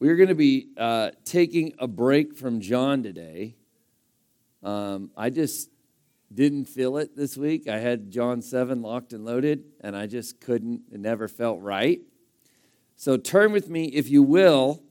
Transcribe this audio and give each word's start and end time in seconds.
we're 0.00 0.16
going 0.16 0.30
to 0.30 0.34
be 0.34 0.68
uh, 0.78 1.10
taking 1.26 1.74
a 1.78 1.86
break 1.86 2.34
from 2.34 2.60
John 2.60 3.02
today. 3.02 3.54
Um, 4.62 5.10
I 5.14 5.28
just 5.28 5.68
didn't 6.32 6.64
feel 6.64 6.96
it 6.96 7.14
this 7.14 7.36
week. 7.36 7.68
I 7.68 7.78
had 7.78 8.10
John 8.10 8.40
7 8.40 8.80
locked 8.80 9.12
and 9.12 9.26
loaded, 9.26 9.64
and 9.82 9.94
I 9.94 10.06
just 10.06 10.40
couldn't, 10.40 10.82
it 10.90 11.00
never 11.00 11.28
felt 11.28 11.60
right. 11.60 12.00
So 12.96 13.18
turn 13.18 13.52
with 13.52 13.68
me, 13.68 13.86
if 13.86 14.08
you 14.08 14.22
will, 14.22 14.82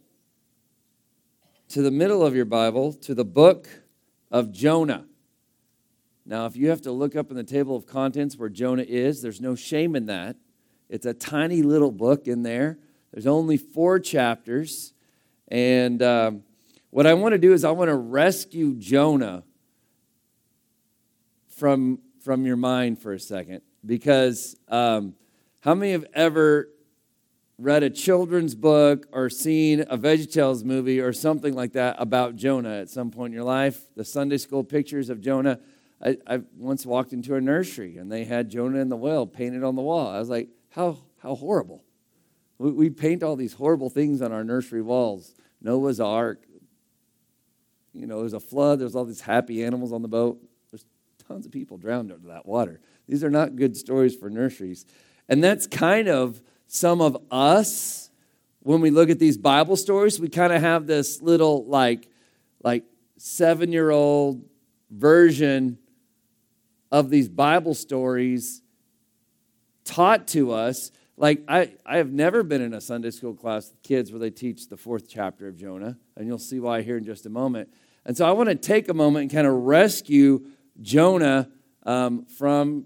to 1.69 1.81
the 1.81 1.91
middle 1.91 2.23
of 2.23 2.35
your 2.35 2.45
Bible, 2.45 2.93
to 2.93 3.15
the 3.15 3.25
book 3.25 3.67
of 4.29 4.51
Jonah. 4.51 5.05
Now, 6.23 6.45
if 6.45 6.55
you 6.55 6.69
have 6.69 6.81
to 6.81 6.91
look 6.91 7.15
up 7.15 7.31
in 7.31 7.35
the 7.35 7.43
table 7.43 7.75
of 7.75 7.87
contents 7.87 8.37
where 8.37 8.49
Jonah 8.49 8.85
is, 8.87 9.23
there's 9.23 9.41
no 9.41 9.55
shame 9.55 9.95
in 9.95 10.05
that. 10.05 10.35
It's 10.87 11.07
a 11.07 11.15
tiny 11.15 11.63
little 11.63 11.91
book 11.91 12.27
in 12.27 12.43
there. 12.43 12.77
There's 13.11 13.25
only 13.25 13.57
four 13.57 13.97
chapters. 13.99 14.93
And 15.49 16.01
um, 16.01 16.43
what 16.91 17.05
I 17.05 17.13
want 17.13 17.33
to 17.33 17.37
do 17.37 17.53
is 17.53 17.63
I 17.63 17.71
want 17.71 17.89
to 17.89 17.95
rescue 17.95 18.75
Jonah 18.75 19.43
from, 21.47 21.99
from 22.21 22.45
your 22.45 22.55
mind 22.55 22.99
for 22.99 23.13
a 23.13 23.19
second. 23.19 23.61
Because 23.85 24.55
um, 24.67 25.15
how 25.61 25.75
many 25.75 25.91
have 25.91 26.05
ever 26.13 26.69
read 27.57 27.83
a 27.83 27.89
children's 27.89 28.55
book 28.55 29.07
or 29.11 29.29
seen 29.29 29.81
a 29.81 29.97
VeggieTales 29.97 30.63
movie 30.63 30.99
or 30.99 31.11
something 31.11 31.53
like 31.53 31.73
that 31.73 31.95
about 31.99 32.35
Jonah 32.35 32.79
at 32.79 32.89
some 32.89 33.11
point 33.11 33.31
in 33.31 33.35
your 33.35 33.43
life? 33.43 33.81
The 33.95 34.05
Sunday 34.05 34.37
school 34.37 34.63
pictures 34.63 35.09
of 35.09 35.21
Jonah. 35.21 35.59
I, 36.01 36.17
I 36.25 36.41
once 36.57 36.85
walked 36.85 37.11
into 37.11 37.35
a 37.35 37.41
nursery 37.41 37.97
and 37.97 38.09
they 38.09 38.23
had 38.23 38.49
Jonah 38.49 38.79
and 38.79 38.89
the 38.89 38.95
whale 38.95 39.25
painted 39.25 39.63
on 39.63 39.75
the 39.75 39.81
wall. 39.81 40.07
I 40.07 40.19
was 40.19 40.29
like, 40.29 40.49
how, 40.69 40.97
how 41.17 41.35
horrible. 41.35 41.83
We, 42.57 42.71
we 42.71 42.89
paint 42.89 43.21
all 43.21 43.35
these 43.35 43.53
horrible 43.53 43.89
things 43.89 44.21
on 44.21 44.31
our 44.31 44.43
nursery 44.43 44.81
walls. 44.81 45.33
Noah's 45.61 45.99
Ark. 45.99 46.45
You 47.93 48.07
know, 48.07 48.19
there's 48.19 48.33
a 48.33 48.39
flood, 48.39 48.79
there's 48.79 48.95
all 48.95 49.05
these 49.05 49.21
happy 49.21 49.63
animals 49.63 49.91
on 49.91 50.01
the 50.01 50.07
boat. 50.07 50.39
There's 50.71 50.85
tons 51.27 51.45
of 51.45 51.51
people 51.51 51.77
drowned 51.77 52.11
under 52.11 52.27
that 52.29 52.45
water. 52.45 52.79
These 53.07 53.23
are 53.23 53.29
not 53.29 53.55
good 53.55 53.75
stories 53.75 54.15
for 54.15 54.29
nurseries. 54.29 54.85
And 55.27 55.43
that's 55.43 55.67
kind 55.67 56.07
of 56.07 56.41
some 56.67 57.01
of 57.01 57.17
us 57.31 58.09
when 58.61 58.81
we 58.81 58.89
look 58.91 59.09
at 59.09 59.19
these 59.19 59.37
Bible 59.37 59.75
stories. 59.75 60.19
We 60.19 60.29
kind 60.29 60.53
of 60.53 60.61
have 60.61 60.87
this 60.87 61.21
little, 61.21 61.65
like, 61.65 62.07
like 62.63 62.83
seven 63.17 63.71
year 63.71 63.89
old 63.89 64.43
version 64.89 65.77
of 66.91 67.09
these 67.09 67.29
Bible 67.29 67.73
stories 67.73 68.61
taught 69.83 70.27
to 70.29 70.51
us. 70.51 70.91
Like, 71.19 71.43
I, 71.49 71.73
I 71.85 71.97
have 71.97 72.13
never 72.13 72.43
been 72.43 72.61
in 72.61 72.73
a 72.73 72.79
Sunday 72.79 73.11
school 73.11 73.33
class 73.33 73.71
with 73.71 73.83
kids 73.83 74.09
where 74.09 74.19
they 74.19 74.29
teach 74.29 74.69
the 74.69 74.77
fourth 74.77 75.09
chapter 75.09 75.49
of 75.49 75.57
Jonah, 75.57 75.97
and 76.15 76.25
you'll 76.25 76.39
see 76.39 76.61
why 76.61 76.81
here 76.81 76.95
in 76.95 77.03
just 77.03 77.25
a 77.25 77.29
moment. 77.29 77.67
And 78.05 78.15
so 78.15 78.25
I 78.25 78.31
want 78.31 78.47
to 78.47 78.55
take 78.55 78.87
a 78.87 78.93
moment 78.93 79.23
and 79.23 79.31
kind 79.31 79.45
of 79.45 79.53
rescue 79.53 80.45
Jonah 80.81 81.49
um, 81.83 82.25
from 82.25 82.85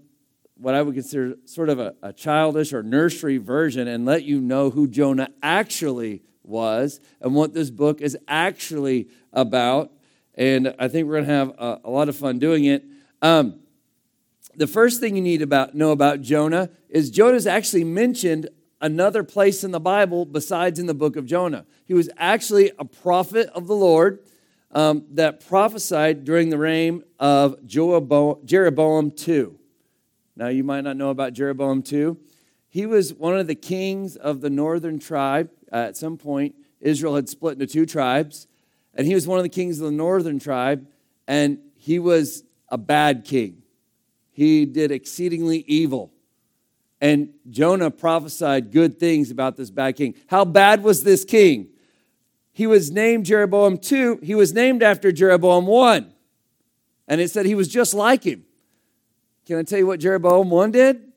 what 0.56 0.74
I 0.74 0.82
would 0.82 0.94
consider 0.94 1.36
sort 1.44 1.68
of 1.68 1.78
a, 1.78 1.94
a 2.02 2.12
childish 2.12 2.72
or 2.72 2.82
nursery 2.82 3.38
version 3.38 3.86
and 3.86 4.04
let 4.04 4.24
you 4.24 4.40
know 4.40 4.70
who 4.70 4.88
Jonah 4.88 5.28
actually 5.40 6.24
was 6.42 6.98
and 7.20 7.36
what 7.36 7.54
this 7.54 7.70
book 7.70 8.00
is 8.00 8.18
actually 8.26 9.10
about. 9.32 9.92
And 10.34 10.74
I 10.80 10.88
think 10.88 11.06
we're 11.06 11.22
going 11.22 11.26
to 11.26 11.32
have 11.32 11.48
a, 11.50 11.80
a, 11.84 11.90
lot 11.90 12.08
of 12.08 12.16
fun 12.16 12.40
doing 12.40 12.64
it. 12.64 12.84
Um, 13.22 13.60
the 14.56 14.66
first 14.66 15.00
thing 15.00 15.16
you 15.16 15.22
need 15.22 15.42
about 15.42 15.74
know 15.74 15.90
about 15.90 16.20
Jonah 16.20 16.70
is 16.88 17.10
Jonah's 17.10 17.46
actually 17.46 17.84
mentioned 17.84 18.48
another 18.80 19.24
place 19.24 19.64
in 19.64 19.70
the 19.70 19.80
Bible 19.80 20.24
besides 20.26 20.78
in 20.78 20.86
the 20.86 20.94
book 20.94 21.16
of 21.16 21.26
Jonah. 21.26 21.64
He 21.84 21.94
was 21.94 22.10
actually 22.16 22.72
a 22.78 22.84
prophet 22.84 23.48
of 23.54 23.66
the 23.66 23.74
Lord 23.74 24.20
um, 24.72 25.04
that 25.12 25.46
prophesied 25.46 26.24
during 26.24 26.50
the 26.50 26.58
reign 26.58 27.02
of 27.18 27.64
Jeroboam 27.66 29.12
II. 29.26 29.46
Now, 30.36 30.48
you 30.48 30.64
might 30.64 30.82
not 30.82 30.96
know 30.96 31.10
about 31.10 31.32
Jeroboam 31.32 31.82
II. 31.90 32.16
He 32.68 32.86
was 32.86 33.14
one 33.14 33.38
of 33.38 33.46
the 33.46 33.54
kings 33.54 34.16
of 34.16 34.40
the 34.40 34.50
northern 34.50 34.98
tribe. 34.98 35.50
Uh, 35.72 35.76
at 35.76 35.96
some 35.96 36.16
point, 36.16 36.56
Israel 36.80 37.14
had 37.14 37.28
split 37.28 37.54
into 37.54 37.66
two 37.66 37.86
tribes, 37.86 38.48
and 38.94 39.06
he 39.06 39.14
was 39.14 39.26
one 39.26 39.38
of 39.38 39.44
the 39.44 39.48
kings 39.48 39.78
of 39.78 39.86
the 39.86 39.92
northern 39.92 40.40
tribe, 40.40 40.86
and 41.28 41.58
he 41.76 41.98
was 41.98 42.42
a 42.68 42.76
bad 42.76 43.24
king. 43.24 43.63
He 44.34 44.66
did 44.66 44.90
exceedingly 44.90 45.64
evil. 45.66 46.12
And 47.00 47.30
Jonah 47.48 47.90
prophesied 47.90 48.72
good 48.72 48.98
things 48.98 49.30
about 49.30 49.56
this 49.56 49.70
bad 49.70 49.96
king. 49.96 50.14
How 50.26 50.44
bad 50.44 50.82
was 50.82 51.04
this 51.04 51.24
king? 51.24 51.68
He 52.52 52.66
was 52.66 52.90
named 52.90 53.26
Jeroboam 53.26 53.78
2. 53.78 54.20
He 54.22 54.34
was 54.34 54.52
named 54.52 54.82
after 54.82 55.12
Jeroboam 55.12 55.66
1. 55.66 56.12
And 57.06 57.20
it 57.20 57.30
said 57.30 57.46
he 57.46 57.54
was 57.54 57.68
just 57.68 57.94
like 57.94 58.24
him. 58.24 58.44
Can 59.46 59.58
I 59.58 59.62
tell 59.62 59.78
you 59.78 59.86
what 59.86 60.00
Jeroboam 60.00 60.50
1 60.50 60.72
did? 60.72 61.12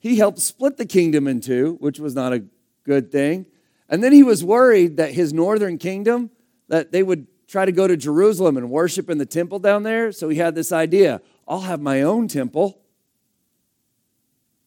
He 0.00 0.16
helped 0.16 0.40
split 0.40 0.78
the 0.78 0.86
kingdom 0.86 1.28
in 1.28 1.40
two, 1.40 1.76
which 1.78 2.00
was 2.00 2.14
not 2.14 2.32
a 2.32 2.44
good 2.82 3.12
thing. 3.12 3.46
And 3.88 4.02
then 4.02 4.12
he 4.12 4.24
was 4.24 4.42
worried 4.42 4.96
that 4.96 5.12
his 5.12 5.32
northern 5.32 5.78
kingdom, 5.78 6.30
that 6.68 6.90
they 6.90 7.04
would 7.04 7.28
try 7.46 7.64
to 7.64 7.72
go 7.72 7.86
to 7.86 7.96
Jerusalem 7.96 8.56
and 8.56 8.70
worship 8.70 9.10
in 9.10 9.18
the 9.18 9.26
temple 9.26 9.58
down 9.60 9.84
there. 9.84 10.10
So 10.10 10.28
he 10.28 10.38
had 10.38 10.54
this 10.54 10.72
idea 10.72 11.20
I'll 11.52 11.60
have 11.60 11.82
my 11.82 12.00
own 12.00 12.28
temple 12.28 12.80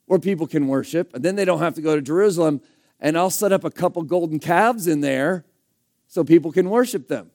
where 0.05 0.19
people 0.19 0.45
can 0.45 0.67
worship, 0.67 1.15
and 1.15 1.25
then 1.25 1.35
they 1.35 1.43
don't 1.43 1.57
have 1.57 1.73
to 1.73 1.81
go 1.81 1.95
to 1.95 2.01
Jerusalem, 2.01 2.61
and 2.99 3.17
I'll 3.17 3.31
set 3.31 3.51
up 3.51 3.63
a 3.63 3.71
couple 3.71 4.03
golden 4.03 4.37
calves 4.37 4.85
in 4.85 5.01
there 5.01 5.45
so 6.07 6.23
people 6.23 6.51
can 6.51 6.69
worship 6.69 7.07
them. 7.07 7.31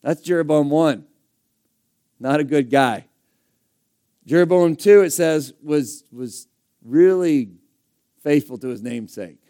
That's 0.00 0.20
Jeroboam 0.20 0.70
1. 0.70 1.04
Not 2.20 2.38
a 2.38 2.44
good 2.44 2.70
guy. 2.70 3.06
Jeroboam 4.26 4.76
2, 4.76 5.00
it 5.00 5.10
says, 5.10 5.52
was, 5.60 6.04
was 6.12 6.46
really 6.84 7.50
faithful 8.22 8.58
to 8.58 8.68
his 8.68 8.80
namesake. 8.80 9.40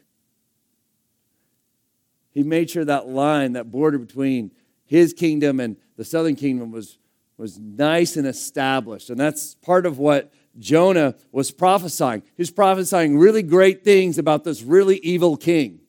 He 2.33 2.43
made 2.43 2.71
sure 2.71 2.87
that 2.87 3.09
line, 3.09 3.53
that 3.53 3.71
border 3.71 3.99
between 3.99 4.53
his 4.87 5.13
kingdom 5.13 5.61
and 5.61 5.77
the 5.99 6.05
southern 6.07 6.35
kingdom 6.35 6.73
was, 6.73 6.97
was 7.37 7.59
nice 7.59 8.17
and 8.17 8.27
established. 8.27 9.11
And 9.11 9.19
that's 9.19 9.55
part 9.57 9.87
of 9.87 9.99
what 9.99 10.33
Jonah 10.59 11.15
was 11.33 11.51
prophesying. 11.51 12.23
He 12.23 12.41
was 12.41 12.51
prophesying 12.51 13.19
really 13.19 13.43
great 13.43 13.85
things 13.85 14.19
about 14.19 14.45
this 14.45 14.63
really 14.63 14.97
evil 14.99 15.37
king. 15.37 15.81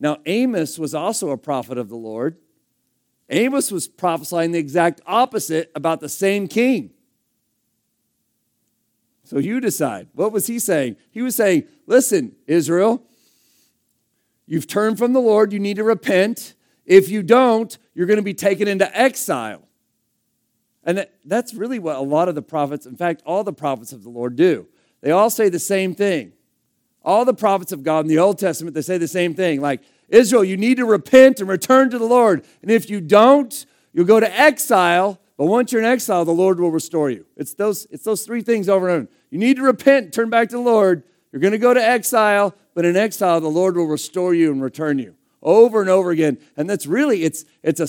Now, 0.00 0.18
Amos 0.26 0.78
was 0.78 0.94
also 0.94 1.30
a 1.30 1.38
prophet 1.38 1.78
of 1.78 1.88
the 1.88 1.96
Lord. 1.96 2.36
Amos 3.28 3.72
was 3.72 3.88
prophesying 3.88 4.52
the 4.52 4.58
exact 4.58 5.00
opposite 5.06 5.70
about 5.74 6.00
the 6.00 6.08
same 6.08 6.46
king. 6.46 6.90
So 9.24 9.38
you 9.38 9.60
decide. 9.60 10.08
What 10.14 10.32
was 10.32 10.46
he 10.46 10.58
saying? 10.58 10.96
He 11.10 11.20
was 11.20 11.36
saying, 11.36 11.64
Listen, 11.86 12.36
Israel, 12.46 13.02
you've 14.46 14.66
turned 14.66 14.96
from 14.98 15.12
the 15.12 15.20
Lord, 15.20 15.52
you 15.52 15.58
need 15.58 15.76
to 15.76 15.84
repent. 15.84 16.54
If 16.86 17.10
you 17.10 17.22
don't, 17.22 17.76
you're 17.98 18.06
going 18.06 18.18
to 18.18 18.22
be 18.22 18.32
taken 18.32 18.68
into 18.68 18.96
exile. 18.96 19.66
And 20.84 21.08
that's 21.24 21.52
really 21.52 21.80
what 21.80 21.96
a 21.96 22.00
lot 22.00 22.28
of 22.28 22.36
the 22.36 22.42
prophets, 22.42 22.86
in 22.86 22.94
fact, 22.94 23.24
all 23.26 23.42
the 23.42 23.52
prophets 23.52 23.92
of 23.92 24.04
the 24.04 24.08
Lord 24.08 24.36
do. 24.36 24.68
They 25.00 25.10
all 25.10 25.30
say 25.30 25.48
the 25.48 25.58
same 25.58 25.96
thing. 25.96 26.32
All 27.04 27.24
the 27.24 27.34
prophets 27.34 27.72
of 27.72 27.82
God 27.82 28.04
in 28.04 28.06
the 28.06 28.20
Old 28.20 28.38
Testament, 28.38 28.76
they 28.76 28.82
say 28.82 28.98
the 28.98 29.08
same 29.08 29.34
thing. 29.34 29.60
Like, 29.60 29.80
Israel, 30.08 30.44
you 30.44 30.56
need 30.56 30.76
to 30.76 30.84
repent 30.84 31.40
and 31.40 31.48
return 31.48 31.90
to 31.90 31.98
the 31.98 32.04
Lord. 32.04 32.44
And 32.62 32.70
if 32.70 32.88
you 32.88 33.00
don't, 33.00 33.66
you'll 33.92 34.04
go 34.04 34.20
to 34.20 34.40
exile. 34.40 35.18
But 35.36 35.46
once 35.46 35.72
you're 35.72 35.82
in 35.82 35.88
exile, 35.88 36.24
the 36.24 36.30
Lord 36.30 36.60
will 36.60 36.70
restore 36.70 37.10
you. 37.10 37.26
It's 37.36 37.54
those, 37.54 37.88
it's 37.90 38.04
those 38.04 38.22
three 38.22 38.42
things 38.42 38.68
over 38.68 38.88
and 38.88 38.96
over. 39.02 39.12
You 39.30 39.38
need 39.38 39.56
to 39.56 39.62
repent, 39.62 40.12
turn 40.12 40.30
back 40.30 40.50
to 40.50 40.56
the 40.56 40.62
Lord. 40.62 41.02
You're 41.32 41.40
going 41.40 41.50
to 41.50 41.58
go 41.58 41.74
to 41.74 41.84
exile, 41.84 42.54
but 42.74 42.84
in 42.84 42.94
exile, 42.94 43.40
the 43.40 43.48
Lord 43.48 43.76
will 43.76 43.88
restore 43.88 44.34
you 44.34 44.52
and 44.52 44.62
return 44.62 45.00
you 45.00 45.17
over 45.42 45.80
and 45.80 45.90
over 45.90 46.10
again. 46.10 46.38
And 46.56 46.68
that's 46.68 46.86
really, 46.86 47.24
it's, 47.24 47.44
it's, 47.62 47.80
a, 47.80 47.88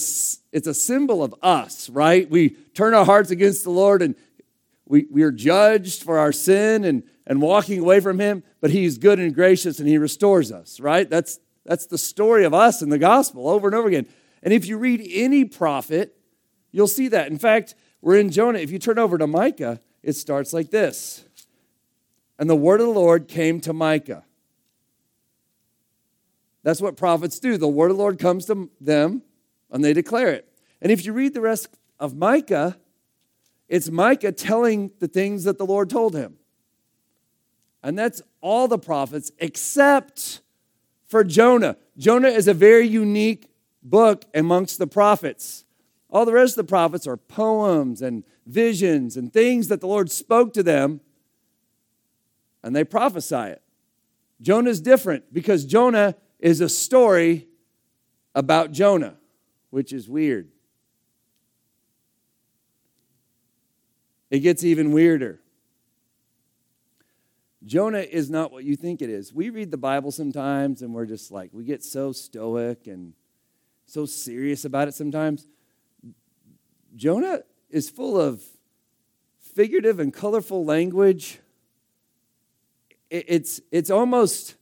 it's 0.56 0.68
a 0.68 0.74
symbol 0.74 1.24
of 1.24 1.34
us, 1.42 1.90
right? 1.90 2.30
We 2.30 2.50
turn 2.50 2.94
our 2.94 3.06
hearts 3.06 3.32
against 3.32 3.64
the 3.64 3.72
Lord 3.72 4.02
and 4.02 4.16
we, 4.86 5.08
we 5.12 5.24
are 5.24 5.32
judged 5.32 6.04
for 6.04 6.18
our 6.18 6.32
sin 6.32 6.84
and, 6.84 7.04
and 7.26 7.42
walking 7.42 7.80
away 7.80 8.00
from 8.00 8.20
Him, 8.20 8.44
but 8.60 8.72
He's 8.72 8.98
good 8.98 9.20
and 9.20 9.34
gracious 9.34 9.80
and 9.80 9.88
He 9.88 9.98
restores 9.98 10.52
us, 10.52 10.80
right? 10.80 11.10
That's, 11.10 11.40
that's 11.66 11.86
the 11.86 11.98
story 11.98 12.44
of 12.44 12.54
us 12.54 12.82
in 12.82 12.90
the 12.90 12.98
gospel 12.98 13.48
over 13.48 13.68
and 13.68 13.76
over 13.76 13.88
again. 13.88 14.08
And 14.42 14.54
if 14.54 14.66
you 14.66 14.78
read 14.78 15.08
any 15.12 15.46
prophet, 15.46 16.18
you'll 16.72 16.88
see 16.88 17.08
that. 17.10 17.30
In 17.30 17.38
fact, 17.38 17.76
we're 18.02 18.18
in 18.18 18.32
Jonah. 18.32 18.60
If 18.60 18.72
you 18.72 18.80
turn 18.80 18.98
over 18.98 19.18
to 19.18 19.28
Micah, 19.28 19.80
it 20.02 20.14
starts 20.14 20.54
like 20.54 20.72
this 20.72 21.26
And 22.38 22.50
the 22.50 22.56
word 22.56 22.80
of 22.80 22.88
the 22.88 22.94
Lord 22.94 23.28
came 23.28 23.60
to 23.62 23.74
Micah. 23.74 24.24
That's 26.64 26.82
what 26.82 26.98
prophets 26.98 27.40
do. 27.40 27.58
The 27.58 27.68
word 27.68 27.92
of 27.92 27.98
the 27.98 28.04
Lord 28.04 28.20
comes 28.20 28.46
to 28.46 28.70
them 28.82 29.22
and 29.72 29.84
they 29.84 29.94
declare 29.94 30.30
it. 30.30 30.48
And 30.82 30.92
if 30.92 31.06
you 31.06 31.14
read 31.14 31.34
the 31.34 31.42
rest 31.42 31.70
of 32.00 32.16
Micah, 32.16 32.78
it's 33.68 33.90
Micah 33.90 34.32
telling 34.32 34.92
the 35.00 35.08
things 35.08 35.44
that 35.44 35.58
the 35.58 35.66
Lord 35.66 35.90
told 35.90 36.16
him. 36.16 36.36
And 37.84 37.98
that's 37.98 38.22
all 38.42 38.68
the 38.68 38.80
prophets 38.80 39.32
except 39.40 40.42
for 41.08 41.24
Jonah. 41.24 41.78
Jonah 41.98 42.30
is 42.30 42.48
a 42.48 42.54
very 42.54 42.88
unique 42.88 43.50
book 43.82 44.26
amongst 44.34 44.78
the 44.78 44.88
prophets. 44.88 45.64
All 46.10 46.26
the 46.26 46.34
rest 46.34 46.58
of 46.58 46.66
the 46.66 46.70
prophets 46.70 47.08
are 47.08 47.18
poems 47.18 48.02
and 48.02 48.24
visions 48.46 49.16
and 49.16 49.32
things 49.32 49.68
that 49.68 49.80
the 49.80 49.88
Lord 49.88 50.12
spoke 50.12 50.54
to 50.54 50.64
them, 50.64 51.02
and 52.64 52.76
they 52.76 52.84
prophesy 52.84 53.36
it. 53.36 53.62
Jonah 54.42 54.70
is 54.70 54.82
different 54.82 55.34
because 55.34 55.66
Jonah 55.66 56.16
is 56.40 56.62
a 56.62 56.70
story 56.70 57.48
about 58.34 58.72
Jonah, 58.72 59.16
which 59.70 59.92
is 59.92 60.08
weird. 60.08 60.50
It 64.30 64.40
gets 64.40 64.64
even 64.64 64.92
weirder. 64.92 65.40
Jonah 67.66 68.00
is 68.00 68.30
not 68.30 68.52
what 68.52 68.64
you 68.64 68.76
think 68.76 69.02
it 69.02 69.10
is. 69.10 69.34
We 69.34 69.50
read 69.50 69.72
the 69.72 69.78
Bible 69.78 70.12
sometimes 70.12 70.82
and 70.82 70.94
we're 70.94 71.06
just 71.06 71.32
like, 71.32 71.50
we 71.52 71.66
get 71.66 71.84
so 71.84 72.12
stoic 72.12 72.88
and 72.88 73.14
so 73.86 74.06
serious 74.06 74.66
about 74.66 74.88
it 74.88 74.94
sometimes. 74.94 75.48
Jonah 76.96 77.42
is 77.70 77.90
full 77.90 78.20
of 78.20 78.42
figurative 79.40 80.00
and 80.00 80.14
colorful 80.14 80.64
language. 80.64 81.40
It's, 83.10 83.60
it's 83.72 83.90
almost, 83.90 84.56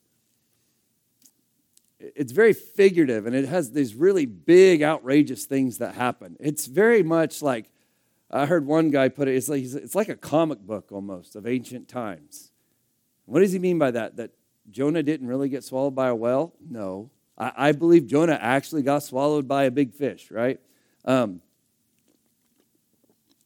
it's 2.16 2.32
very 2.32 2.54
figurative 2.54 3.26
and 3.26 3.36
it 3.36 3.48
has 3.48 3.72
these 3.72 3.96
really 3.96 4.26
big, 4.26 4.84
outrageous 4.84 5.46
things 5.46 5.78
that 5.80 5.96
happen. 5.96 6.38
It's 6.40 6.66
very 6.66 7.04
much 7.04 7.42
like, 7.42 7.70
I 8.30 8.46
heard 8.46 8.66
one 8.66 8.90
guy 8.90 9.10
put 9.10 9.28
it, 9.28 9.36
it's 9.36 9.50
like, 9.50 9.64
it's 9.64 9.96
like 9.96 10.10
a 10.10 10.16
comic 10.16 10.60
book 10.60 10.92
almost 10.92 11.36
of 11.36 11.48
ancient 11.48 11.88
times. 11.88 12.52
What 13.26 13.40
does 13.40 13.52
he 13.52 13.60
mean 13.60 13.80
by 13.80 13.92
that? 13.92 14.18
That 14.18 14.32
Jonah 14.70 15.04
didn't 15.04 15.28
really 15.28 15.50
get 15.50 15.64
swallowed 15.64 15.96
by 15.96 16.08
a 16.08 16.16
whale? 16.16 16.54
No. 16.70 17.10
I, 17.38 17.52
I 17.56 17.72
believe 17.72 18.08
Jonah 18.08 18.38
actually 18.42 18.82
got 18.82 19.04
swallowed 19.04 19.48
by 19.48 19.64
a 19.64 19.72
big 19.72 19.94
fish, 19.94 20.32
right? 20.32 20.60
Um, 21.06 21.42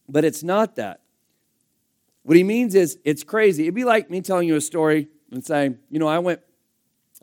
but 0.08 0.24
it's 0.24 0.42
not 0.42 0.76
that. 0.76 1.00
What 2.22 2.36
he 2.36 2.44
means 2.44 2.74
is 2.74 2.98
it's 3.04 3.24
crazy. 3.24 3.64
It'd 3.64 3.74
be 3.74 3.84
like 3.84 4.10
me 4.10 4.20
telling 4.20 4.46
you 4.46 4.56
a 4.56 4.60
story 4.60 5.08
and 5.30 5.44
saying, 5.44 5.78
you 5.90 5.98
know, 5.98 6.06
I 6.06 6.18
went, 6.18 6.40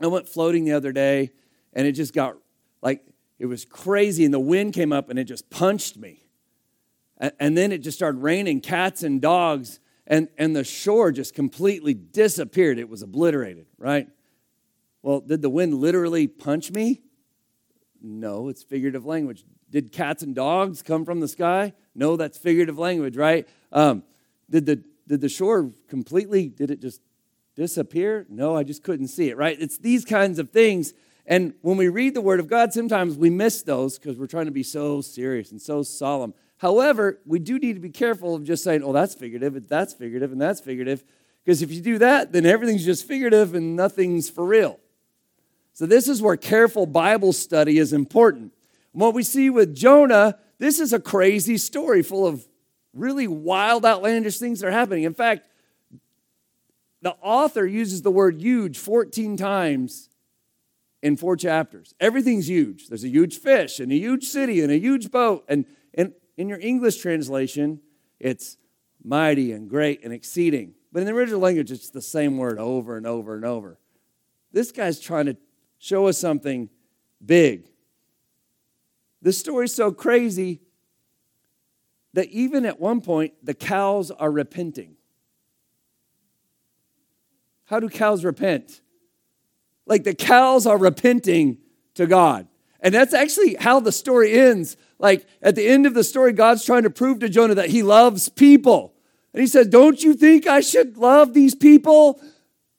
I 0.01 0.07
went 0.07 0.27
floating 0.27 0.65
the 0.65 0.73
other 0.73 0.91
day, 0.91 1.31
and 1.73 1.87
it 1.87 1.93
just 1.93 2.13
got 2.13 2.35
like 2.81 3.03
it 3.39 3.45
was 3.45 3.65
crazy, 3.65 4.25
and 4.25 4.33
the 4.33 4.39
wind 4.39 4.73
came 4.73 4.91
up 4.91 5.09
and 5.09 5.17
it 5.17 5.23
just 5.23 5.49
punched 5.49 5.97
me. 5.97 6.25
And, 7.37 7.57
then 7.57 7.73
it 7.73 7.79
just 7.79 7.97
started 7.97 8.21
raining 8.21 8.61
cats 8.61 9.03
and 9.03 9.21
dogs, 9.21 9.81
and, 10.07 10.29
and 10.37 10.55
the 10.55 10.63
shore 10.63 11.11
just 11.11 11.33
completely 11.33 11.93
disappeared. 11.93 12.79
It 12.79 12.87
was 12.87 13.01
obliterated, 13.01 13.65
right? 13.77 14.07
Well, 15.01 15.19
did 15.19 15.41
the 15.41 15.49
wind 15.49 15.73
literally 15.73 16.27
punch 16.27 16.71
me? 16.71 17.01
No, 18.01 18.47
it's 18.47 18.63
figurative 18.63 19.05
language. 19.05 19.43
Did 19.69 19.91
cats 19.91 20.23
and 20.23 20.33
dogs 20.33 20.81
come 20.81 21.03
from 21.03 21.19
the 21.19 21.27
sky? 21.27 21.73
No, 21.93 22.15
that's 22.15 22.37
figurative 22.37 22.77
language, 22.77 23.17
right? 23.17 23.47
Um, 23.73 24.03
did 24.49 24.65
the 24.65 24.83
did 25.07 25.21
the 25.21 25.29
shore 25.29 25.71
completely 25.87 26.47
did 26.47 26.71
it 26.71 26.79
just 26.79 27.01
disappear? 27.59 28.25
No, 28.29 28.55
I 28.55 28.63
just 28.63 28.83
couldn't 28.83 29.09
see 29.09 29.29
it, 29.29 29.35
right? 29.35 29.57
It's 29.59 29.77
these 29.77 30.05
kinds 30.05 30.39
of 30.39 30.49
things. 30.49 30.93
And 31.25 31.53
when 31.61 31.75
we 31.75 31.89
read 31.89 32.13
the 32.13 32.21
word 32.21 32.39
of 32.39 32.47
God, 32.47 32.71
sometimes 32.71 33.17
we 33.17 33.29
miss 33.29 33.61
those 33.63 33.99
because 33.99 34.17
we're 34.17 34.27
trying 34.27 34.45
to 34.45 34.51
be 34.51 34.63
so 34.63 35.01
serious 35.01 35.51
and 35.51 35.61
so 35.61 35.83
solemn. 35.83 36.33
However, 36.59 37.19
we 37.25 37.37
do 37.37 37.59
need 37.59 37.73
to 37.73 37.81
be 37.81 37.89
careful 37.89 38.33
of 38.33 38.45
just 38.45 38.63
saying, 38.63 38.81
oh, 38.81 38.93
that's 38.93 39.13
figurative, 39.13 39.67
that's 39.67 39.93
figurative, 39.93 40.31
and 40.31 40.41
that's 40.41 40.61
figurative. 40.61 41.03
Because 41.43 41.61
if 41.61 41.69
you 41.69 41.81
do 41.81 41.97
that, 41.97 42.31
then 42.31 42.45
everything's 42.45 42.85
just 42.85 43.05
figurative 43.05 43.53
and 43.53 43.75
nothing's 43.75 44.29
for 44.29 44.45
real. 44.45 44.79
So, 45.73 45.85
this 45.85 46.07
is 46.07 46.21
where 46.21 46.37
careful 46.37 46.85
Bible 46.85 47.33
study 47.33 47.77
is 47.77 47.91
important. 47.93 48.53
And 48.93 49.01
what 49.01 49.13
we 49.13 49.23
see 49.23 49.49
with 49.49 49.75
Jonah, 49.75 50.39
this 50.59 50.79
is 50.79 50.93
a 50.93 50.99
crazy 50.99 51.57
story 51.57 52.03
full 52.03 52.25
of 52.25 52.47
really 52.93 53.27
wild, 53.27 53.85
outlandish 53.85 54.39
things 54.39 54.59
that 54.59 54.67
are 54.67 54.71
happening. 54.71 55.03
In 55.03 55.13
fact, 55.13 55.48
the 57.01 57.15
author 57.21 57.65
uses 57.65 58.01
the 58.01 58.11
word 58.11 58.41
huge 58.41 58.77
14 58.77 59.37
times 59.37 60.09
in 61.01 61.15
four 61.15 61.35
chapters. 61.35 61.93
Everything's 61.99 62.49
huge. 62.49 62.87
There's 62.87 63.03
a 63.03 63.09
huge 63.09 63.37
fish 63.37 63.79
and 63.79 63.91
a 63.91 63.95
huge 63.95 64.25
city 64.25 64.61
and 64.61 64.71
a 64.71 64.77
huge 64.77 65.11
boat. 65.11 65.45
And, 65.47 65.65
and 65.93 66.13
in 66.37 66.49
your 66.49 66.59
English 66.59 66.97
translation, 66.97 67.79
it's 68.19 68.57
mighty 69.03 69.53
and 69.53 69.69
great 69.69 70.03
and 70.03 70.13
exceeding. 70.13 70.73
But 70.91 70.99
in 70.99 71.05
the 71.05 71.13
original 71.13 71.39
language, 71.39 71.71
it's 71.71 71.89
the 71.89 72.01
same 72.01 72.37
word 72.37 72.59
over 72.59 72.97
and 72.97 73.07
over 73.07 73.35
and 73.35 73.45
over. 73.45 73.79
This 74.51 74.71
guy's 74.71 74.99
trying 74.99 75.27
to 75.27 75.37
show 75.77 76.07
us 76.07 76.17
something 76.17 76.69
big. 77.23 77.67
This 79.21 79.37
story's 79.37 79.73
so 79.73 79.91
crazy 79.91 80.61
that 82.13 82.27
even 82.29 82.65
at 82.65 82.79
one 82.79 83.01
point, 83.01 83.33
the 83.43 83.53
cows 83.53 84.11
are 84.11 84.31
repenting. 84.31 84.95
How 87.69 87.79
do 87.79 87.87
cows 87.87 88.25
repent? 88.25 88.81
Like 89.85 90.03
the 90.03 90.15
cows 90.15 90.65
are 90.65 90.77
repenting 90.77 91.59
to 91.93 92.07
God. 92.07 92.47
And 92.79 92.95
that's 92.95 93.13
actually 93.13 93.57
how 93.59 93.79
the 93.79 93.91
story 93.91 94.33
ends. 94.33 94.75
Like 94.97 95.27
at 95.39 95.53
the 95.53 95.67
end 95.67 95.85
of 95.85 95.93
the 95.93 96.03
story, 96.03 96.33
God's 96.33 96.65
trying 96.65 96.81
to 96.81 96.89
prove 96.89 97.19
to 97.19 97.29
Jonah 97.29 97.53
that 97.53 97.69
he 97.69 97.83
loves 97.83 98.27
people. 98.27 98.95
And 99.33 99.41
he 99.41 99.45
says, 99.45 99.67
Don't 99.67 100.01
you 100.01 100.15
think 100.15 100.47
I 100.47 100.61
should 100.61 100.97
love 100.97 101.35
these 101.35 101.53
people 101.53 102.19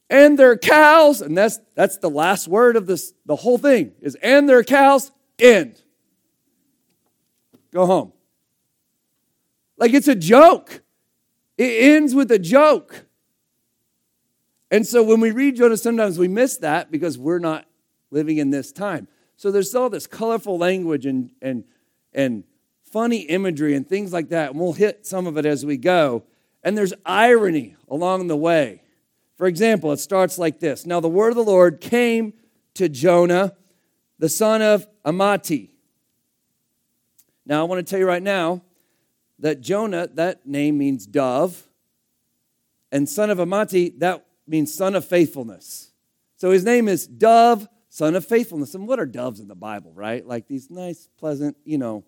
and 0.08 0.36
their 0.36 0.56
cows? 0.56 1.20
And 1.20 1.38
that's 1.38 1.60
that's 1.76 1.98
the 1.98 2.10
last 2.10 2.48
word 2.48 2.74
of 2.74 2.86
this, 2.86 3.12
the 3.26 3.36
whole 3.36 3.58
thing 3.58 3.92
is 4.00 4.16
and 4.16 4.48
their 4.48 4.64
cows, 4.64 5.12
end. 5.38 5.80
Go 7.72 7.86
home. 7.86 8.12
Like 9.76 9.94
it's 9.94 10.08
a 10.08 10.16
joke. 10.16 10.82
It 11.56 11.94
ends 11.94 12.12
with 12.12 12.32
a 12.32 12.40
joke. 12.40 13.06
And 14.70 14.86
so 14.86 15.02
when 15.02 15.20
we 15.20 15.30
read 15.32 15.56
Jonah, 15.56 15.76
sometimes 15.76 16.18
we 16.18 16.28
miss 16.28 16.56
that 16.58 16.90
because 16.90 17.18
we're 17.18 17.40
not 17.40 17.66
living 18.10 18.38
in 18.38 18.50
this 18.50 18.72
time. 18.72 19.08
So 19.36 19.50
there's 19.50 19.74
all 19.74 19.90
this 19.90 20.06
colorful 20.06 20.58
language 20.58 21.06
and, 21.06 21.30
and, 21.40 21.64
and 22.12 22.44
funny 22.84 23.22
imagery 23.22 23.74
and 23.74 23.88
things 23.88 24.12
like 24.12 24.28
that. 24.28 24.50
And 24.50 24.60
we'll 24.60 24.74
hit 24.74 25.06
some 25.06 25.26
of 25.26 25.36
it 25.36 25.46
as 25.46 25.64
we 25.64 25.76
go. 25.76 26.24
And 26.62 26.76
there's 26.76 26.92
irony 27.04 27.76
along 27.88 28.26
the 28.26 28.36
way. 28.36 28.82
For 29.36 29.46
example, 29.46 29.90
it 29.92 29.98
starts 29.98 30.38
like 30.38 30.60
this 30.60 30.84
Now 30.84 31.00
the 31.00 31.08
word 31.08 31.30
of 31.30 31.36
the 31.36 31.44
Lord 31.44 31.80
came 31.80 32.34
to 32.74 32.88
Jonah, 32.88 33.56
the 34.18 34.28
son 34.28 34.60
of 34.60 34.86
Amittai. 35.04 35.70
Now 37.46 37.60
I 37.60 37.64
want 37.64 37.84
to 37.84 37.90
tell 37.90 37.98
you 37.98 38.06
right 38.06 38.22
now 38.22 38.62
that 39.38 39.62
Jonah, 39.62 40.06
that 40.14 40.46
name 40.46 40.76
means 40.76 41.06
dove, 41.06 41.66
and 42.92 43.08
son 43.08 43.30
of 43.30 43.38
Amittai, 43.38 43.98
that 44.00 44.26
means 44.50 44.74
son 44.74 44.94
of 44.94 45.04
faithfulness. 45.04 45.92
So 46.36 46.50
his 46.50 46.64
name 46.64 46.88
is 46.88 47.06
Dove, 47.06 47.68
son 47.88 48.16
of 48.16 48.26
faithfulness. 48.26 48.74
And 48.74 48.88
what 48.88 48.98
are 48.98 49.06
doves 49.06 49.40
in 49.40 49.48
the 49.48 49.54
Bible, 49.54 49.92
right? 49.94 50.26
Like 50.26 50.48
these 50.48 50.70
nice, 50.70 51.08
pleasant, 51.18 51.56
you 51.64 51.78
know, 51.78 52.04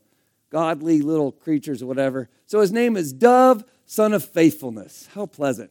godly 0.51 1.01
little 1.01 1.33
creatures 1.33 1.83
or 1.83 1.87
whatever. 1.87 2.29
So 2.47 2.61
his 2.61 2.73
name 2.73 2.97
is 2.97 3.13
Dove, 3.13 3.65
son 3.87 4.13
of 4.13 4.25
faithfulness. 4.25 5.09
How 5.15 5.27
pleasant. 5.27 5.71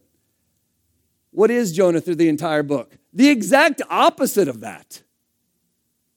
What 1.31 1.51
is 1.51 1.71
Jonah 1.71 2.01
through 2.01 2.15
the 2.15 2.29
entire 2.29 2.63
book? 2.63 2.97
The 3.13 3.29
exact 3.29 3.81
opposite 3.89 4.47
of 4.47 4.61
that. 4.61 5.01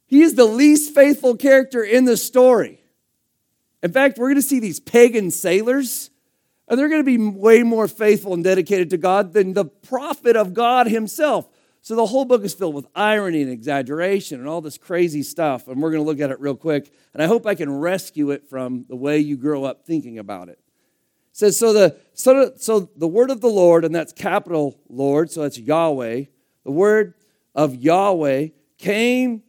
He 0.07 0.23
is 0.23 0.35
the 0.35 0.45
least 0.45 0.95
faithful 0.95 1.37
character 1.37 1.83
in 1.83 2.05
the 2.05 2.17
story. 2.17 2.81
In 3.83 3.93
fact, 3.93 4.19
we're 4.19 4.29
going 4.29 4.37
to 4.37 4.43
see 4.43 4.61
these 4.61 4.81
pagan 4.81 5.31
sailors, 5.31 6.11
and 6.69 6.79
they're 6.79 6.89
going 6.89 7.05
to 7.05 7.05
be 7.05 7.19
way 7.19 7.63
more 7.63 7.89
faithful 7.89 8.35
and 8.35 8.43
dedicated 8.43 8.91
to 8.91 8.97
God 8.97 9.33
than 9.33 9.53
the 9.53 9.65
prophet 9.65 10.37
of 10.37 10.55
God 10.55 10.87
himself. 10.87 11.49
So 11.83 11.95
the 11.95 12.07
whole 12.07 12.25
book 12.25 12.45
is 12.45 12.55
filled 12.55 12.75
with 12.75 12.87
irony 12.95 13.43
and 13.43 13.51
exaggeration 13.51 14.41
and 14.41 14.49
all 14.49 14.63
this 14.63 14.79
crazy 14.79 15.23
stuff. 15.23 15.69
And 15.69 15.83
we're 15.83 15.91
going 15.91 16.03
to 16.03 16.09
look 16.09 16.21
at 16.21 16.31
it 16.31 16.41
real 16.41 16.57
quick. 16.57 16.91
And 17.13 17.23
I 17.23 17.27
hope 17.27 17.47
I 17.47 17.55
can 17.55 17.71
rescue 17.71 18.31
it 18.31 18.49
from 18.49 18.87
the 18.89 18.97
way 18.97 19.19
you 19.19 19.37
grow 19.37 19.65
up 19.65 19.85
thinking 19.85 20.19
about 20.19 20.49
it. 20.49 20.59
It 21.33 21.37
says, 21.37 21.59
so 21.59 21.75
the, 21.75 21.99
so, 22.15 22.53
so 22.57 22.89
the 22.97 23.07
word 23.07 23.31
of 23.31 23.43
the 23.43 23.49
Lord, 23.49 23.85
and 23.85 23.95
that's 23.95 24.15
capital 24.15 24.81
Lord, 24.89 25.31
so 25.31 25.43
that's 25.43 25.59
Yahweh, 25.59 26.25
the 26.65 26.71
word 26.71 27.15
of 27.55 27.75
Yahweh 27.75 28.49
came 28.79 29.43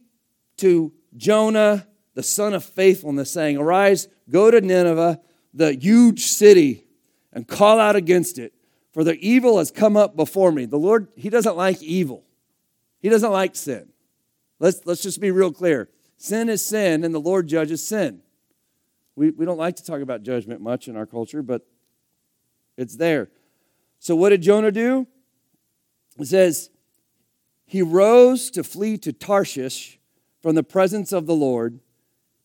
to 0.58 0.92
Jonah, 1.16 1.86
the 2.14 2.22
son 2.22 2.52
of 2.52 2.64
faithfulness, 2.64 3.30
saying, 3.30 3.56
Arise, 3.56 4.08
go 4.28 4.50
to 4.50 4.60
Nineveh, 4.60 5.20
the 5.54 5.72
huge 5.72 6.24
city, 6.24 6.85
and 7.36 7.46
call 7.46 7.78
out 7.78 7.94
against 7.94 8.38
it, 8.38 8.54
for 8.92 9.04
the 9.04 9.14
evil 9.20 9.58
has 9.58 9.70
come 9.70 9.94
up 9.94 10.16
before 10.16 10.50
me. 10.50 10.64
The 10.64 10.78
Lord, 10.78 11.08
He 11.16 11.28
doesn't 11.28 11.54
like 11.54 11.82
evil. 11.82 12.24
He 12.98 13.10
doesn't 13.10 13.30
like 13.30 13.54
sin. 13.54 13.90
Let's, 14.58 14.80
let's 14.86 15.02
just 15.02 15.20
be 15.20 15.30
real 15.30 15.52
clear. 15.52 15.90
Sin 16.16 16.48
is 16.48 16.64
sin, 16.64 17.04
and 17.04 17.14
the 17.14 17.20
Lord 17.20 17.46
judges 17.46 17.86
sin. 17.86 18.22
We, 19.16 19.32
we 19.32 19.44
don't 19.44 19.58
like 19.58 19.76
to 19.76 19.84
talk 19.84 20.00
about 20.00 20.22
judgment 20.22 20.62
much 20.62 20.88
in 20.88 20.96
our 20.96 21.04
culture, 21.04 21.42
but 21.42 21.66
it's 22.78 22.96
there. 22.96 23.28
So, 23.98 24.16
what 24.16 24.30
did 24.30 24.40
Jonah 24.40 24.72
do? 24.72 25.06
It 26.18 26.28
says, 26.28 26.70
he 27.66 27.82
rose 27.82 28.50
to 28.52 28.64
flee 28.64 28.96
to 28.98 29.12
Tarshish 29.12 29.98
from 30.40 30.54
the 30.54 30.62
presence 30.62 31.12
of 31.12 31.26
the 31.26 31.34
Lord. 31.34 31.80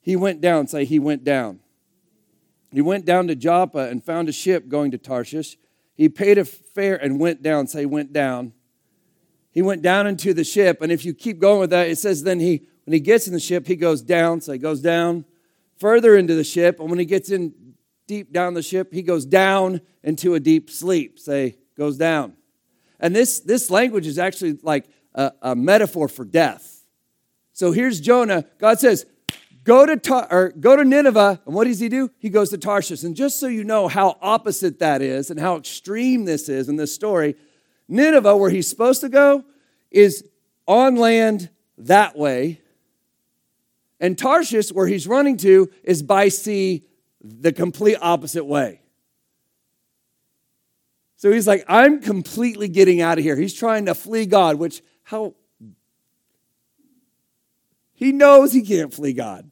He 0.01 0.17
went 0.17 0.41
down, 0.41 0.67
say, 0.67 0.83
he 0.83 0.99
went 0.99 1.23
down. 1.23 1.61
He 2.71 2.81
went 2.81 3.05
down 3.05 3.27
to 3.27 3.35
Joppa 3.35 3.89
and 3.89 4.03
found 4.03 4.29
a 4.29 4.31
ship 4.31 4.67
going 4.67 4.91
to 4.91 4.97
Tarshish. 4.97 5.57
He 5.95 6.09
paid 6.09 6.37
a 6.37 6.45
fare 6.45 6.95
and 6.95 7.19
went 7.19 7.43
down, 7.43 7.67
say, 7.67 7.85
went 7.85 8.13
down. 8.13 8.53
He 9.51 9.61
went 9.61 9.81
down 9.81 10.07
into 10.07 10.33
the 10.33 10.45
ship. 10.45 10.81
And 10.81 10.91
if 10.91 11.03
you 11.03 11.13
keep 11.13 11.39
going 11.39 11.59
with 11.59 11.69
that, 11.71 11.89
it 11.89 11.97
says 11.97 12.23
then 12.23 12.39
he, 12.39 12.67
when 12.85 12.93
he 12.93 12.99
gets 12.99 13.27
in 13.27 13.33
the 13.33 13.39
ship, 13.39 13.67
he 13.67 13.75
goes 13.75 14.01
down, 14.01 14.39
he 14.39 14.57
goes 14.57 14.81
down 14.81 15.25
further 15.77 16.15
into 16.15 16.35
the 16.35 16.43
ship. 16.43 16.79
And 16.79 16.89
when 16.89 16.99
he 16.99 17.05
gets 17.05 17.29
in 17.29 17.53
deep 18.07 18.31
down 18.31 18.53
the 18.53 18.61
ship, 18.61 18.93
he 18.93 19.01
goes 19.01 19.25
down 19.25 19.81
into 20.03 20.33
a 20.33 20.39
deep 20.39 20.69
sleep, 20.69 21.19
say, 21.19 21.57
goes 21.77 21.97
down. 21.97 22.33
And 22.99 23.15
this, 23.15 23.39
this 23.39 23.69
language 23.69 24.07
is 24.07 24.17
actually 24.17 24.59
like 24.63 24.85
a, 25.13 25.33
a 25.41 25.55
metaphor 25.55 26.07
for 26.07 26.23
death. 26.23 26.85
So 27.53 27.71
here's 27.71 27.99
Jonah. 27.99 28.45
God 28.59 28.79
says, 28.79 29.05
go 29.63 29.85
to, 29.85 29.97
Tar- 29.97 30.27
or 30.29 30.49
go 30.49 30.75
to 30.75 30.83
Nineveh. 30.83 31.41
And 31.45 31.55
what 31.55 31.65
does 31.65 31.79
he 31.79 31.89
do? 31.89 32.09
He 32.19 32.29
goes 32.29 32.49
to 32.49 32.57
Tarshish. 32.57 33.03
And 33.03 33.15
just 33.15 33.39
so 33.39 33.47
you 33.47 33.63
know 33.63 33.87
how 33.87 34.17
opposite 34.21 34.79
that 34.79 35.01
is 35.01 35.29
and 35.29 35.39
how 35.39 35.57
extreme 35.57 36.25
this 36.25 36.49
is 36.49 36.69
in 36.69 36.75
this 36.75 36.93
story, 36.93 37.35
Nineveh, 37.87 38.37
where 38.37 38.49
he's 38.49 38.67
supposed 38.67 39.01
to 39.01 39.09
go, 39.09 39.43
is 39.89 40.27
on 40.67 40.95
land 40.95 41.49
that 41.77 42.17
way. 42.17 42.61
And 43.99 44.17
Tarshish, 44.17 44.71
where 44.71 44.87
he's 44.87 45.05
running 45.05 45.37
to, 45.37 45.69
is 45.83 46.01
by 46.01 46.29
sea 46.29 46.85
the 47.21 47.53
complete 47.53 47.97
opposite 48.01 48.45
way. 48.45 48.81
So 51.17 51.31
he's 51.31 51.45
like, 51.45 51.63
I'm 51.67 52.01
completely 52.01 52.67
getting 52.67 52.99
out 52.99 53.19
of 53.19 53.23
here. 53.23 53.35
He's 53.35 53.53
trying 53.53 53.85
to 53.85 53.93
flee 53.93 54.25
God, 54.25 54.55
which 54.55 54.81
how 55.03 55.35
he 57.93 58.11
knows 58.11 58.51
he 58.51 58.63
can't 58.63 58.91
flee 58.91 59.13
God, 59.13 59.50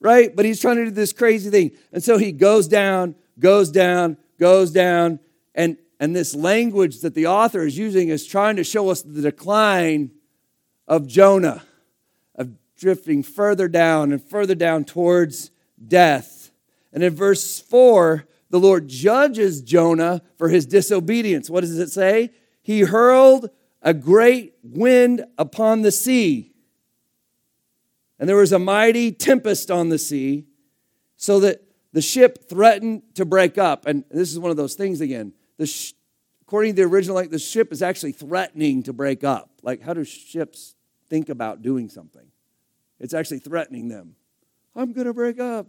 right? 0.00 0.34
But 0.34 0.44
he's 0.44 0.60
trying 0.60 0.76
to 0.76 0.84
do 0.86 0.90
this 0.90 1.12
crazy 1.12 1.50
thing. 1.50 1.72
And 1.92 2.02
so 2.02 2.18
he 2.18 2.32
goes 2.32 2.66
down, 2.66 3.14
goes 3.38 3.70
down, 3.70 4.16
goes 4.38 4.70
down. 4.70 5.20
And, 5.54 5.76
and 5.98 6.16
this 6.16 6.34
language 6.34 7.00
that 7.00 7.14
the 7.14 7.26
author 7.26 7.62
is 7.62 7.76
using 7.76 8.08
is 8.08 8.26
trying 8.26 8.56
to 8.56 8.64
show 8.64 8.88
us 8.90 9.02
the 9.02 9.22
decline 9.22 10.10
of 10.88 11.06
Jonah, 11.06 11.62
of 12.34 12.50
drifting 12.76 13.22
further 13.22 13.68
down 13.68 14.12
and 14.12 14.22
further 14.22 14.54
down 14.54 14.84
towards 14.84 15.50
death. 15.86 16.50
And 16.92 17.04
in 17.04 17.14
verse 17.14 17.60
4, 17.60 18.26
the 18.50 18.58
Lord 18.58 18.88
judges 18.88 19.62
Jonah 19.62 20.22
for 20.36 20.48
his 20.48 20.66
disobedience. 20.66 21.48
What 21.48 21.60
does 21.60 21.78
it 21.78 21.90
say? 21.90 22.30
He 22.62 22.80
hurled 22.80 23.50
a 23.82 23.94
great 23.94 24.54
wind 24.62 25.24
upon 25.38 25.82
the 25.82 25.92
sea, 25.92 26.49
and 28.20 28.28
there 28.28 28.36
was 28.36 28.52
a 28.52 28.58
mighty 28.58 29.10
tempest 29.10 29.70
on 29.70 29.88
the 29.88 29.98
sea, 29.98 30.44
so 31.16 31.40
that 31.40 31.62
the 31.92 32.02
ship 32.02 32.48
threatened 32.48 33.02
to 33.14 33.24
break 33.24 33.58
up. 33.58 33.86
And 33.86 34.04
this 34.10 34.30
is 34.30 34.38
one 34.38 34.52
of 34.52 34.56
those 34.56 34.74
things 34.74 35.00
again. 35.00 35.32
The 35.56 35.66
sh- 35.66 35.94
according 36.42 36.76
to 36.76 36.82
the 36.82 36.88
original, 36.88 37.16
like 37.16 37.30
the 37.30 37.38
ship 37.38 37.72
is 37.72 37.82
actually 37.82 38.12
threatening 38.12 38.82
to 38.84 38.92
break 38.92 39.24
up. 39.24 39.50
Like, 39.62 39.82
how 39.82 39.94
do 39.94 40.04
ships 40.04 40.76
think 41.08 41.28
about 41.28 41.62
doing 41.62 41.88
something? 41.88 42.26
It's 43.00 43.14
actually 43.14 43.38
threatening 43.38 43.88
them. 43.88 44.14
I'm 44.76 44.92
going 44.92 45.06
to 45.06 45.14
break 45.14 45.40
up. 45.40 45.66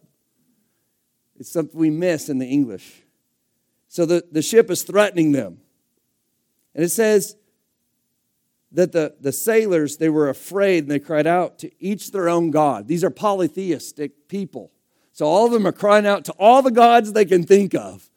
It's 1.40 1.52
something 1.52 1.80
we 1.80 1.90
miss 1.90 2.30
in 2.30 2.38
the 2.38 2.46
English. 2.46 3.02
So 3.88 4.06
the, 4.06 4.24
the 4.32 4.42
ship 4.42 4.70
is 4.70 4.84
threatening 4.84 5.32
them. 5.32 5.60
And 6.76 6.84
it 6.84 6.90
says 6.90 7.36
that 8.72 8.92
the, 8.92 9.16
the 9.20 9.32
sailors, 9.32 9.98
they 9.98 10.10
were 10.10 10.30
afraid 10.30 10.84
and 10.84 10.92
they 10.92 11.00
cried 11.00 11.28
out 11.28 11.60
to 11.60 11.72
each 11.80 12.12
their 12.12 12.30
own 12.30 12.52
God. 12.52 12.88
These 12.88 13.04
are 13.04 13.10
polytheistic 13.10 14.28
people. 14.28 14.72
So 15.12 15.26
all 15.26 15.46
of 15.46 15.52
them 15.52 15.68
are 15.68 15.74
crying 15.74 16.08
out 16.08 16.26
to 16.26 16.32
all 16.34 16.62
the 16.62 16.72
gods 16.72 17.12
they 17.12 17.26
can 17.26 17.44
think 17.44 17.76
of. 17.76 18.10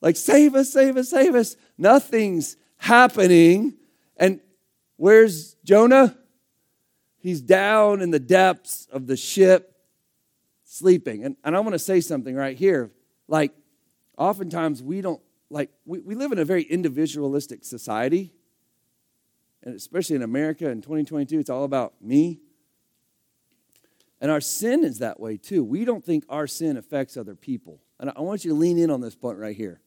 Like, 0.00 0.16
save 0.16 0.56
us, 0.56 0.72
save 0.72 0.96
us, 0.96 1.10
save 1.10 1.34
us. 1.36 1.56
Nothing's 1.78 2.56
happening. 2.78 3.74
And 4.16 4.40
where's 4.96 5.54
Jonah? 5.64 6.18
He's 7.18 7.40
down 7.40 8.02
in 8.02 8.10
the 8.10 8.18
depths 8.18 8.88
of 8.90 9.06
the 9.06 9.16
ship 9.16 9.76
sleeping. 10.64 11.24
And, 11.24 11.36
and 11.44 11.54
I 11.54 11.60
want 11.60 11.74
to 11.74 11.78
say 11.78 12.00
something 12.00 12.34
right 12.34 12.56
here. 12.56 12.90
Like, 13.28 13.52
oftentimes 14.18 14.82
we 14.82 15.00
don't, 15.00 15.20
like, 15.48 15.70
we, 15.84 16.00
we 16.00 16.16
live 16.16 16.32
in 16.32 16.40
a 16.40 16.44
very 16.44 16.64
individualistic 16.64 17.64
society. 17.64 18.32
And 19.62 19.74
especially 19.74 20.16
in 20.16 20.22
America 20.22 20.68
in 20.68 20.82
2022, 20.82 21.38
it's 21.38 21.50
all 21.50 21.64
about 21.64 21.94
me. 22.00 22.40
And 24.20 24.30
our 24.30 24.40
sin 24.40 24.84
is 24.84 24.98
that 24.98 25.18
way 25.18 25.36
too. 25.36 25.64
We 25.64 25.84
don't 25.84 26.04
think 26.04 26.24
our 26.28 26.46
sin 26.46 26.76
affects 26.76 27.16
other 27.16 27.34
people. 27.34 27.80
And 27.98 28.10
I 28.16 28.20
want 28.20 28.44
you 28.44 28.50
to 28.52 28.56
lean 28.56 28.78
in 28.78 28.90
on 28.90 29.00
this 29.00 29.14
point 29.14 29.38
right 29.38 29.56
here. 29.56 29.80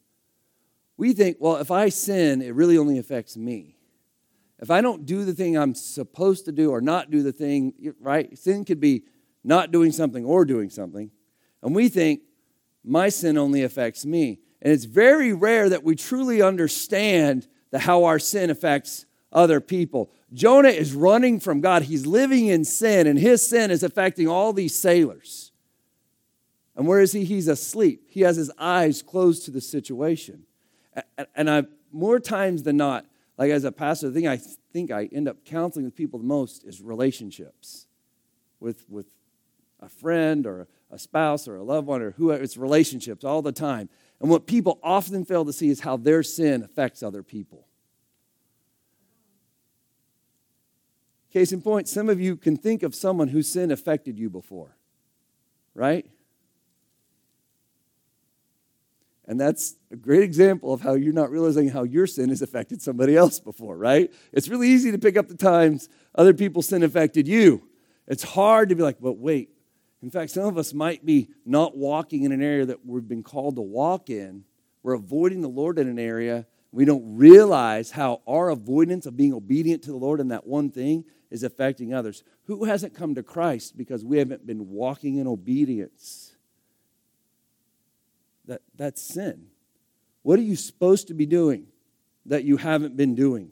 We 0.98 1.14
think, 1.14 1.38
well, 1.40 1.58
if 1.58 1.72
I 1.72 1.90
sin, 1.90 2.42
it 2.42 2.54
really 2.54 2.78
only 2.78 2.98
affects 2.98 3.36
me. 3.36 3.78
If 4.60 4.72
I 4.72 4.80
don't 4.82 5.06
do 5.06 5.26
the 5.26 5.34
thing 5.34 5.58
I'm 5.58 5.76
supposed 5.76 6.46
to 6.46 6.52
do 6.52 6.72
or 6.72 6.80
not 6.80 7.12
do 7.12 7.22
the 7.24 7.34
thing, 7.34 7.74
right? 8.00 8.38
Sin 8.38 8.64
could 8.64 8.80
be 8.80 9.04
not 9.44 9.72
doing 9.72 9.92
something 9.92 10.24
or 10.24 10.46
doing 10.46 10.70
something. 10.70 11.12
And 11.62 11.76
we 11.76 11.90
think, 11.90 12.22
my 12.84 13.10
sin 13.10 13.38
only 13.38 13.64
affects 13.64 14.06
me. 14.06 14.40
And 14.62 14.72
it's 14.72 14.86
very 14.86 15.34
rare 15.34 15.70
that 15.70 15.84
we 15.84 15.96
truly 15.96 16.42
understand 16.42 17.48
the, 17.72 17.80
how 17.80 18.06
our 18.06 18.20
sin 18.20 18.50
affects 18.50 19.06
other 19.32 19.60
people. 19.60 20.12
Jonah 20.34 20.70
is 20.70 20.94
running 20.94 21.40
from 21.40 21.62
God. 21.62 21.84
He's 21.84 22.06
living 22.06 22.48
in 22.48 22.66
sin, 22.66 23.08
and 23.08 23.20
his 23.20 23.48
sin 23.48 23.72
is 23.72 23.84
affecting 23.84 24.28
all 24.28 24.54
these 24.54 24.78
sailors. 24.78 25.52
And 26.76 26.88
where 26.88 27.00
is 27.00 27.14
he? 27.14 27.24
He's 27.24 27.48
asleep. 27.48 28.08
He 28.10 28.22
has 28.22 28.36
his 28.36 28.52
eyes 28.58 29.02
closed 29.02 29.46
to 29.46 29.52
the 29.52 29.62
situation. 29.62 30.44
And 31.36 31.50
I, 31.50 31.64
more 31.92 32.20
times 32.20 32.64
than 32.64 32.78
not, 32.78 33.06
like 33.38 33.52
as 33.52 33.64
a 33.64 33.72
pastor, 33.72 34.10
the 34.10 34.14
thing 34.14 34.28
I 34.28 34.38
think 34.72 34.92
I 34.92 35.10
end 35.12 35.28
up 35.28 35.44
counseling 35.46 35.86
with 35.86 35.96
people 35.96 36.20
the 36.20 36.26
most 36.26 36.64
is 36.66 36.82
relationships 36.82 37.88
with, 38.60 38.86
with 38.90 39.08
a 39.80 39.90
friend 39.90 40.46
or 40.46 40.68
a 40.92 41.00
spouse 41.00 41.48
or 41.48 41.58
a 41.58 41.64
loved 41.64 41.88
one 41.88 42.02
or 42.02 42.12
whoever. 42.12 42.42
It's 42.42 42.58
relationships 42.58 43.24
all 43.24 43.42
the 43.42 43.52
time. 43.52 43.90
And 44.20 44.30
what 44.30 44.48
people 44.48 44.80
often 44.84 45.26
fail 45.26 45.44
to 45.46 45.54
see 45.54 45.70
is 45.70 45.82
how 45.82 45.98
their 45.98 46.24
sin 46.24 46.64
affects 46.64 47.04
other 47.04 47.24
people. 47.24 47.68
Case 51.36 51.52
in 51.52 51.62
point, 51.62 51.90
some 51.90 52.08
of 52.08 52.22
you 52.22 52.38
can 52.38 52.56
think 52.56 52.82
of 52.82 52.96
someone 52.96 53.28
whose 53.28 53.50
sin 53.50 53.70
affected 53.70 54.18
you 54.18 54.30
before, 54.30 54.78
right? 55.74 56.06
And 59.28 59.38
that's 59.38 59.76
a 59.92 59.98
great 59.98 60.24
example 60.24 60.74
of 60.74 60.80
how 60.80 60.94
you're 60.94 61.12
not 61.12 61.30
realizing 61.30 61.68
how 61.68 61.84
your 61.84 62.08
sin 62.08 62.30
has 62.30 62.42
affected 62.42 62.82
somebody 62.82 63.18
else 63.18 63.42
before, 63.42 63.76
right? 63.76 64.14
It's 64.32 64.48
really 64.48 64.70
easy 64.70 64.94
to 64.94 64.98
pick 64.98 65.18
up 65.18 65.28
the 65.28 65.36
times 65.36 65.90
other 66.18 66.34
people's 66.34 66.68
sin 66.68 66.84
affected 66.84 67.28
you. 67.28 67.68
It's 68.08 68.24
hard 68.24 68.70
to 68.70 68.76
be 68.76 68.84
like, 68.84 69.02
but 69.02 69.18
wait, 69.18 69.50
in 70.02 70.10
fact, 70.10 70.32
some 70.32 70.46
of 70.46 70.58
us 70.58 70.74
might 70.74 71.06
be 71.06 71.32
not 71.46 71.76
walking 71.76 72.24
in 72.24 72.32
an 72.32 72.42
area 72.42 72.66
that 72.66 72.86
we've 72.86 73.10
been 73.10 73.24
called 73.24 73.58
to 73.58 73.62
walk 73.62 74.10
in. 74.10 74.46
We're 74.84 74.94
avoiding 74.94 75.42
the 75.42 75.50
Lord 75.50 75.80
in 75.80 75.90
an 75.90 76.00
area. 76.00 76.46
We 76.76 76.84
don't 76.84 77.16
realize 77.16 77.92
how 77.92 78.22
our 78.28 78.50
avoidance 78.50 79.06
of 79.06 79.16
being 79.16 79.34
obedient 79.34 79.82
to 79.84 79.92
the 79.92 79.96
Lord 79.96 80.20
in 80.20 80.28
that 80.28 80.46
one 80.46 80.70
thing 80.70 81.06
is 81.32 81.42
affecting 81.42 81.94
others. 81.94 82.22
Who 82.48 82.66
hasn't 82.66 82.94
come 82.94 83.16
to 83.16 83.24
Christ 83.24 83.78
because 83.78 84.04
we 84.04 84.18
haven't 84.18 84.46
been 84.46 84.70
walking 84.70 85.16
in 85.16 85.26
obedience? 85.26 86.36
That, 88.44 88.62
that's 88.76 89.02
sin. 89.02 89.46
What 90.22 90.38
are 90.38 90.42
you 90.42 90.58
supposed 90.58 91.08
to 91.08 91.14
be 91.14 91.26
doing 91.26 91.68
that 92.26 92.44
you 92.44 92.58
haven't 92.58 92.98
been 92.98 93.16
doing? 93.16 93.52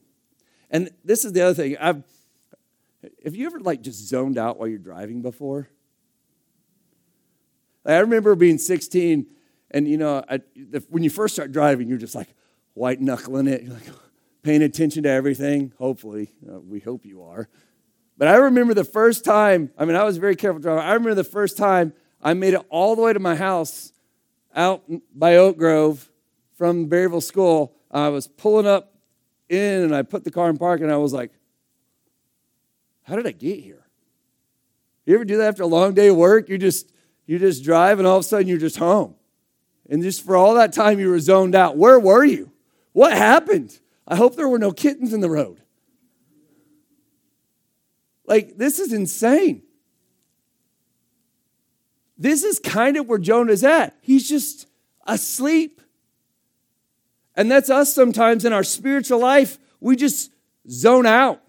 And 0.70 0.89
this 1.06 1.24
is 1.24 1.32
the 1.32 1.44
other 1.44 1.53
thing. 1.53 1.77
I've, 1.80 2.03
have 3.24 3.38
you 3.38 3.46
ever 3.46 3.62
like 3.62 3.82
just 3.82 4.06
zoned 4.06 4.38
out 4.38 4.60
while 4.60 4.68
you're 4.68 4.80
driving 4.80 5.22
before? 5.22 5.70
I 7.86 8.00
remember 8.00 8.36
being 8.36 8.58
16, 8.58 9.27
and 9.72 9.88
you 9.88 9.96
know, 9.96 10.25
I, 10.30 10.42
the, 10.58 10.84
when 10.89 11.03
you 11.03 11.10
first 11.10 11.36
start 11.36 11.53
driving, 11.53 11.88
you're 11.88 11.98
just 11.98 12.15
like 12.15 12.27
white 12.74 13.01
knuckling 13.01 13.48
it, 13.48 13.68
like 13.68 13.84
paying 14.42 14.62
attention 14.62 15.03
to 15.03 15.10
everything. 15.10 15.74
Hopefully, 15.77 16.30
uh, 16.50 16.60
we 16.60 16.80
hope 16.80 17.06
you 17.06 17.24
are. 17.24 17.48
But 18.18 18.27
I 18.27 18.36
remember 18.36 18.74
the 18.74 18.84
first 18.84 19.25
time, 19.25 19.72
I 19.77 19.86
mean, 19.86 19.96
I 19.96 20.03
was 20.03 20.18
very 20.18 20.36
careful 20.36 20.62
driving. 20.62 20.84
I 20.84 20.94
remember 20.94 21.15
the 21.15 21.24
first 21.24 21.58
time 21.58 21.94
I 22.22 22.34
made 22.34 22.53
it 22.53 22.62
all 22.70 22.96
the 22.96 23.01
way 23.01 23.13
to 23.13 23.20
my 23.20 23.36
house 23.36 23.92
out 24.56 24.84
by 25.13 25.36
Oak 25.38 25.58
Grove 25.58 26.10
from 26.56 26.88
Berryville 26.88 27.22
School. 27.22 27.75
I 27.89 28.10
was 28.10 28.27
pulling 28.27 28.68
up 28.68 28.94
in 29.50 29.84
and 29.84 29.96
I 29.96 30.03
put 30.03 30.24
the 30.24 30.32
car 30.32 30.50
in 30.50 30.58
park 30.58 30.82
and 30.82 30.92
I 30.92 30.98
was 30.98 31.13
like, 31.13 31.32
how 33.03 33.15
did 33.15 33.27
I 33.27 33.32
get 33.32 33.60
here? 33.60 33.86
You 35.06 35.15
ever 35.15 35.25
do 35.25 35.38
that 35.38 35.50
after 35.50 35.63
a 35.63 35.68
long 35.68 35.94
day 35.94 36.08
of 36.08 36.15
work? 36.15 36.48
You 36.48 36.58
just 36.58 36.89
you 37.25 37.39
just 37.39 37.63
drive, 37.63 38.00
and 38.00 38.08
all 38.08 38.18
of 38.18 38.22
a 38.22 38.27
sudden 38.27 38.48
you're 38.48 38.58
just 38.58 38.77
home. 38.77 39.15
And 39.89 40.01
just 40.01 40.25
for 40.25 40.38
all 40.38 40.56
that 40.56 40.72
time, 40.72 41.00
you 41.00 41.10
were 41.10 41.20
zoned 41.20 41.56
out. 41.56 41.77
Where 41.77 42.00
were 42.00 42.24
you? 42.24 42.52
What 42.93 43.13
happened? 43.13 43.77
I 44.07 44.15
hope 44.15 44.35
there 44.35 44.47
were 44.47 44.59
no 44.59 44.71
kittens 44.71 45.13
in 45.13 45.19
the 45.19 45.29
road. 45.29 45.62
Like, 48.25 48.57
this 48.57 48.79
is 48.79 48.93
insane. 48.93 49.63
This 52.17 52.43
is 52.43 52.59
kind 52.59 52.95
of 52.95 53.07
where 53.07 53.19
Jonah's 53.19 53.63
at. 53.63 53.97
He's 54.01 54.29
just 54.29 54.67
asleep. 55.05 55.81
And 57.35 57.51
that's 57.51 57.69
us 57.69 57.93
sometimes 57.93 58.45
in 58.45 58.53
our 58.53 58.63
spiritual 58.63 59.19
life. 59.19 59.57
We 59.79 59.95
just 59.95 60.31
zone 60.69 61.05
out. 61.05 61.41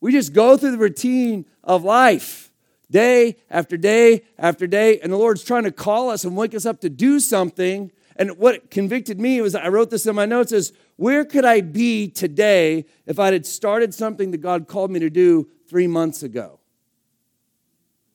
We 0.00 0.12
just 0.12 0.32
go 0.32 0.56
through 0.56 0.72
the 0.72 0.78
routine 0.78 1.46
of 1.64 1.84
life 1.84 2.52
day 2.90 3.36
after 3.50 3.76
day 3.76 4.24
after 4.38 4.66
day. 4.66 5.00
And 5.00 5.12
the 5.12 5.16
Lord's 5.16 5.42
trying 5.42 5.64
to 5.64 5.72
call 5.72 6.10
us 6.10 6.24
and 6.24 6.36
wake 6.36 6.54
us 6.54 6.66
up 6.66 6.80
to 6.82 6.90
do 6.90 7.18
something. 7.18 7.90
And 8.20 8.36
what 8.36 8.70
convicted 8.70 9.18
me 9.18 9.40
was 9.40 9.54
I 9.54 9.68
wrote 9.68 9.88
this 9.88 10.04
in 10.04 10.14
my 10.14 10.26
notes 10.26 10.52
is 10.52 10.74
where 10.96 11.24
could 11.24 11.46
I 11.46 11.62
be 11.62 12.06
today 12.06 12.84
if 13.06 13.18
I 13.18 13.32
had 13.32 13.46
started 13.46 13.94
something 13.94 14.30
that 14.32 14.38
God 14.42 14.68
called 14.68 14.90
me 14.90 15.00
to 15.00 15.08
do 15.08 15.48
three 15.66 15.86
months 15.86 16.22
ago? 16.22 16.60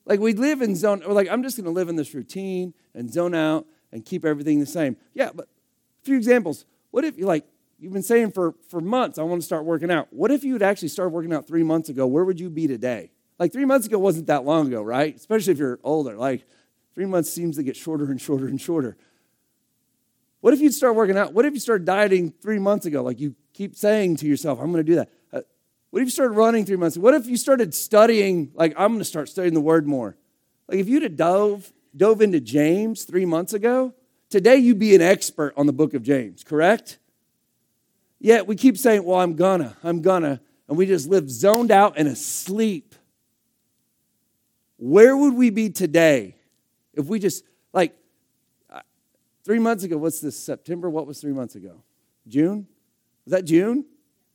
Like 0.04 0.20
we 0.20 0.32
live 0.32 0.62
in 0.62 0.76
zone, 0.76 1.02
like 1.08 1.28
I'm 1.28 1.42
just 1.42 1.56
to 1.56 1.68
live 1.68 1.88
in 1.88 1.96
this 1.96 2.14
routine 2.14 2.72
and 2.94 3.12
zone 3.12 3.34
out 3.34 3.66
and 3.90 4.04
keep 4.04 4.24
everything 4.24 4.60
the 4.60 4.66
same. 4.66 4.96
Yeah, 5.12 5.30
but 5.34 5.46
a 5.46 6.04
few 6.04 6.16
examples. 6.16 6.66
What 6.92 7.04
if 7.04 7.18
you 7.18 7.26
like 7.26 7.44
you've 7.80 7.92
been 7.92 8.04
saying 8.04 8.30
for 8.30 8.54
for 8.68 8.80
months 8.80 9.18
I 9.18 9.24
want 9.24 9.42
to 9.42 9.44
start 9.44 9.64
working 9.64 9.90
out. 9.90 10.06
What 10.12 10.30
if 10.30 10.44
you 10.44 10.52
had 10.52 10.62
actually 10.62 10.88
started 10.88 11.10
working 11.10 11.32
out 11.32 11.48
three 11.48 11.64
months 11.64 11.88
ago? 11.88 12.06
Where 12.06 12.24
would 12.24 12.38
you 12.38 12.48
be 12.48 12.68
today? 12.68 13.10
Like 13.40 13.52
three 13.52 13.64
months 13.64 13.88
ago 13.88 13.98
wasn't 13.98 14.28
that 14.28 14.44
long 14.44 14.68
ago, 14.68 14.82
right? 14.82 15.16
Especially 15.16 15.52
if 15.52 15.58
you're 15.58 15.80
older. 15.82 16.16
Like 16.16 16.46
three 16.94 17.06
months 17.06 17.28
seems 17.28 17.56
to 17.56 17.64
get 17.64 17.74
shorter 17.74 18.04
and 18.04 18.20
shorter 18.20 18.46
and 18.46 18.60
shorter. 18.60 18.96
What 20.46 20.54
if 20.54 20.60
you'd 20.60 20.74
start 20.74 20.94
working 20.94 21.18
out? 21.18 21.32
What 21.32 21.44
if 21.44 21.54
you 21.54 21.58
started 21.58 21.84
dieting 21.86 22.30
three 22.30 22.60
months 22.60 22.86
ago? 22.86 23.02
Like 23.02 23.18
you 23.18 23.34
keep 23.52 23.74
saying 23.74 24.18
to 24.18 24.28
yourself, 24.28 24.60
I'm 24.60 24.70
going 24.70 24.86
to 24.86 24.88
do 24.88 24.94
that. 24.94 25.10
What 25.90 26.02
if 26.02 26.06
you 26.06 26.10
started 26.10 26.34
running 26.34 26.64
three 26.64 26.76
months? 26.76 26.96
What 26.96 27.14
if 27.14 27.26
you 27.26 27.36
started 27.36 27.74
studying, 27.74 28.52
like, 28.54 28.72
I'm 28.76 28.90
going 28.90 29.00
to 29.00 29.04
start 29.04 29.28
studying 29.28 29.54
the 29.54 29.60
word 29.60 29.88
more? 29.88 30.16
Like, 30.68 30.78
if 30.78 30.88
you'd 30.88 31.02
have 31.02 31.16
dove, 31.16 31.72
dove 31.96 32.22
into 32.22 32.38
James 32.38 33.02
three 33.02 33.24
months 33.24 33.54
ago, 33.54 33.92
today 34.30 34.54
you'd 34.54 34.78
be 34.78 34.94
an 34.94 35.02
expert 35.02 35.52
on 35.56 35.66
the 35.66 35.72
book 35.72 35.94
of 35.94 36.04
James, 36.04 36.44
correct? 36.44 37.00
Yet 38.20 38.46
we 38.46 38.54
keep 38.54 38.78
saying, 38.78 39.02
well, 39.02 39.18
I'm 39.18 39.34
gonna, 39.34 39.76
I'm 39.82 40.00
gonna, 40.00 40.40
and 40.68 40.78
we 40.78 40.86
just 40.86 41.08
live 41.08 41.28
zoned 41.28 41.72
out 41.72 41.94
and 41.96 42.06
asleep. 42.06 42.94
Where 44.76 45.16
would 45.16 45.34
we 45.34 45.50
be 45.50 45.70
today 45.70 46.36
if 46.94 47.06
we 47.06 47.18
just, 47.18 47.42
like, 47.72 47.96
uh, 47.96 48.05
three 49.46 49.60
months 49.60 49.84
ago, 49.84 49.96
what's 49.96 50.20
this, 50.20 50.36
September? 50.38 50.90
What 50.90 51.06
was 51.06 51.20
three 51.20 51.32
months 51.32 51.54
ago? 51.54 51.82
June? 52.26 52.66
Was 53.24 53.32
that 53.32 53.44
June? 53.44 53.86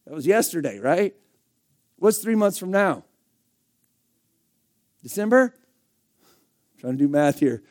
That 0.05 0.15
was 0.15 0.25
yesterday, 0.25 0.79
right? 0.79 1.13
What's 1.97 2.19
three 2.19 2.33
months 2.33 2.57
from 2.57 2.71
now? 2.71 3.03
December? 5.03 5.53
I'm 6.23 6.79
trying 6.79 6.93
to 6.93 6.97
do 6.97 7.09
math 7.09 7.39
here. 7.39 7.61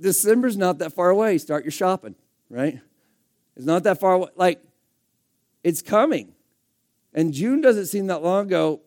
December's 0.00 0.56
not 0.56 0.78
that 0.78 0.92
far 0.92 1.10
away. 1.10 1.36
Start 1.38 1.64
your 1.64 1.72
shopping, 1.72 2.14
right? 2.48 2.78
It's 3.56 3.66
not 3.66 3.82
that 3.82 3.98
far 3.98 4.12
away. 4.12 4.28
Like, 4.36 4.62
it's 5.64 5.82
coming. 5.82 6.32
And 7.12 7.32
June 7.32 7.60
doesn't 7.60 7.86
seem 7.86 8.06
that 8.06 8.22
long 8.22 8.46
ago. 8.46 8.82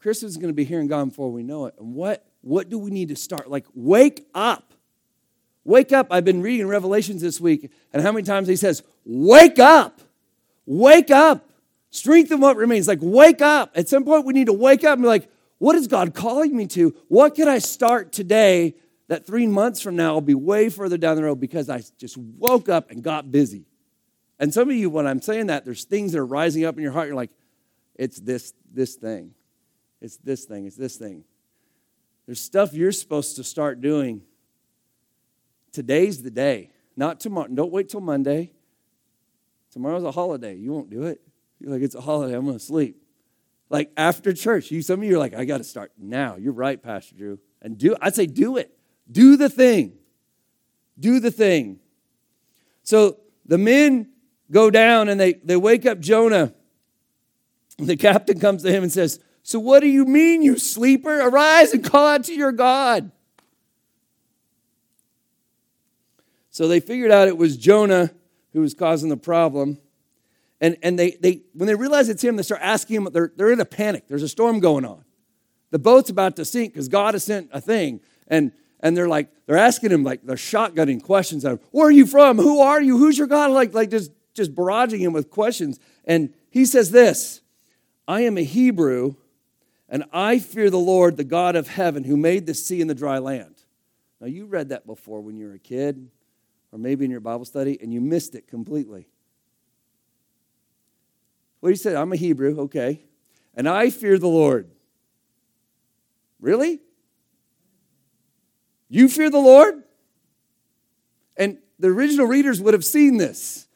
Christmas 0.00 0.32
is 0.32 0.36
going 0.36 0.48
to 0.48 0.54
be 0.54 0.64
here 0.64 0.80
and 0.80 0.88
gone 0.88 1.10
before 1.10 1.30
we 1.30 1.44
know 1.44 1.66
it. 1.66 1.74
And 1.78 1.94
what, 1.94 2.26
what 2.44 2.68
do 2.68 2.78
we 2.78 2.90
need 2.90 3.08
to 3.08 3.16
start? 3.16 3.50
Like, 3.50 3.64
wake 3.74 4.26
up. 4.34 4.74
Wake 5.64 5.92
up. 5.92 6.08
I've 6.10 6.24
been 6.24 6.42
reading 6.42 6.68
Revelations 6.68 7.22
this 7.22 7.40
week, 7.40 7.70
and 7.92 8.02
how 8.02 8.12
many 8.12 8.24
times 8.24 8.48
he 8.48 8.56
says, 8.56 8.82
Wake 9.04 9.58
up. 9.58 10.00
Wake 10.66 11.10
up. 11.10 11.48
Strengthen 11.90 12.40
what 12.40 12.56
remains. 12.56 12.88
Like, 12.88 12.98
wake 13.00 13.40
up. 13.40 13.72
At 13.74 13.88
some 13.88 14.04
point, 14.04 14.26
we 14.26 14.32
need 14.32 14.46
to 14.46 14.52
wake 14.52 14.84
up 14.84 14.94
and 14.94 15.02
be 15.02 15.08
like, 15.08 15.28
what 15.58 15.76
is 15.76 15.86
God 15.86 16.14
calling 16.14 16.56
me 16.56 16.66
to? 16.68 16.94
What 17.08 17.34
can 17.34 17.48
I 17.48 17.58
start 17.58 18.12
today 18.12 18.74
that 19.08 19.26
three 19.26 19.46
months 19.46 19.80
from 19.80 19.96
now 19.96 20.14
will 20.14 20.20
be 20.20 20.34
way 20.34 20.68
further 20.68 20.98
down 20.98 21.16
the 21.16 21.24
road 21.24 21.40
because 21.40 21.70
I 21.70 21.82
just 21.98 22.16
woke 22.16 22.68
up 22.68 22.90
and 22.90 23.02
got 23.02 23.30
busy? 23.30 23.66
And 24.38 24.52
some 24.52 24.68
of 24.68 24.74
you, 24.74 24.90
when 24.90 25.06
I'm 25.06 25.22
saying 25.22 25.46
that, 25.46 25.64
there's 25.64 25.84
things 25.84 26.12
that 26.12 26.18
are 26.18 26.26
rising 26.26 26.64
up 26.64 26.76
in 26.76 26.82
your 26.82 26.92
heart. 26.92 27.06
You're 27.06 27.16
like, 27.16 27.30
it's 27.94 28.18
this, 28.18 28.52
this 28.72 28.96
thing. 28.96 29.32
It's 30.00 30.16
this 30.16 30.44
thing. 30.44 30.66
It's 30.66 30.76
this 30.76 30.96
thing. 30.96 31.24
There's 32.26 32.40
stuff 32.40 32.72
you're 32.72 32.92
supposed 32.92 33.36
to 33.36 33.44
start 33.44 33.80
doing. 33.80 34.22
Today's 35.72 36.22
the 36.22 36.30
day, 36.30 36.70
not 36.96 37.20
tomorrow. 37.20 37.48
Don't 37.48 37.72
wait 37.72 37.88
till 37.88 38.00
Monday. 38.00 38.52
Tomorrow's 39.72 40.04
a 40.04 40.12
holiday. 40.12 40.54
You 40.54 40.72
won't 40.72 40.88
do 40.88 41.02
it. 41.02 41.20
You're 41.58 41.72
like, 41.72 41.82
it's 41.82 41.94
a 41.94 42.00
holiday. 42.00 42.36
I'm 42.36 42.44
going 42.44 42.58
to 42.58 42.64
sleep. 42.64 42.96
Like 43.70 43.90
after 43.96 44.32
church, 44.32 44.70
you 44.70 44.82
some 44.82 45.00
of 45.00 45.04
you 45.04 45.16
are 45.16 45.18
like, 45.18 45.34
I 45.34 45.44
got 45.44 45.58
to 45.58 45.64
start 45.64 45.92
now. 45.98 46.36
You're 46.36 46.52
right, 46.52 46.80
Pastor 46.80 47.14
Drew. 47.16 47.40
And 47.60 47.76
do 47.76 47.96
I'd 48.00 48.14
say 48.14 48.26
do 48.26 48.56
it. 48.56 48.76
Do 49.10 49.36
the 49.36 49.48
thing. 49.48 49.94
Do 50.98 51.18
the 51.18 51.30
thing. 51.30 51.80
So 52.82 53.18
the 53.44 53.58
men 53.58 54.10
go 54.50 54.70
down 54.70 55.08
and 55.08 55.18
they, 55.18 55.34
they 55.34 55.56
wake 55.56 55.86
up 55.86 55.98
Jonah. 55.98 56.54
The 57.78 57.96
captain 57.96 58.38
comes 58.38 58.62
to 58.62 58.70
him 58.70 58.84
and 58.84 58.92
says, 58.92 59.18
So 59.46 59.60
what 59.60 59.80
do 59.80 59.86
you 59.86 60.06
mean, 60.06 60.40
you 60.40 60.58
sleeper? 60.58 61.20
Arise 61.20 61.74
and 61.74 61.84
call 61.84 62.06
out 62.06 62.24
to 62.24 62.34
your 62.34 62.50
God. 62.50 63.12
So 66.48 66.66
they 66.66 66.80
figured 66.80 67.10
out 67.10 67.28
it 67.28 67.36
was 67.36 67.58
Jonah 67.58 68.10
who 68.54 68.62
was 68.62 68.72
causing 68.72 69.10
the 69.10 69.18
problem. 69.18 69.76
And, 70.62 70.78
and 70.82 70.98
they, 70.98 71.18
they, 71.20 71.42
when 71.52 71.66
they 71.66 71.74
realize 71.74 72.08
it's 72.08 72.24
him, 72.24 72.36
they 72.36 72.42
start 72.42 72.62
asking 72.62 72.96
him, 72.96 73.08
they're, 73.12 73.32
they're 73.36 73.52
in 73.52 73.60
a 73.60 73.66
panic. 73.66 74.08
There's 74.08 74.22
a 74.22 74.28
storm 74.28 74.60
going 74.60 74.86
on. 74.86 75.04
The 75.72 75.78
boat's 75.78 76.08
about 76.08 76.36
to 76.36 76.46
sink 76.46 76.72
because 76.72 76.88
God 76.88 77.12
has 77.12 77.24
sent 77.24 77.50
a 77.52 77.60
thing. 77.60 78.00
And, 78.28 78.50
and 78.80 78.96
they're 78.96 79.08
like, 79.08 79.28
they're 79.44 79.58
asking 79.58 79.90
him, 79.90 80.04
like, 80.04 80.22
they're 80.24 80.36
shotgunning 80.36 81.02
questions. 81.02 81.44
Of, 81.44 81.60
Where 81.70 81.88
are 81.88 81.90
you 81.90 82.06
from? 82.06 82.38
Who 82.38 82.60
are 82.60 82.80
you? 82.80 82.96
Who's 82.96 83.18
your 83.18 83.26
God? 83.26 83.50
Like, 83.50 83.74
like 83.74 83.90
just, 83.90 84.10
just 84.32 84.54
barraging 84.54 85.00
him 85.00 85.12
with 85.12 85.28
questions. 85.28 85.78
And 86.06 86.32
he 86.48 86.64
says 86.64 86.90
this 86.92 87.42
I 88.08 88.22
am 88.22 88.38
a 88.38 88.44
Hebrew, 88.44 89.16
and 89.88 90.04
I 90.12 90.38
fear 90.38 90.70
the 90.70 90.78
Lord, 90.78 91.16
the 91.16 91.24
God 91.24 91.56
of 91.56 91.68
heaven, 91.68 92.04
who 92.04 92.16
made 92.16 92.46
the 92.46 92.54
sea 92.54 92.80
and 92.80 92.88
the 92.88 92.94
dry 92.94 93.18
land. 93.18 93.54
Now, 94.20 94.26
you 94.26 94.46
read 94.46 94.70
that 94.70 94.86
before 94.86 95.20
when 95.20 95.36
you 95.36 95.46
were 95.46 95.54
a 95.54 95.58
kid 95.58 96.08
or 96.72 96.78
maybe 96.78 97.04
in 97.04 97.10
your 97.10 97.20
Bible 97.20 97.44
study, 97.44 97.78
and 97.80 97.92
you 97.92 98.00
missed 98.00 98.34
it 98.34 98.48
completely. 98.48 99.06
What 101.60 101.70
he 101.70 101.76
said, 101.76 101.94
I'm 101.94 102.12
a 102.12 102.16
Hebrew, 102.16 102.62
okay, 102.62 103.04
and 103.54 103.68
I 103.68 103.90
fear 103.90 104.18
the 104.18 104.26
Lord. 104.26 104.68
Really? 106.40 106.80
You 108.88 109.08
fear 109.08 109.30
the 109.30 109.38
Lord? 109.38 109.84
And 111.36 111.58
the 111.78 111.88
original 111.88 112.26
readers 112.26 112.60
would 112.60 112.74
have 112.74 112.84
seen 112.84 113.18
this. 113.18 113.68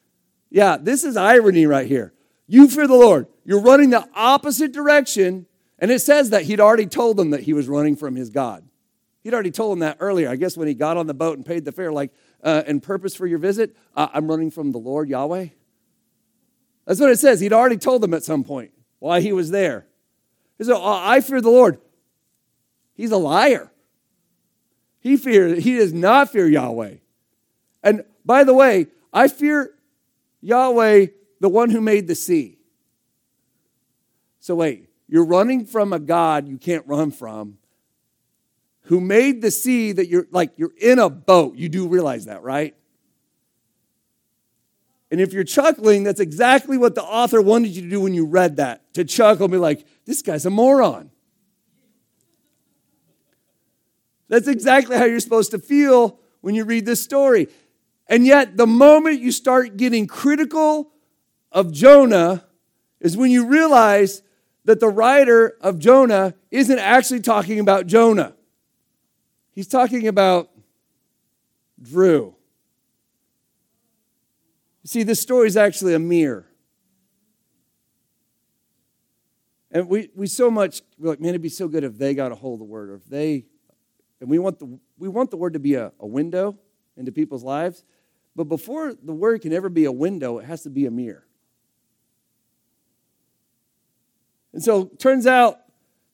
Yeah, 0.51 0.77
this 0.77 1.05
is 1.05 1.16
irony 1.16 1.66
right 1.66 1.87
here. 1.87 2.12
You 2.47 2.68
fear 2.68 2.87
the 2.87 2.94
Lord. 2.94 3.27
You're 3.44 3.61
running 3.61 3.90
the 3.90 4.09
opposite 4.14 4.73
direction. 4.73 5.47
And 5.79 5.91
it 5.91 6.01
says 6.01 6.31
that 6.31 6.43
he'd 6.43 6.61
already 6.61 6.87
told 6.87 7.17
them 7.17 7.31
that 7.31 7.43
he 7.43 7.53
was 7.53 7.69
running 7.69 7.97
from 7.97 8.17
his 8.17 8.31
God. 8.31 8.67
He'd 9.23 9.35
already 9.35 9.51
told 9.51 9.73
them 9.73 9.81
that 9.81 9.99
earlier. 10.01 10.29
I 10.29 10.37
guess 10.37 10.57
when 10.57 10.69
he 10.69 10.75
got 10.75 10.97
on 10.97 11.07
the 11.07 11.14
boat 11.14 11.37
and 11.37 11.47
paid 11.47 11.64
the 11.64 11.73
fare, 11.73 11.93
like, 11.93 12.12
uh, 12.43 12.62
and 12.67 12.83
purpose 12.83 13.14
for 13.14 13.27
your 13.27 13.38
visit? 13.38 13.77
Uh, 13.95 14.09
I'm 14.12 14.29
running 14.29 14.51
from 14.51 14.73
the 14.73 14.79
Lord 14.79 15.09
Yahweh. 15.09 15.49
That's 16.87 17.01
what 17.01 17.11
it 17.11 17.19
says. 17.19 17.41
He'd 17.41 17.53
already 17.53 17.77
told 17.77 18.03
them 18.03 18.14
at 18.14 18.25
some 18.25 18.45
point 18.45 18.73
why 18.99 19.21
he 19.21 19.33
was 19.33 19.51
there. 19.51 19.87
He 20.57 20.64
said, 20.64 20.75
oh, 20.75 20.83
I 20.83 21.21
fear 21.21 21.41
the 21.41 21.51
Lord. 21.51 21.79
He's 22.95 23.12
a 23.12 23.19
liar. 23.19 23.71
He 25.01 25.17
fears, 25.17 25.62
he 25.62 25.77
does 25.77 25.93
not 25.93 26.31
fear 26.31 26.49
Yahweh. 26.49 26.97
And 27.83 28.05
by 28.25 28.43
the 28.43 28.55
way, 28.55 28.88
I 29.12 29.29
fear 29.29 29.75
Yahweh, 30.41 31.07
the 31.41 31.49
one 31.49 31.71
who 31.71 31.81
made 31.81 32.09
the 32.09 32.14
sea. 32.14 32.59
So 34.41 34.57
wait, 34.57 34.88
you're 35.09 35.25
running 35.25 35.64
from 35.64 35.92
a 35.92 35.99
God 35.99 36.49
you 36.49 36.59
can't 36.59 36.87
run 36.87 37.11
from 37.11 37.59
who 38.88 39.01
made 39.01 39.42
the 39.42 39.51
sea 39.51 39.92
that 39.92 40.09
you're 40.09 40.27
like 40.31 40.53
you're 40.57 40.73
in 40.81 40.99
a 40.99 41.11
boat. 41.11 41.57
You 41.57 41.68
do 41.68 41.88
realize 41.88 42.25
that, 42.25 42.42
right? 42.42 42.75
And 45.11 45.21
if 45.21 45.33
you're 45.33 45.44
chuckling, 45.44 46.05
that's 46.05 46.21
exactly 46.21 46.77
what 46.77 46.94
the 46.94 47.03
author 47.03 47.40
wanted 47.40 47.71
you 47.71 47.83
to 47.83 47.88
do 47.88 48.01
when 48.01 48.14
you 48.14 48.27
read 48.27 48.57
that 48.57 48.92
to 48.94 49.05
chuckle 49.05 49.44
and 49.44 49.53
be 49.53 49.59
like, 49.59 49.87
this 50.05 50.23
guy's 50.23 50.44
a 50.47 50.51
moron. 50.51 51.11
That's 54.29 54.49
exactly 54.49 54.97
how 54.97 55.05
you're 55.05 55.21
supposed 55.21 55.51
to 55.53 55.59
feel 55.59 56.18
when 56.40 56.55
you 56.55 56.64
read 56.64 56.87
this 56.87 57.03
story. 57.03 57.49
And 58.07 58.27
yet, 58.27 58.57
the 58.57 58.66
moment 58.66 59.21
you 59.21 59.33
start 59.33 59.77
getting 59.77 60.07
critical 60.07 60.92
of 61.53 61.73
Jonah 61.73 62.47
is 63.01 63.16
when 63.18 63.31
you 63.31 63.47
realize 63.47 64.23
that 64.68 64.81
the 64.81 64.88
writer 64.88 65.57
of 65.62 65.78
Jonah 65.78 66.35
isn't 66.50 66.78
actually 66.78 67.20
talking 67.20 67.59
about 67.59 67.87
Jonah. 67.87 68.35
He's 69.50 69.66
talking 69.66 70.07
about 70.07 70.50
Drew. 71.81 72.35
See, 74.85 75.04
this 75.04 75.22
story 75.22 75.46
is 75.46 75.57
actually 75.57 75.94
a 75.94 75.98
mirror. 75.98 76.44
And 79.70 79.88
we, 79.88 80.11
we 80.14 80.26
so 80.26 80.50
much, 80.50 80.83
we're 80.98 81.09
like, 81.09 81.20
man, 81.22 81.31
it'd 81.31 81.40
be 81.40 81.48
so 81.48 81.66
good 81.66 81.83
if 81.83 81.96
they 81.96 82.12
got 82.12 82.31
a 82.31 82.35
hold 82.35 82.57
of 82.57 82.59
the 82.59 82.70
word, 82.70 82.90
or 82.90 82.96
if 82.96 83.07
they, 83.07 83.46
and 84.20 84.28
we 84.28 84.38
want 84.38 84.59
the, 84.59 84.78
we 84.98 85.09
want 85.09 85.31
the 85.31 85.38
word 85.38 85.54
to 85.54 85.59
be 85.59 85.76
a, 85.76 85.92
a 85.98 86.07
window 86.07 86.59
into 86.94 87.11
people's 87.11 87.42
lives. 87.42 87.87
But 88.37 88.44
before 88.44 88.92
the 88.92 89.14
word 89.14 89.40
can 89.40 89.54
ever 89.54 89.70
be 89.70 89.87
a 89.87 89.92
window, 89.92 90.37
it 90.37 90.44
has 90.44 90.62
to 90.64 90.70
be 90.70 90.85
a 90.85 90.90
mirror. 90.90 91.24
And 94.52 94.62
so 94.62 94.87
turns 94.87 95.26
out 95.26 95.58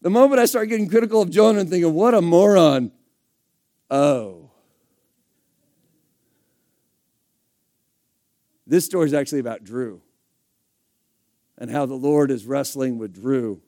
the 0.00 0.10
moment 0.10 0.40
I 0.40 0.46
start 0.46 0.68
getting 0.68 0.88
critical 0.88 1.22
of 1.22 1.30
Jonah 1.30 1.60
and 1.60 1.70
thinking, 1.70 1.94
what 1.94 2.14
a 2.14 2.20
moron, 2.20 2.92
oh. 3.90 4.50
This 8.66 8.84
story 8.84 9.06
is 9.06 9.14
actually 9.14 9.40
about 9.40 9.62
Drew 9.62 10.00
and 11.58 11.70
how 11.70 11.86
the 11.86 11.94
Lord 11.94 12.30
is 12.30 12.46
wrestling 12.46 12.98
with 12.98 13.14
Drew. 13.14 13.60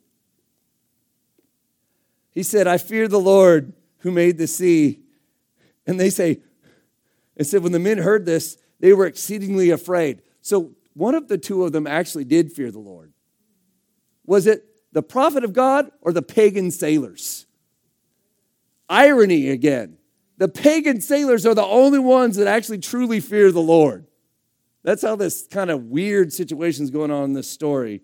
He 2.30 2.42
said, 2.42 2.66
I 2.66 2.78
fear 2.78 3.08
the 3.08 3.20
Lord 3.20 3.72
who 3.98 4.10
made 4.10 4.38
the 4.38 4.46
sea. 4.46 5.00
And 5.86 5.98
they 6.00 6.10
say, 6.10 6.40
and 7.36 7.46
said, 7.46 7.62
when 7.62 7.72
the 7.72 7.78
men 7.78 7.98
heard 7.98 8.26
this, 8.26 8.56
they 8.80 8.92
were 8.92 9.06
exceedingly 9.06 9.70
afraid. 9.70 10.22
So 10.42 10.72
one 10.94 11.14
of 11.14 11.28
the 11.28 11.38
two 11.38 11.64
of 11.64 11.72
them 11.72 11.86
actually 11.86 12.24
did 12.24 12.52
fear 12.52 12.70
the 12.70 12.78
Lord. 12.78 13.12
Was 14.26 14.46
it 14.46 14.64
the 14.92 15.02
prophet 15.02 15.44
of 15.44 15.52
God 15.52 15.90
or 16.00 16.12
the 16.12 16.22
pagan 16.22 16.70
sailors? 16.70 17.46
Irony 18.88 19.50
again. 19.50 19.98
The 20.38 20.48
pagan 20.48 21.00
sailors 21.00 21.46
are 21.46 21.54
the 21.54 21.64
only 21.64 21.98
ones 21.98 22.36
that 22.36 22.46
actually 22.46 22.78
truly 22.78 23.20
fear 23.20 23.50
the 23.50 23.60
Lord. 23.60 24.06
That's 24.82 25.02
how 25.02 25.16
this 25.16 25.46
kind 25.46 25.70
of 25.70 25.84
weird 25.84 26.32
situation 26.32 26.84
is 26.84 26.90
going 26.90 27.10
on 27.10 27.24
in 27.24 27.32
this 27.32 27.50
story. 27.50 28.02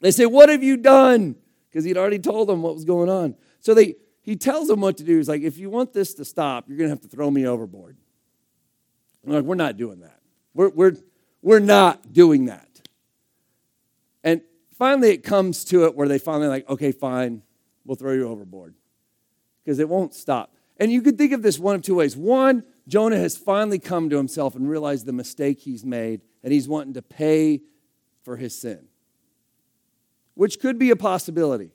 They 0.00 0.10
say, 0.10 0.26
What 0.26 0.48
have 0.48 0.62
you 0.62 0.76
done? 0.76 1.36
Because 1.68 1.84
he'd 1.84 1.96
already 1.96 2.18
told 2.18 2.48
them 2.48 2.62
what 2.62 2.74
was 2.74 2.84
going 2.84 3.08
on. 3.08 3.34
So 3.60 3.74
they, 3.74 3.94
he 4.20 4.36
tells 4.36 4.68
them 4.68 4.80
what 4.80 4.96
to 4.98 5.04
do. 5.04 5.16
He's 5.16 5.28
like, 5.28 5.42
If 5.42 5.56
you 5.56 5.70
want 5.70 5.92
this 5.92 6.14
to 6.14 6.24
stop, 6.24 6.68
you're 6.68 6.76
going 6.76 6.88
to 6.88 6.94
have 6.94 7.02
to 7.02 7.08
throw 7.08 7.30
me 7.30 7.46
overboard. 7.46 7.96
Like, 9.24 9.44
We're 9.44 9.54
not 9.54 9.76
doing 9.76 10.00
that. 10.00 10.20
We're, 10.54 10.70
we're, 10.70 10.96
we're 11.40 11.60
not 11.60 12.12
doing 12.12 12.46
that. 12.46 12.67
Finally, 14.78 15.10
it 15.10 15.24
comes 15.24 15.64
to 15.64 15.84
it 15.86 15.96
where 15.96 16.06
they 16.06 16.18
finally, 16.18 16.46
like, 16.46 16.68
okay, 16.68 16.92
fine, 16.92 17.42
we'll 17.84 17.96
throw 17.96 18.12
you 18.12 18.28
overboard 18.28 18.74
because 19.64 19.80
it 19.80 19.88
won't 19.88 20.14
stop. 20.14 20.54
And 20.76 20.92
you 20.92 21.02
could 21.02 21.18
think 21.18 21.32
of 21.32 21.42
this 21.42 21.58
one 21.58 21.74
of 21.74 21.82
two 21.82 21.96
ways. 21.96 22.16
One, 22.16 22.62
Jonah 22.86 23.18
has 23.18 23.36
finally 23.36 23.80
come 23.80 24.08
to 24.08 24.16
himself 24.16 24.54
and 24.54 24.70
realized 24.70 25.04
the 25.04 25.12
mistake 25.12 25.58
he's 25.58 25.84
made, 25.84 26.20
and 26.44 26.52
he's 26.52 26.68
wanting 26.68 26.94
to 26.94 27.02
pay 27.02 27.60
for 28.22 28.36
his 28.36 28.56
sin, 28.56 28.86
which 30.34 30.60
could 30.60 30.78
be 30.78 30.90
a 30.90 30.96
possibility. 30.96 31.72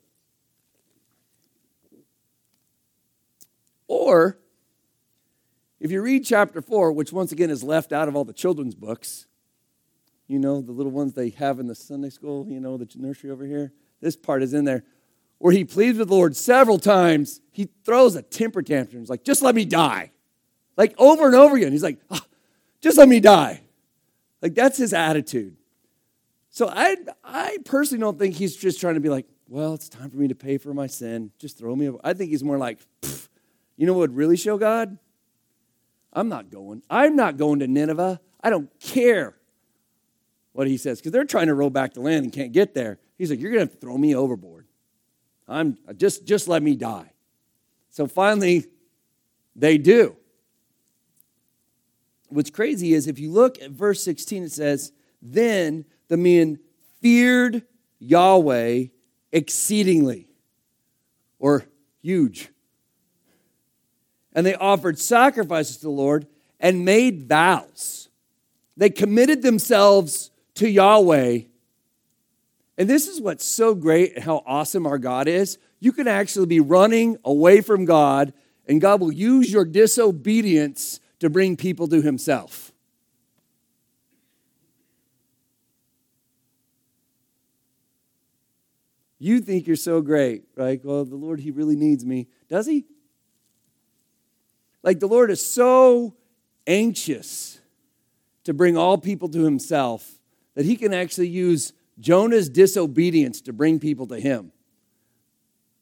Or, 3.88 4.40
if 5.82 5.92
you 5.92 6.02
read 6.02 6.24
chapter 6.24 6.62
4, 6.62 6.94
which 6.94 7.12
once 7.12 7.34
again 7.34 7.50
is 7.50 7.64
left 7.64 7.92
out 7.92 8.08
of 8.08 8.16
all 8.16 8.24
the 8.24 8.32
children's 8.32 8.76
books, 8.76 9.28
you 10.28 10.40
know, 10.40 10.62
the 10.62 10.72
little 10.72 10.92
ones 10.92 11.14
they 11.14 11.30
have 11.32 11.60
in 11.60 11.68
the 11.68 11.76
Sunday 11.76 12.10
school, 12.10 12.48
you 12.48 12.60
know, 12.60 12.78
the 12.78 12.88
nursery 12.96 13.30
over 13.30 13.46
here, 13.46 13.72
this 14.02 14.16
part 14.16 14.44
is 14.44 14.54
in 14.54 14.66
there, 14.66 14.84
where 15.38 15.54
he 15.54 15.66
pleads 15.66 15.98
with 15.98 16.08
the 16.08 16.14
Lord 16.16 16.36
several 16.36 16.80
times. 16.80 17.42
He 17.52 17.70
throws 17.86 18.16
a 18.16 18.22
temper 18.22 18.62
tantrum. 18.62 19.02
He's 19.02 19.10
like, 19.10 19.24
just 19.24 19.42
let 19.42 19.56
me 19.56 19.66
die. 19.66 20.12
Like 20.78 20.96
over 20.98 21.26
and 21.26 21.36
over 21.36 21.56
again. 21.58 21.72
He's 21.72 21.84
like, 21.84 22.00
oh, 22.10 22.22
just 22.82 22.98
let 22.98 23.10
me 23.10 23.20
die. 23.20 23.62
Like 24.42 24.56
that's 24.56 24.78
his 24.78 24.94
attitude. 24.94 25.56
So 26.50 26.70
I, 26.70 26.98
I 27.24 27.58
personally 27.66 28.02
don't 28.02 28.20
think 28.20 28.36
he's 28.36 28.56
just 28.56 28.80
trying 28.80 28.94
to 28.94 29.00
be 29.00 29.10
like, 29.10 29.26
well, 29.48 29.74
it's 29.74 29.90
time 29.90 30.10
for 30.10 30.18
me 30.18 30.28
to 30.28 30.36
pay 30.36 30.58
for 30.58 30.74
my 30.74 30.88
sin. 30.88 31.32
Just 31.40 31.58
throw 31.58 31.76
me. 31.76 31.90
Over. 31.90 32.00
I 32.04 32.14
think 32.14 32.32
he's 32.32 32.44
more 32.44 32.58
like, 32.58 32.80
you 33.76 33.86
know 33.86 33.94
what 33.94 34.00
would 34.00 34.16
really 34.16 34.38
show 34.38 34.58
God? 34.58 34.98
I'm 36.12 36.30
not 36.30 36.50
going. 36.50 36.84
I'm 36.90 37.16
not 37.16 37.38
going 37.38 37.60
to 37.60 37.68
Nineveh. 37.68 38.22
I 38.42 38.50
don't 38.50 38.70
care 38.80 39.36
what 40.54 40.68
he 40.68 40.78
says 40.78 41.00
because 41.00 41.12
they're 41.12 41.26
trying 41.26 41.48
to 41.48 41.54
row 41.54 41.70
back 41.70 41.94
to 41.94 42.02
land 42.02 42.24
and 42.24 42.34
can't 42.34 42.54
get 42.54 42.74
there. 42.74 43.00
He's 43.18 43.30
like, 43.30 43.40
you're 43.40 43.52
going 43.52 43.68
to 43.68 43.76
throw 43.76 43.98
me 43.98 44.16
overboard. 44.16 44.66
I'm 45.48 45.78
just 45.98 46.26
just 46.26 46.48
let 46.48 46.64
me 46.64 46.76
die. 46.76 47.12
So 47.90 48.08
finally, 48.08 48.66
they 49.56 49.78
do. 49.78 50.16
What's 52.30 52.50
crazy 52.50 52.94
is 52.94 53.08
if 53.08 53.20
you 53.20 53.32
look 53.32 53.62
at 53.62 53.70
verse 53.70 54.04
16, 54.04 54.44
it 54.44 54.52
says, 54.52 54.92
Then 55.22 55.86
the 56.08 56.18
men 56.18 56.60
feared 57.02 57.64
Yahweh 58.00 58.86
exceedingly, 59.32 60.28
or 61.38 61.66
huge. 62.02 62.50
And 64.34 64.46
they 64.46 64.56
offered 64.56 64.98
sacrifices 64.98 65.78
to 65.78 65.84
the 65.84 65.92
Lord 65.92 66.26
and 66.60 66.84
made 66.84 67.28
vows. 67.28 68.10
They 68.76 68.90
committed 68.90 69.44
themselves 69.44 70.32
to 70.56 70.70
Yahweh. 70.70 71.42
And 72.78 72.90
this 72.90 73.08
is 73.08 73.22
what's 73.22 73.46
so 73.46 73.76
great 73.76 74.16
and 74.16 74.24
how 74.24 74.44
awesome 74.46 74.88
our 74.88 74.98
God 74.98 75.28
is. 75.28 75.58
You 75.80 75.92
can 75.92 76.08
actually 76.08 76.48
be 76.48 76.60
running 76.60 77.18
away 77.24 77.62
from 77.62 77.86
God, 77.86 78.34
and 78.68 78.80
God 78.80 79.02
will 79.02 79.12
use 79.12 79.52
your 79.52 79.66
disobedience 79.66 81.00
to 81.20 81.30
bring 81.30 81.56
people 81.56 81.88
to 81.90 82.02
himself. 82.02 82.74
You 89.24 89.40
think 89.40 89.68
you're 89.68 89.78
so 89.78 90.02
great, 90.02 90.44
right? 90.58 90.84
Well, 90.84 91.06
the 91.06 91.16
Lord, 91.16 91.40
He 91.40 91.50
really 91.50 91.78
needs 91.78 92.06
me. 92.06 92.28
Does 92.50 92.68
He? 92.68 92.84
Like 94.84 95.00
the 95.00 95.08
Lord 95.08 95.32
is 95.32 95.46
so 95.46 96.14
anxious 96.68 97.58
to 98.44 98.54
bring 98.54 98.76
all 98.76 98.98
people 98.98 99.30
to 99.30 99.46
Himself 99.46 100.20
that 100.56 100.66
He 100.66 100.76
can 100.76 100.94
actually 100.94 101.28
use 101.28 101.74
Jonah's 102.00 102.50
disobedience 102.50 103.42
to 103.42 103.54
bring 103.54 103.80
people 103.80 104.08
to 104.08 104.20
Him. 104.20 104.52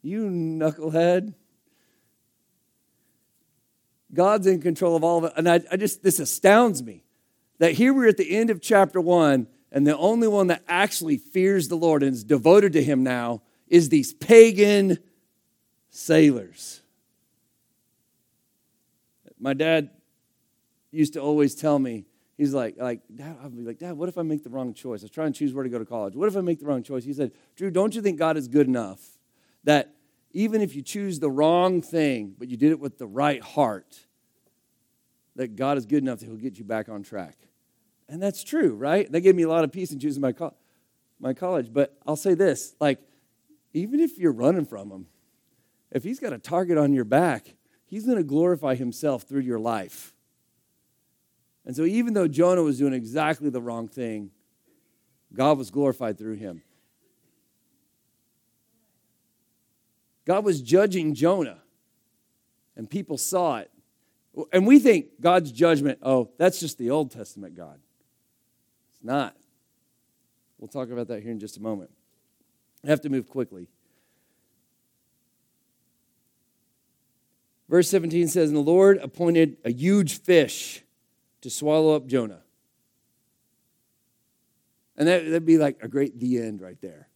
You 0.01 0.29
knucklehead. 0.29 1.33
God's 4.13 4.47
in 4.47 4.61
control 4.61 4.95
of 4.95 5.03
all 5.03 5.19
of 5.19 5.23
it. 5.25 5.33
And 5.37 5.47
I, 5.47 5.61
I 5.71 5.77
just, 5.77 6.03
this 6.03 6.19
astounds 6.19 6.83
me 6.83 7.03
that 7.59 7.73
here 7.73 7.93
we're 7.93 8.09
at 8.09 8.17
the 8.17 8.35
end 8.35 8.49
of 8.49 8.61
chapter 8.61 8.99
one, 8.99 9.47
and 9.71 9.85
the 9.87 9.97
only 9.97 10.27
one 10.27 10.47
that 10.47 10.63
actually 10.67 11.17
fears 11.17 11.67
the 11.67 11.75
Lord 11.75 12.03
and 12.03 12.13
is 12.13 12.23
devoted 12.23 12.73
to 12.73 12.83
Him 12.83 13.03
now 13.03 13.41
is 13.67 13.89
these 13.89 14.13
pagan 14.13 14.97
sailors. 15.89 16.81
My 19.39 19.53
dad 19.53 19.91
used 20.91 21.13
to 21.13 21.21
always 21.21 21.55
tell 21.55 21.79
me, 21.79 22.05
he's 22.41 22.55
like, 22.55 22.75
like, 22.77 23.01
Dad, 23.13 23.37
I'd 23.43 23.55
be 23.55 23.61
like, 23.61 23.77
Dad, 23.77 23.95
what 23.95 24.09
if 24.09 24.17
I 24.17 24.23
make 24.23 24.43
the 24.43 24.49
wrong 24.49 24.73
choice? 24.73 25.01
I 25.01 25.03
was 25.03 25.11
trying 25.11 25.31
to 25.31 25.37
choose 25.37 25.53
where 25.53 25.63
to 25.63 25.69
go 25.69 25.77
to 25.77 25.85
college. 25.85 26.15
What 26.15 26.27
if 26.27 26.35
I 26.35 26.41
make 26.41 26.59
the 26.59 26.65
wrong 26.65 26.81
choice? 26.81 27.03
He 27.03 27.13
said, 27.13 27.33
Drew, 27.55 27.69
don't 27.69 27.93
you 27.93 28.01
think 28.01 28.17
God 28.17 28.35
is 28.35 28.47
good 28.47 28.67
enough 28.67 28.99
that 29.63 29.93
even 30.31 30.59
if 30.59 30.75
you 30.75 30.81
choose 30.81 31.19
the 31.19 31.29
wrong 31.29 31.83
thing, 31.83 32.33
but 32.39 32.47
you 32.47 32.57
did 32.57 32.71
it 32.71 32.79
with 32.79 32.97
the 32.97 33.05
right 33.05 33.43
heart, 33.43 33.99
that 35.35 35.55
God 35.55 35.77
is 35.77 35.85
good 35.85 36.01
enough 36.01 36.19
that 36.19 36.25
He'll 36.25 36.35
get 36.35 36.57
you 36.57 36.65
back 36.65 36.89
on 36.89 37.03
track. 37.03 37.35
And 38.09 38.21
that's 38.21 38.43
true, 38.43 38.73
right? 38.73 39.09
That 39.11 39.21
gave 39.21 39.35
me 39.35 39.43
a 39.43 39.49
lot 39.49 39.63
of 39.63 39.71
peace 39.71 39.91
in 39.91 39.99
choosing 39.99 40.21
my, 40.21 40.31
co- 40.31 40.55
my 41.19 41.35
college. 41.35 41.71
But 41.71 41.95
I'll 42.07 42.15
say 42.15 42.33
this 42.33 42.75
like, 42.79 42.99
even 43.73 43.99
if 43.99 44.17
you're 44.17 44.31
running 44.31 44.65
from 44.65 44.89
Him, 44.89 45.05
if 45.91 46.03
He's 46.03 46.19
got 46.19 46.33
a 46.33 46.39
target 46.39 46.79
on 46.79 46.91
your 46.91 47.05
back, 47.05 47.53
He's 47.85 48.05
going 48.05 48.17
to 48.17 48.23
glorify 48.23 48.73
Himself 48.73 49.23
through 49.23 49.41
your 49.41 49.59
life. 49.59 50.15
And 51.65 51.75
so, 51.75 51.85
even 51.85 52.13
though 52.13 52.27
Jonah 52.27 52.63
was 52.63 52.77
doing 52.77 52.93
exactly 52.93 53.49
the 53.49 53.61
wrong 53.61 53.87
thing, 53.87 54.31
God 55.33 55.57
was 55.57 55.69
glorified 55.69 56.17
through 56.17 56.35
him. 56.35 56.61
God 60.25 60.43
was 60.43 60.61
judging 60.61 61.13
Jonah, 61.13 61.59
and 62.75 62.89
people 62.89 63.17
saw 63.17 63.57
it. 63.57 63.71
And 64.53 64.65
we 64.65 64.79
think 64.79 65.19
God's 65.19 65.51
judgment, 65.51 65.99
oh, 66.01 66.29
that's 66.37 66.59
just 66.59 66.77
the 66.77 66.89
Old 66.89 67.11
Testament 67.11 67.55
God. 67.55 67.79
It's 68.93 69.03
not. 69.03 69.35
We'll 70.57 70.67
talk 70.67 70.89
about 70.89 71.07
that 71.07 71.21
here 71.21 71.31
in 71.31 71.39
just 71.39 71.57
a 71.57 71.61
moment. 71.61 71.91
I 72.85 72.89
have 72.89 73.01
to 73.01 73.09
move 73.09 73.27
quickly. 73.27 73.67
Verse 77.67 77.89
17 77.89 78.27
says, 78.27 78.49
And 78.49 78.57
the 78.57 78.61
Lord 78.61 78.97
appointed 78.97 79.57
a 79.65 79.71
huge 79.71 80.21
fish 80.21 80.80
to 81.41 81.49
swallow 81.49 81.95
up 81.95 82.07
Jonah. 82.07 82.41
And 84.97 85.07
that, 85.07 85.25
would 85.25 85.45
be 85.45 85.57
like 85.57 85.77
a 85.81 85.87
great 85.87 86.19
the 86.19 86.37
end 86.37 86.61
right 86.61 86.79
there. 86.81 87.07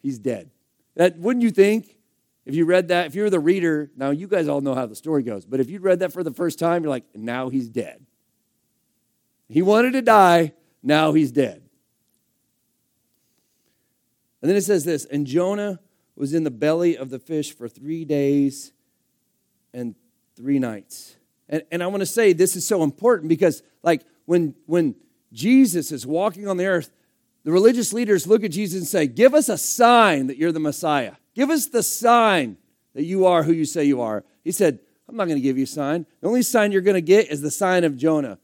He's 0.00 0.18
dead. 0.18 0.50
That 0.96 1.18
wouldn't 1.18 1.42
you 1.42 1.50
think? 1.50 1.96
If 2.44 2.56
you 2.56 2.64
read 2.64 2.88
that, 2.88 3.06
if 3.06 3.14
you're 3.14 3.30
the 3.30 3.38
reader, 3.38 3.90
now 3.96 4.10
you 4.10 4.26
guys 4.26 4.48
all 4.48 4.60
know 4.60 4.74
how 4.74 4.86
the 4.86 4.96
story 4.96 5.22
goes, 5.22 5.46
but 5.46 5.60
if 5.60 5.70
you 5.70 5.78
read 5.78 6.00
that 6.00 6.12
for 6.12 6.24
the 6.24 6.32
first 6.32 6.58
time, 6.58 6.82
you're 6.82 6.90
like, 6.90 7.04
now 7.14 7.48
he's 7.48 7.68
dead. 7.68 8.04
He 9.48 9.62
wanted 9.62 9.92
to 9.92 10.02
die, 10.02 10.54
now 10.82 11.12
he's 11.12 11.30
dead. 11.30 11.62
And 14.40 14.50
then 14.50 14.56
it 14.56 14.62
says 14.62 14.84
this 14.84 15.04
And 15.04 15.26
Jonah 15.26 15.78
was 16.16 16.34
in 16.34 16.42
the 16.42 16.50
belly 16.50 16.96
of 16.96 17.10
the 17.10 17.18
fish 17.18 17.54
for 17.54 17.68
three 17.68 18.04
days 18.04 18.72
and 19.72 19.94
three 20.34 20.58
nights. 20.58 21.16
And, 21.48 21.62
and 21.70 21.82
I 21.82 21.86
want 21.86 22.00
to 22.00 22.06
say 22.06 22.32
this 22.32 22.56
is 22.56 22.66
so 22.66 22.82
important 22.82 23.28
because, 23.28 23.62
like, 23.82 24.02
when, 24.26 24.54
when 24.66 24.94
Jesus 25.32 25.92
is 25.92 26.06
walking 26.06 26.48
on 26.48 26.56
the 26.56 26.66
earth, 26.66 26.90
the 27.44 27.52
religious 27.52 27.92
leaders 27.92 28.26
look 28.26 28.44
at 28.44 28.52
Jesus 28.52 28.78
and 28.78 28.88
say, 28.88 29.06
Give 29.06 29.34
us 29.34 29.48
a 29.48 29.58
sign 29.58 30.28
that 30.28 30.36
you're 30.36 30.52
the 30.52 30.60
Messiah. 30.60 31.14
Give 31.34 31.50
us 31.50 31.66
the 31.66 31.82
sign 31.82 32.56
that 32.94 33.04
you 33.04 33.26
are 33.26 33.42
who 33.42 33.52
you 33.52 33.64
say 33.64 33.84
you 33.84 34.00
are. 34.00 34.24
He 34.44 34.52
said, 34.52 34.78
I'm 35.08 35.16
not 35.16 35.26
going 35.26 35.36
to 35.36 35.42
give 35.42 35.58
you 35.58 35.64
a 35.64 35.66
sign. 35.66 36.06
The 36.20 36.28
only 36.28 36.42
sign 36.42 36.72
you're 36.72 36.80
going 36.80 36.94
to 36.94 37.00
get 37.00 37.30
is 37.30 37.40
the 37.40 37.50
sign 37.50 37.84
of 37.84 37.96
Jonah. 37.96 38.38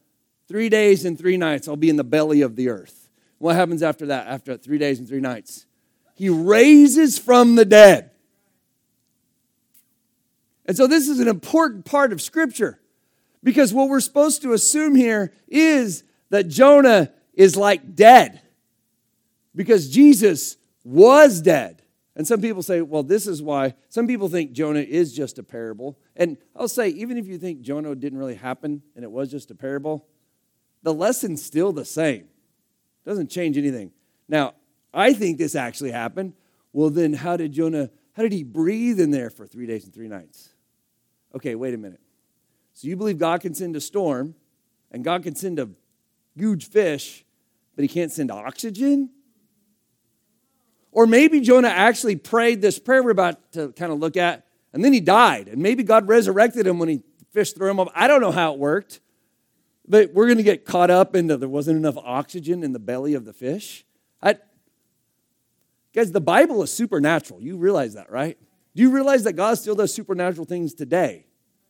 Three 0.48 0.68
days 0.68 1.04
and 1.04 1.18
three 1.18 1.36
nights, 1.36 1.68
I'll 1.68 1.76
be 1.76 1.90
in 1.90 1.96
the 1.96 2.04
belly 2.04 2.40
of 2.40 2.56
the 2.56 2.70
earth. 2.70 3.08
What 3.38 3.54
happens 3.54 3.82
after 3.82 4.06
that, 4.06 4.26
after 4.26 4.56
three 4.56 4.78
days 4.78 4.98
and 4.98 5.06
three 5.06 5.20
nights? 5.20 5.66
He 6.14 6.28
raises 6.28 7.18
from 7.18 7.54
the 7.54 7.64
dead. 7.64 8.10
And 10.66 10.76
so, 10.76 10.86
this 10.86 11.08
is 11.08 11.20
an 11.20 11.28
important 11.28 11.84
part 11.84 12.12
of 12.12 12.20
Scripture 12.20 12.80
because 13.48 13.72
what 13.72 13.88
we're 13.88 13.98
supposed 13.98 14.42
to 14.42 14.52
assume 14.52 14.94
here 14.94 15.32
is 15.48 16.04
that 16.28 16.48
Jonah 16.48 17.10
is 17.32 17.56
like 17.56 17.94
dead 17.94 18.42
because 19.56 19.88
Jesus 19.88 20.58
was 20.84 21.40
dead. 21.40 21.80
And 22.14 22.28
some 22.28 22.42
people 22.42 22.62
say, 22.62 22.82
well, 22.82 23.02
this 23.02 23.26
is 23.26 23.40
why. 23.40 23.72
Some 23.88 24.06
people 24.06 24.28
think 24.28 24.52
Jonah 24.52 24.80
is 24.80 25.14
just 25.14 25.38
a 25.38 25.42
parable. 25.42 25.98
And 26.14 26.36
I'll 26.54 26.68
say, 26.68 26.90
even 26.90 27.16
if 27.16 27.26
you 27.26 27.38
think 27.38 27.62
Jonah 27.62 27.94
didn't 27.94 28.18
really 28.18 28.34
happen 28.34 28.82
and 28.94 29.02
it 29.02 29.10
was 29.10 29.30
just 29.30 29.50
a 29.50 29.54
parable, 29.54 30.06
the 30.82 30.92
lesson's 30.92 31.42
still 31.42 31.72
the 31.72 31.86
same. 31.86 32.24
It 32.24 33.08
doesn't 33.08 33.30
change 33.30 33.56
anything. 33.56 33.92
Now, 34.28 34.56
I 34.92 35.14
think 35.14 35.38
this 35.38 35.54
actually 35.54 35.92
happened. 35.92 36.34
Well, 36.74 36.90
then 36.90 37.14
how 37.14 37.38
did 37.38 37.52
Jonah, 37.52 37.88
how 38.12 38.24
did 38.24 38.32
he 38.32 38.42
breathe 38.42 39.00
in 39.00 39.10
there 39.10 39.30
for 39.30 39.46
three 39.46 39.66
days 39.66 39.84
and 39.84 39.94
three 39.94 40.08
nights? 40.08 40.50
Okay, 41.34 41.54
wait 41.54 41.72
a 41.72 41.78
minute. 41.78 42.02
So 42.78 42.86
you 42.86 42.94
believe 42.94 43.18
God 43.18 43.40
can 43.40 43.54
send 43.54 43.74
a 43.74 43.80
storm 43.80 44.36
and 44.92 45.02
God 45.02 45.24
can 45.24 45.34
send 45.34 45.58
a 45.58 45.68
huge 46.36 46.68
fish, 46.68 47.24
but 47.74 47.82
he 47.82 47.88
can't 47.88 48.12
send 48.12 48.30
oxygen? 48.30 49.10
Or 50.92 51.04
maybe 51.04 51.40
Jonah 51.40 51.70
actually 51.70 52.14
prayed 52.14 52.62
this 52.62 52.78
prayer 52.78 53.02
we're 53.02 53.10
about 53.10 53.50
to 53.54 53.72
kind 53.72 53.90
of 53.90 53.98
look 53.98 54.16
at, 54.16 54.46
and 54.72 54.84
then 54.84 54.92
he 54.92 55.00
died. 55.00 55.48
And 55.48 55.60
maybe 55.60 55.82
God 55.82 56.06
resurrected 56.06 56.68
him 56.68 56.78
when 56.78 56.88
he 56.88 57.02
fished 57.32 57.56
threw 57.56 57.68
him 57.68 57.80
up. 57.80 57.90
I 57.96 58.06
don't 58.06 58.20
know 58.20 58.30
how 58.30 58.52
it 58.52 58.60
worked. 58.60 59.00
But 59.88 60.14
we're 60.14 60.26
going 60.26 60.38
to 60.38 60.44
get 60.44 60.64
caught 60.64 60.88
up 60.88 61.16
into 61.16 61.36
there 61.36 61.48
wasn't 61.48 61.78
enough 61.78 61.96
oxygen 61.96 62.62
in 62.62 62.72
the 62.74 62.78
belly 62.78 63.14
of 63.14 63.24
the 63.24 63.32
fish. 63.32 63.84
I, 64.22 64.36
guys, 65.92 66.12
the 66.12 66.20
Bible 66.20 66.62
is 66.62 66.70
supernatural. 66.70 67.42
You 67.42 67.56
realize 67.56 67.94
that, 67.94 68.08
right? 68.08 68.38
Do 68.76 68.82
you 68.82 68.92
realize 68.92 69.24
that 69.24 69.32
God 69.32 69.58
still 69.58 69.74
does 69.74 69.92
supernatural 69.92 70.46
things 70.46 70.74
today? 70.74 71.24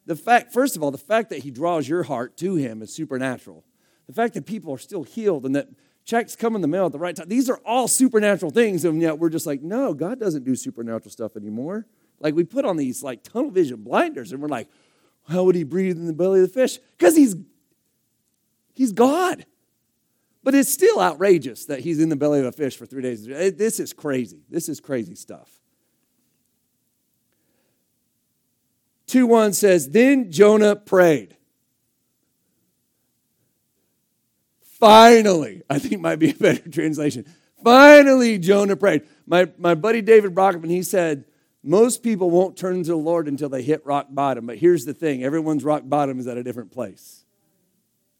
The 0.08 0.16
fact, 0.16 0.54
first 0.54 0.74
of 0.74 0.82
all, 0.82 0.90
the 0.90 0.96
fact 0.96 1.28
that 1.28 1.40
He 1.40 1.50
draws 1.50 1.86
your 1.86 2.02
heart 2.02 2.38
to 2.38 2.54
Him 2.54 2.80
is 2.80 2.90
supernatural. 2.92 3.62
The 4.06 4.14
fact 4.14 4.32
that 4.34 4.46
people 4.46 4.72
are 4.72 4.78
still 4.78 5.02
healed 5.02 5.44
and 5.44 5.54
that 5.54 5.68
checks 6.06 6.34
come 6.34 6.56
in 6.56 6.62
the 6.62 6.66
mail 6.66 6.86
at 6.86 6.92
the 6.92 6.98
right 6.98 7.14
time, 7.14 7.28
these 7.28 7.50
are 7.50 7.58
all 7.58 7.86
supernatural 7.86 8.50
things. 8.50 8.86
And 8.86 9.02
yet 9.02 9.18
we're 9.18 9.28
just 9.28 9.46
like, 9.46 9.60
no, 9.60 9.92
God 9.92 10.18
doesn't 10.18 10.44
do 10.44 10.56
supernatural 10.56 11.10
stuff 11.10 11.36
anymore. 11.36 11.84
Like 12.20 12.34
we 12.34 12.44
put 12.44 12.64
on 12.64 12.78
these 12.78 13.02
like 13.02 13.22
tunnel 13.22 13.50
vision 13.50 13.82
blinders 13.82 14.32
and 14.32 14.40
we're 14.40 14.48
like, 14.48 14.70
how 15.28 15.44
would 15.44 15.54
He 15.54 15.62
breathe 15.62 15.98
in 15.98 16.06
the 16.06 16.14
belly 16.14 16.40
of 16.40 16.46
the 16.46 16.54
fish? 16.54 16.78
Because 16.96 17.14
He's 17.14 17.36
He's 18.72 18.92
God. 18.92 19.44
But 20.42 20.54
it's 20.54 20.70
still 20.70 21.00
outrageous 21.00 21.66
that 21.66 21.80
he's 21.80 22.00
in 22.00 22.08
the 22.08 22.16
belly 22.16 22.40
of 22.40 22.46
a 22.46 22.52
fish 22.52 22.78
for 22.78 22.86
three 22.86 23.02
days. 23.02 23.26
This 23.26 23.78
is 23.78 23.92
crazy. 23.92 24.40
This 24.48 24.70
is 24.70 24.80
crazy 24.80 25.16
stuff. 25.16 25.57
2 29.08 29.26
1 29.26 29.52
says, 29.52 29.90
Then 29.90 30.30
Jonah 30.30 30.76
prayed. 30.76 31.36
Finally, 34.62 35.62
I 35.68 35.78
think 35.80 36.00
might 36.00 36.20
be 36.20 36.30
a 36.30 36.34
better 36.34 36.68
translation. 36.70 37.24
Finally, 37.64 38.38
Jonah 38.38 38.76
prayed. 38.76 39.02
My, 39.26 39.48
my 39.58 39.74
buddy 39.74 40.00
David 40.00 40.34
Brockman, 40.34 40.70
he 40.70 40.82
said, 40.82 41.24
most 41.62 42.02
people 42.02 42.30
won't 42.30 42.56
turn 42.56 42.82
to 42.82 42.88
the 42.88 42.96
Lord 42.96 43.26
until 43.28 43.48
they 43.48 43.62
hit 43.62 43.84
rock 43.84 44.06
bottom. 44.10 44.46
But 44.46 44.58
here's 44.58 44.84
the 44.84 44.94
thing 44.94 45.24
everyone's 45.24 45.64
rock 45.64 45.82
bottom 45.84 46.18
is 46.18 46.26
at 46.26 46.38
a 46.38 46.42
different 46.42 46.70
place. 46.70 47.24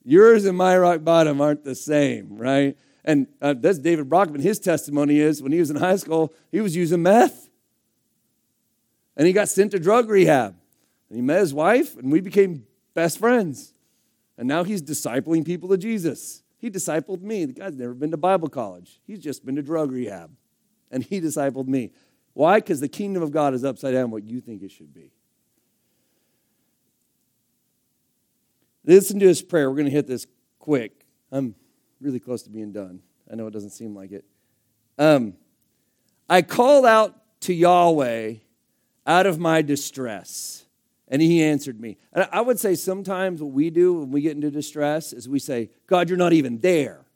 Yours 0.05 0.45
and 0.45 0.57
my 0.57 0.77
rock 0.77 1.05
bottom 1.05 1.41
aren't 1.41 1.65
the 1.65 1.75
same, 1.75 2.37
right? 2.37 2.77
And 3.05 3.27
uh, 3.41 3.55
that's 3.55 3.79
David 3.79 4.09
Brockman. 4.09 4.41
His 4.41 4.59
testimony 4.59 5.19
is 5.19 5.43
when 5.43 5.53
he 5.53 5.61
was 5.61 5.71
in 5.71 5.77
high 5.77 5.97
school, 5.97 6.35
he 6.51 6.61
was 6.61 6.75
using 6.75 7.03
meth. 7.03 7.49
And 9.17 9.27
he 9.27 9.33
got 9.33 9.49
sent 9.49 9.71
to 9.73 9.79
drug 9.79 10.09
rehab. 10.09 10.57
And 11.09 11.17
he 11.17 11.23
met 11.23 11.41
his 11.41 11.55
wife, 11.55 11.97
and 11.97 12.13
we 12.13 12.21
became 12.21 12.67
best 12.95 13.19
friends. 13.19 13.73
And 14.37 14.47
now 14.47 14.65
he's 14.65 14.83
discipling 14.83 15.45
people 15.45 15.69
to 15.71 15.79
Jesus. 15.79 16.43
He 16.59 16.71
discipled 16.71 17.23
me. 17.23 17.45
The 17.45 17.53
guy's 17.53 17.77
never 17.77 17.95
been 17.95 18.11
to 18.11 18.17
Bible 18.17 18.49
college, 18.49 19.01
he's 19.07 19.21
just 19.21 19.45
been 19.45 19.57
to 19.57 19.63
drug 19.63 19.93
rehab. 19.93 20.31
And 20.91 21.03
he 21.03 21.21
discipled 21.21 21.67
me. 21.67 21.91
Why? 22.33 22.61
Because 22.61 22.81
the 22.81 22.89
kingdom 22.89 23.23
of 23.23 23.31
God 23.31 23.53
is 23.53 23.65
upside 23.65 23.93
down 23.93 24.11
what 24.11 24.25
you 24.25 24.41
think 24.41 24.63
it 24.63 24.71
should 24.71 24.95
be. 24.95 25.11
Listen 28.85 29.19
to 29.21 29.27
his 29.27 29.43
prayer. 29.43 29.69
We're 29.69 29.77
going 29.77 29.87
to 29.87 29.93
hit 29.93 30.07
this 30.07 30.27
quick. 30.59 31.05
I'm 31.31 31.55
really 32.01 32.21
close 32.21 32.43
to 32.45 32.51
being 32.51 32.73
done. 32.73 33.01
I 33.31 33.35
know 33.35 33.47
it 33.47 33.51
doesn't 33.53 33.71
seem 33.71 33.95
like 33.95 34.13
it. 34.13 34.25
Um, 34.99 35.35
I 36.31 36.43
called 36.43 36.87
out 36.87 37.15
to 37.41 37.53
Yahweh 37.53 38.35
out 39.07 39.27
of 39.27 39.39
my 39.39 39.63
distress, 39.63 40.65
and 41.09 41.23
he 41.23 41.43
answered 41.43 41.81
me. 41.81 41.97
And 42.13 42.29
I 42.31 42.41
would 42.41 42.61
say 42.61 42.75
sometimes 42.75 43.43
what 43.43 43.53
we 43.53 43.71
do 43.71 43.95
when 43.95 44.11
we 44.11 44.21
get 44.21 44.33
into 44.33 44.51
distress 44.51 45.13
is 45.13 45.29
we 45.29 45.39
say, 45.39 45.71
God, 45.87 46.09
you're 46.09 46.19
not 46.19 46.33
even 46.33 46.59
there. 46.59 47.07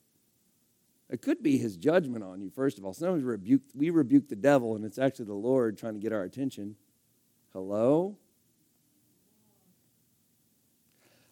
It 1.11 1.21
could 1.21 1.43
be 1.43 1.59
his 1.59 1.77
judgment 1.77 2.25
on 2.25 2.41
you, 2.41 2.51
first 2.51 2.79
of 2.79 2.87
all. 2.87 2.95
Sometimes 2.95 3.23
we 3.23 3.29
rebuke, 3.29 3.63
we 3.75 3.91
rebuke 3.91 4.29
the 4.29 4.37
devil, 4.37 4.75
and 4.77 4.85
it's 4.85 4.99
actually 4.99 5.27
the 5.27 5.35
Lord 5.35 5.77
trying 5.77 5.93
to 5.93 6.01
get 6.01 6.13
our 6.13 6.23
attention. 6.23 6.75
Hello? 7.53 8.17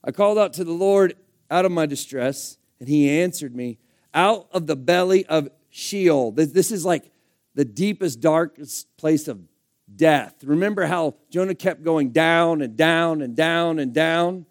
I 0.05 0.13
called 0.13 0.39
out 0.39 0.53
to 0.55 0.65
the 0.65 0.73
Lord 0.73 1.15
out 1.51 1.65
of 1.65 1.73
my 1.73 1.87
distress, 1.87 2.59
and 2.79 2.91
he 2.91 3.09
answered 3.09 3.57
me 3.57 3.79
out 4.13 4.49
of 4.53 4.67
the 4.67 4.77
belly 4.77 5.25
of 5.27 5.49
Sheol. 5.71 6.33
This 6.33 6.71
is 6.71 6.85
like 6.85 7.11
the 7.55 7.65
deepest, 7.65 8.21
darkest 8.21 8.95
place 8.99 9.29
of 9.29 9.41
death. 9.97 10.43
Remember 10.45 10.87
how 10.87 11.15
Jonah 11.31 11.55
kept 11.55 11.83
going 11.83 12.11
down 12.11 12.63
and 12.63 12.77
down 12.77 13.23
and 13.23 13.37
down 13.37 13.79
and 13.79 13.93
down? 13.93 14.47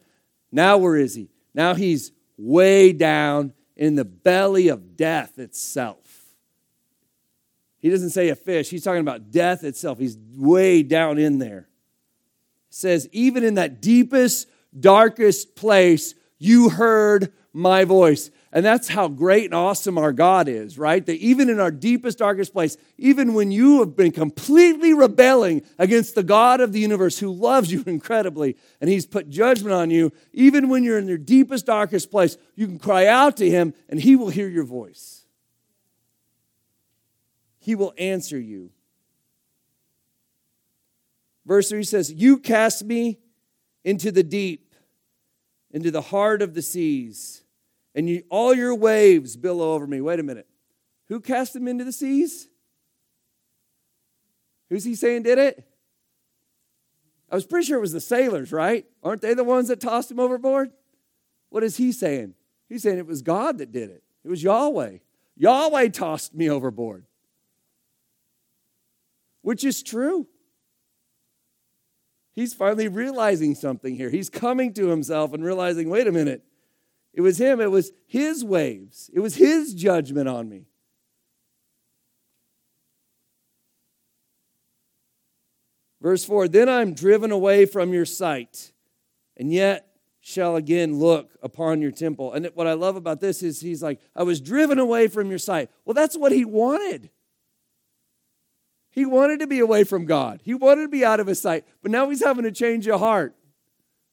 Now, 0.52 0.78
where 0.78 0.96
is 0.96 1.16
he? 1.16 1.30
Now 1.54 1.76
he's 1.76 2.12
way 2.38 2.94
down 2.94 3.54
in 3.76 3.96
the 3.96 4.06
belly 4.06 4.68
of 4.68 4.96
death 4.96 5.40
itself. 5.40 5.98
He 7.80 7.90
doesn't 7.90 8.10
say 8.10 8.30
a 8.30 8.36
fish, 8.36 8.70
he's 8.70 8.84
talking 8.84 9.02
about 9.02 9.32
death 9.32 9.64
itself. 9.64 10.00
He's 10.00 10.18
way 10.36 10.84
down 10.84 11.18
in 11.18 11.40
there. 11.40 11.70
It 12.70 12.76
says, 12.76 13.08
even 13.12 13.44
in 13.44 13.56
that 13.56 13.82
deepest, 13.82 14.50
darkest 14.78 15.56
place, 15.56 16.14
you 16.38 16.70
heard 16.70 17.32
my 17.54 17.86
voice. 17.86 18.32
And 18.52 18.66
that's 18.66 18.88
how 18.88 19.08
great 19.08 19.46
and 19.46 19.54
awesome 19.54 20.00
our 20.00 20.12
God 20.12 20.48
is, 20.48 20.80
right? 20.80 21.06
That 21.06 21.18
even 21.18 21.50
in 21.50 21.60
our 21.60 21.70
deepest, 21.70 22.18
darkest 22.18 22.52
place, 22.52 22.78
even 22.98 23.36
when 23.36 23.52
you 23.52 23.80
have 23.80 23.96
been 23.96 24.12
completely 24.12 24.92
rebelling 24.92 25.62
against 25.78 26.16
the 26.16 26.24
God 26.24 26.60
of 26.60 26.74
the 26.74 26.80
universe 26.80 27.20
who 27.20 27.32
loves 27.32 27.72
you 27.72 27.84
incredibly 27.88 28.58
and 28.82 28.90
he's 28.90 29.06
put 29.06 29.30
judgment 29.30 29.74
on 29.74 29.92
you, 29.92 30.12
even 30.34 30.68
when 30.68 30.84
you're 30.84 30.98
in 30.98 31.08
your 31.08 31.20
deepest, 31.20 31.68
darkest 31.68 32.10
place, 32.10 32.38
you 32.56 32.66
can 32.66 32.80
cry 32.80 33.06
out 33.06 33.38
to 33.38 33.48
him 33.48 33.74
and 33.88 34.00
he 34.00 34.16
will 34.16 34.30
hear 34.30 34.50
your 34.50 34.64
voice. 34.64 35.26
He 37.60 37.76
will 37.76 37.94
answer 38.00 38.40
you. 38.40 38.72
Verse 41.46 41.70
3 41.70 41.84
says, 41.84 42.12
You 42.12 42.40
cast 42.40 42.84
me 42.84 43.20
into 43.84 44.12
the 44.12 44.24
deep, 44.24 44.74
into 45.70 45.92
the 45.92 46.02
heart 46.02 46.42
of 46.42 46.56
the 46.56 46.64
seas, 46.64 47.44
and 47.96 48.10
you, 48.10 48.24
all 48.30 48.54
your 48.54 48.76
waves 48.76 49.36
billow 49.36 49.74
over 49.74 49.88
me. 49.88 50.02
Wait 50.02 50.20
a 50.20 50.24
minute. 50.24 50.48
Who 51.08 51.20
cast 51.20 51.56
him 51.56 51.68
into 51.68 51.84
the 51.84 51.92
seas? 51.92 52.48
Who's 54.70 54.84
he 54.84 54.96
saying 54.96 55.24
did 55.24 55.40
it? 55.40 55.66
I 57.32 57.36
was 57.36 57.46
pretty 57.46 57.66
sure 57.66 57.78
it 57.78 57.82
was 57.82 57.92
the 57.92 58.02
sailors, 58.02 58.52
right? 58.52 58.86
Aren't 59.04 59.22
they 59.22 59.34
the 59.34 59.44
ones 59.44 59.68
that 59.68 59.80
tossed 59.80 60.10
him 60.10 60.20
overboard? 60.20 60.72
What 61.50 61.64
is 61.64 61.78
he 61.78 61.92
saying? 61.92 62.36
He's 62.68 62.84
saying 62.84 62.98
it 62.98 63.08
was 63.08 63.22
God 63.22 63.58
that 63.58 63.72
did 63.72 63.90
it. 63.90 64.04
It 64.24 64.30
was 64.30 64.44
Yahweh. 64.44 64.98
Yahweh 65.36 65.88
tossed 65.90 66.36
me 66.36 66.50
overboard, 66.50 67.06
which 69.42 69.64
is 69.64 69.82
true. 69.82 70.28
He's 72.34 72.54
finally 72.54 72.88
realizing 72.88 73.56
something 73.56 73.96
here. 73.96 74.10
He's 74.10 74.30
coming 74.30 74.74
to 74.74 74.88
himself 74.88 75.34
and 75.34 75.44
realizing 75.44 75.90
wait 75.90 76.08
a 76.08 76.12
minute, 76.12 76.44
it 77.20 77.22
was 77.22 77.38
him. 77.38 77.60
It 77.60 77.70
was 77.70 77.92
his 78.08 78.46
waves. 78.46 79.10
It 79.14 79.20
was 79.20 79.36
his 79.36 79.74
judgment 79.74 80.30
on 80.30 80.48
me. 80.48 80.68
Verse 86.02 86.24
4 86.24 86.48
Then 86.48 86.70
I'm 86.70 86.94
driven 86.94 87.32
away 87.32 87.66
from 87.66 87.92
your 87.92 88.06
sight, 88.06 88.72
and 89.36 89.52
yet 89.52 89.98
shall 90.22 90.56
again 90.56 90.98
look 90.98 91.38
upon 91.44 91.82
your 91.82 91.92
temple. 91.92 92.32
And 92.32 92.50
what 92.54 92.68
I 92.68 92.74
love 92.74 92.96
about 92.96 93.20
this 93.20 93.44
is 93.44 93.60
he's 93.60 93.84
like, 93.84 94.00
I 94.16 94.24
was 94.24 94.40
driven 94.40 94.80
away 94.80 95.10
from 95.10 95.30
your 95.30 95.40
sight. 95.40 95.70
Well, 95.84 95.96
that's 95.96 96.18
what 96.18 96.32
he 96.32 96.46
wanted. 96.46 97.10
He 98.92 99.06
wanted 99.06 99.42
to 99.42 99.48
be 99.48 99.60
away 99.60 99.84
from 99.84 100.06
God, 100.06 100.40
he 100.46 100.54
wanted 100.54 100.84
to 100.84 100.88
be 100.88 101.04
out 101.04 101.20
of 101.20 101.28
his 101.28 101.42
sight, 101.42 101.66
but 101.82 101.92
now 101.92 102.08
he's 102.08 102.24
having 102.24 102.46
a 102.46 102.52
change 102.52 102.88
of 102.88 103.02
heart. 103.02 103.36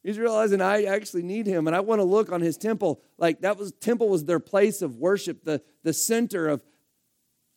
He's 0.07 0.17
realizing 0.17 0.61
I 0.61 0.83
actually 0.83 1.23
need 1.23 1.47
him 1.47 1.67
and 1.67 1.75
I 1.75 1.81
want 1.81 1.99
to 1.99 2.05
look 2.05 2.31
on 2.31 2.39
his 2.39 2.55
temple. 2.55 3.01
Like 3.17 3.41
that 3.41 3.57
was 3.57 3.73
temple 3.73 4.07
was 4.07 4.23
their 4.23 4.39
place 4.39 4.81
of 4.81 4.95
worship, 4.95 5.43
the, 5.43 5.61
the 5.83 5.91
center 5.91 6.47
of 6.47 6.63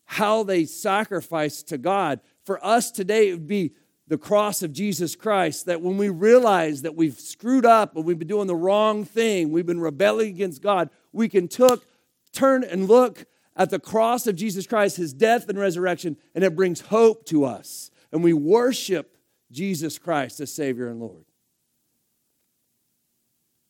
how 0.03 0.43
they 0.43 0.65
sacrificed 0.65 1.69
to 1.69 1.77
God. 1.77 2.19
For 2.43 2.61
us 2.65 2.91
today, 2.91 3.29
it 3.29 3.35
would 3.35 3.47
be 3.47 3.71
the 4.05 4.17
cross 4.17 4.63
of 4.63 4.73
Jesus 4.73 5.15
Christ 5.15 5.67
that 5.67 5.81
when 5.81 5.97
we 5.97 6.09
realize 6.09 6.81
that 6.81 6.93
we've 6.93 7.17
screwed 7.17 7.65
up 7.65 7.95
and 7.95 8.03
we've 8.03 8.19
been 8.19 8.27
doing 8.27 8.47
the 8.47 8.53
wrong 8.53 9.05
thing, 9.05 9.53
we've 9.53 9.65
been 9.65 9.79
rebelling 9.79 10.27
against 10.27 10.61
God, 10.61 10.89
we 11.13 11.29
can 11.29 11.47
took, 11.47 11.85
turn 12.33 12.65
and 12.65 12.89
look 12.89 13.23
at 13.55 13.69
the 13.69 13.79
cross 13.79 14.27
of 14.27 14.35
Jesus 14.35 14.67
Christ, 14.67 14.97
his 14.97 15.13
death 15.13 15.47
and 15.47 15.57
resurrection, 15.57 16.17
and 16.35 16.43
it 16.43 16.57
brings 16.57 16.81
hope 16.81 17.25
to 17.27 17.45
us. 17.45 17.91
And 18.11 18.21
we 18.21 18.33
worship 18.33 19.15
Jesus 19.53 19.97
Christ 19.97 20.41
as 20.41 20.53
Savior 20.53 20.89
and 20.89 20.99
Lord. 20.99 21.23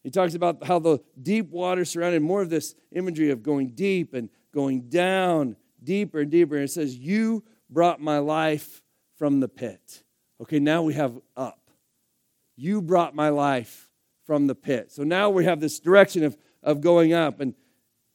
He 0.03 0.09
talks 0.09 0.33
about 0.33 0.65
how 0.65 0.79
the 0.79 0.99
deep 1.21 1.49
water 1.49 1.85
surrounded 1.85 2.21
more 2.21 2.41
of 2.41 2.49
this 2.49 2.75
imagery 2.91 3.29
of 3.29 3.43
going 3.43 3.69
deep 3.69 4.13
and 4.13 4.29
going 4.53 4.89
down 4.89 5.55
deeper 5.83 6.19
and 6.19 6.31
deeper. 6.31 6.55
And 6.55 6.65
it 6.65 6.71
says, 6.71 6.95
You 6.95 7.43
brought 7.69 8.01
my 8.01 8.19
life 8.19 8.81
from 9.17 9.39
the 9.39 9.47
pit. 9.47 10.03
Okay, 10.41 10.59
now 10.59 10.81
we 10.81 10.93
have 10.95 11.19
up. 11.35 11.69
You 12.55 12.81
brought 12.81 13.15
my 13.15 13.29
life 13.29 13.89
from 14.25 14.47
the 14.47 14.55
pit. 14.55 14.91
So 14.91 15.03
now 15.03 15.29
we 15.29 15.45
have 15.45 15.59
this 15.59 15.79
direction 15.79 16.23
of, 16.23 16.37
of 16.63 16.81
going 16.81 17.13
up. 17.13 17.39
And 17.39 17.53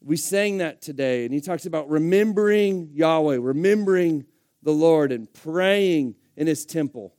we 0.02 0.16
sang 0.16 0.58
that 0.58 0.80
today. 0.80 1.24
And 1.24 1.34
he 1.34 1.40
talks 1.40 1.66
about 1.66 1.88
remembering 1.88 2.90
Yahweh, 2.92 3.38
remembering 3.40 4.24
the 4.62 4.72
Lord, 4.72 5.12
and 5.12 5.32
praying 5.32 6.14
in 6.36 6.46
his 6.46 6.64
temple. 6.64 7.15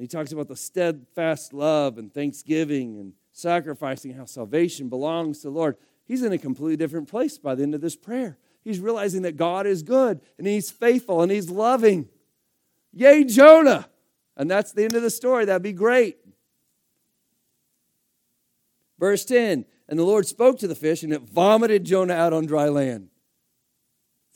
He 0.00 0.08
talks 0.08 0.32
about 0.32 0.48
the 0.48 0.56
steadfast 0.56 1.52
love 1.52 1.98
and 1.98 2.12
thanksgiving 2.12 2.98
and 2.98 3.12
sacrificing, 3.32 4.14
how 4.14 4.24
salvation 4.24 4.88
belongs 4.88 5.38
to 5.38 5.48
the 5.48 5.52
Lord. 5.52 5.76
He's 6.06 6.22
in 6.22 6.32
a 6.32 6.38
completely 6.38 6.76
different 6.76 7.08
place 7.08 7.38
by 7.38 7.54
the 7.54 7.62
end 7.62 7.74
of 7.74 7.80
this 7.80 7.96
prayer. 7.96 8.38
He's 8.62 8.80
realizing 8.80 9.22
that 9.22 9.36
God 9.36 9.66
is 9.66 9.82
good 9.82 10.20
and 10.38 10.46
He's 10.46 10.70
faithful 10.70 11.22
and 11.22 11.30
He's 11.30 11.50
loving. 11.50 12.08
Yay, 12.92 13.24
Jonah! 13.24 13.88
And 14.36 14.50
that's 14.50 14.72
the 14.72 14.84
end 14.84 14.94
of 14.94 15.02
the 15.02 15.10
story. 15.10 15.44
That'd 15.44 15.62
be 15.62 15.72
great. 15.72 16.18
Verse 18.98 19.24
10 19.24 19.64
And 19.88 19.98
the 19.98 20.04
Lord 20.04 20.26
spoke 20.26 20.58
to 20.60 20.68
the 20.68 20.74
fish, 20.74 21.02
and 21.02 21.12
it 21.12 21.22
vomited 21.22 21.84
Jonah 21.84 22.14
out 22.14 22.32
on 22.32 22.46
dry 22.46 22.68
land. 22.68 23.08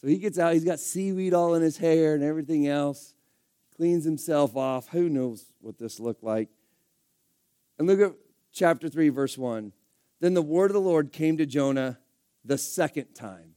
So 0.01 0.09
he 0.09 0.19
gets 0.19 0.39
out, 0.39 0.53
he's 0.53 0.65
got 0.65 0.81
seaweed 0.81 1.33
all 1.33 1.55
in 1.55 1.63
his 1.63 1.79
hair 1.79 2.15
and 2.15 2.23
everything 2.23 2.67
else, 2.67 3.15
cleans 3.77 4.05
himself 4.05 4.57
off. 4.57 4.89
Who 4.89 5.09
knows 5.09 5.47
what 5.61 5.79
this 5.79 6.01
looked 6.01 6.23
like? 6.23 6.49
And 7.79 7.89
look 7.89 8.01
at 8.01 8.13
chapter 8.53 8.89
3, 8.89 9.09
verse 9.09 9.37
1. 9.37 9.73
Then 10.21 10.35
the 10.35 10.43
word 10.43 10.71
of 10.71 10.75
the 10.75 10.81
Lord 10.81 11.13
came 11.13 11.37
to 11.39 11.47
Jonah 11.47 11.99
the 12.45 12.59
second 12.59 13.15
time. 13.15 13.55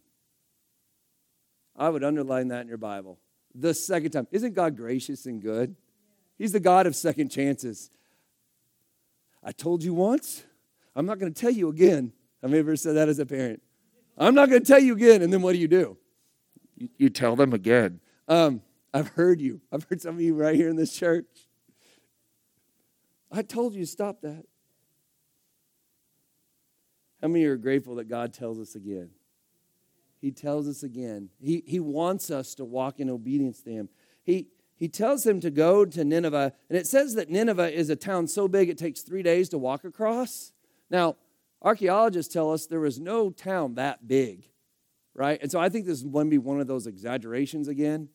I 1.76 1.90
would 1.90 2.04
underline 2.04 2.48
that 2.48 2.62
in 2.62 2.68
your 2.68 2.78
Bible. 2.78 3.20
The 3.54 3.74
second 3.74 4.12
time. 4.12 4.28
Isn't 4.32 4.54
God 4.54 4.76
gracious 4.76 5.26
and 5.26 5.42
good? 5.42 5.76
He's 6.38 6.52
the 6.52 6.60
God 6.60 6.88
of 6.88 6.96
second 6.96 7.30
chances. 7.30 7.92
I 9.44 9.52
told 9.52 9.84
you 9.84 9.94
once, 9.94 10.44
I'm 10.96 11.06
not 11.06 11.20
going 11.20 11.34
to 11.34 11.40
tell 11.40 11.52
you 11.52 11.70
again. 11.70 12.12
Have 12.42 12.52
you 12.52 12.58
ever 12.58 12.76
said 12.76 12.96
that 12.96 13.10
as 13.10 13.20
a 13.20 13.26
parent? 13.26 13.62
I'm 14.18 14.34
not 14.34 14.50
going 14.50 14.62
to 14.62 14.68
tell 14.68 14.80
you 14.80 14.94
again. 14.94 15.22
And 15.22 15.32
then 15.32 15.42
what 15.42 15.54
do 15.54 15.60
you 15.60 15.68
do? 15.68 15.98
You, 16.76 16.90
you 16.98 17.10
tell 17.10 17.36
them 17.36 17.54
again. 17.54 18.00
Um, 18.28 18.62
I've 18.94 19.10
heard 19.10 19.42
you. 19.42 19.62
I've 19.72 19.84
heard 19.84 20.02
some 20.02 20.16
of 20.16 20.22
you 20.22 20.34
right 20.34 20.56
here 20.56 20.70
in 20.70 20.76
this 20.76 20.94
church. 20.94 21.26
I 23.32 23.42
told 23.42 23.74
you 23.74 23.82
to 23.82 23.88
stop 23.88 24.22
that. 24.22 24.46
How 27.22 27.28
many 27.28 27.46
are 27.46 27.58
grateful 27.58 27.96
that 27.96 28.08
God 28.08 28.34
tells 28.34 28.60
us 28.60 28.76
again? 28.76 29.10
He 30.20 30.32
tells 30.32 30.68
us 30.68 30.84
again. 30.84 31.30
He, 31.40 31.64
he 31.66 31.80
wants 31.80 32.32
us 32.32 32.56
to 32.56 32.66
walk 32.66 33.00
in 33.00 33.10
obedience 33.10 33.62
to 33.64 33.72
Him. 33.72 33.90
He, 34.24 34.48
he 34.78 34.88
tells 34.88 35.26
him 35.26 35.40
to 35.42 35.50
go 35.50 35.86
to 35.86 36.06
Nineveh, 36.06 36.54
and 36.70 36.78
it 36.78 36.86
says 36.86 37.16
that 37.16 37.30
Nineveh 37.30 37.74
is 37.74 37.90
a 37.90 37.96
town 37.96 38.28
so 38.28 38.48
big 38.48 38.70
it 38.70 38.78
takes 38.78 39.02
three 39.02 39.24
days 39.24 39.50
to 39.50 39.58
walk 39.58 39.84
across. 39.84 40.52
Now, 40.90 41.16
archaeologists 41.62 42.32
tell 42.32 42.52
us 42.54 42.68
there 42.68 42.80
was 42.80 43.00
no 43.00 43.32
town 43.32 43.76
that 43.76 44.08
big, 44.08 44.44
right? 45.16 45.40
And 45.42 45.52
so 45.52 45.60
I 45.60 45.70
think 45.70 45.88
this 45.88 46.04
would 46.04 46.30
be 46.30 46.38
one 46.38 46.62
of 46.62 46.68
those 46.68 46.86
exaggerations 46.86 47.68
again. 47.68 48.10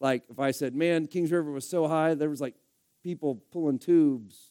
Like 0.00 0.24
if 0.30 0.38
I 0.38 0.50
said, 0.50 0.74
man, 0.74 1.06
Kings 1.06 1.30
River 1.30 1.52
was 1.52 1.68
so 1.68 1.86
high, 1.86 2.14
there 2.14 2.30
was 2.30 2.40
like 2.40 2.54
people 3.02 3.42
pulling 3.52 3.78
tubes 3.78 4.50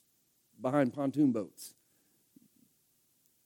behind 0.62 0.94
pontoon 0.94 1.32
boats. 1.32 1.74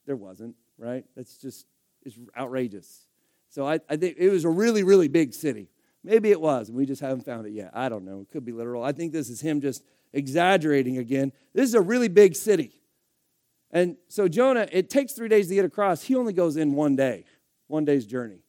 There 0.05 0.15
wasn't, 0.17 0.55
right? 0.77 1.05
That's 1.15 1.37
just 1.37 1.65
it's 2.03 2.17
outrageous. 2.37 3.07
So 3.49 3.67
I, 3.67 3.79
I 3.89 3.95
think 3.95 4.17
it 4.17 4.29
was 4.29 4.45
a 4.45 4.49
really, 4.49 4.83
really 4.83 5.07
big 5.07 5.33
city. 5.33 5.69
Maybe 6.03 6.31
it 6.31 6.41
was, 6.41 6.67
and 6.67 6.77
we 6.77 6.85
just 6.85 7.01
haven't 7.01 7.23
found 7.23 7.47
it 7.47 7.51
yet. 7.51 7.71
I 7.73 7.87
don't 7.87 8.03
know. 8.03 8.19
It 8.19 8.29
could 8.29 8.43
be 8.43 8.51
literal. 8.51 8.83
I 8.83 8.91
think 8.91 9.13
this 9.13 9.29
is 9.29 9.39
him 9.39 9.61
just 9.61 9.83
exaggerating 10.11 10.97
again. 10.97 11.31
This 11.53 11.69
is 11.69 11.75
a 11.75 11.81
really 11.81 12.09
big 12.09 12.35
city. 12.35 12.81
And 13.71 13.95
so 14.09 14.27
Jonah, 14.27 14.67
it 14.71 14.89
takes 14.89 15.13
three 15.13 15.29
days 15.29 15.47
to 15.47 15.55
get 15.55 15.65
across. 15.65 16.03
He 16.03 16.15
only 16.15 16.33
goes 16.33 16.57
in 16.57 16.73
one 16.73 16.95
day, 16.95 17.25
one 17.67 17.85
day's 17.85 18.05
journey, 18.05 18.42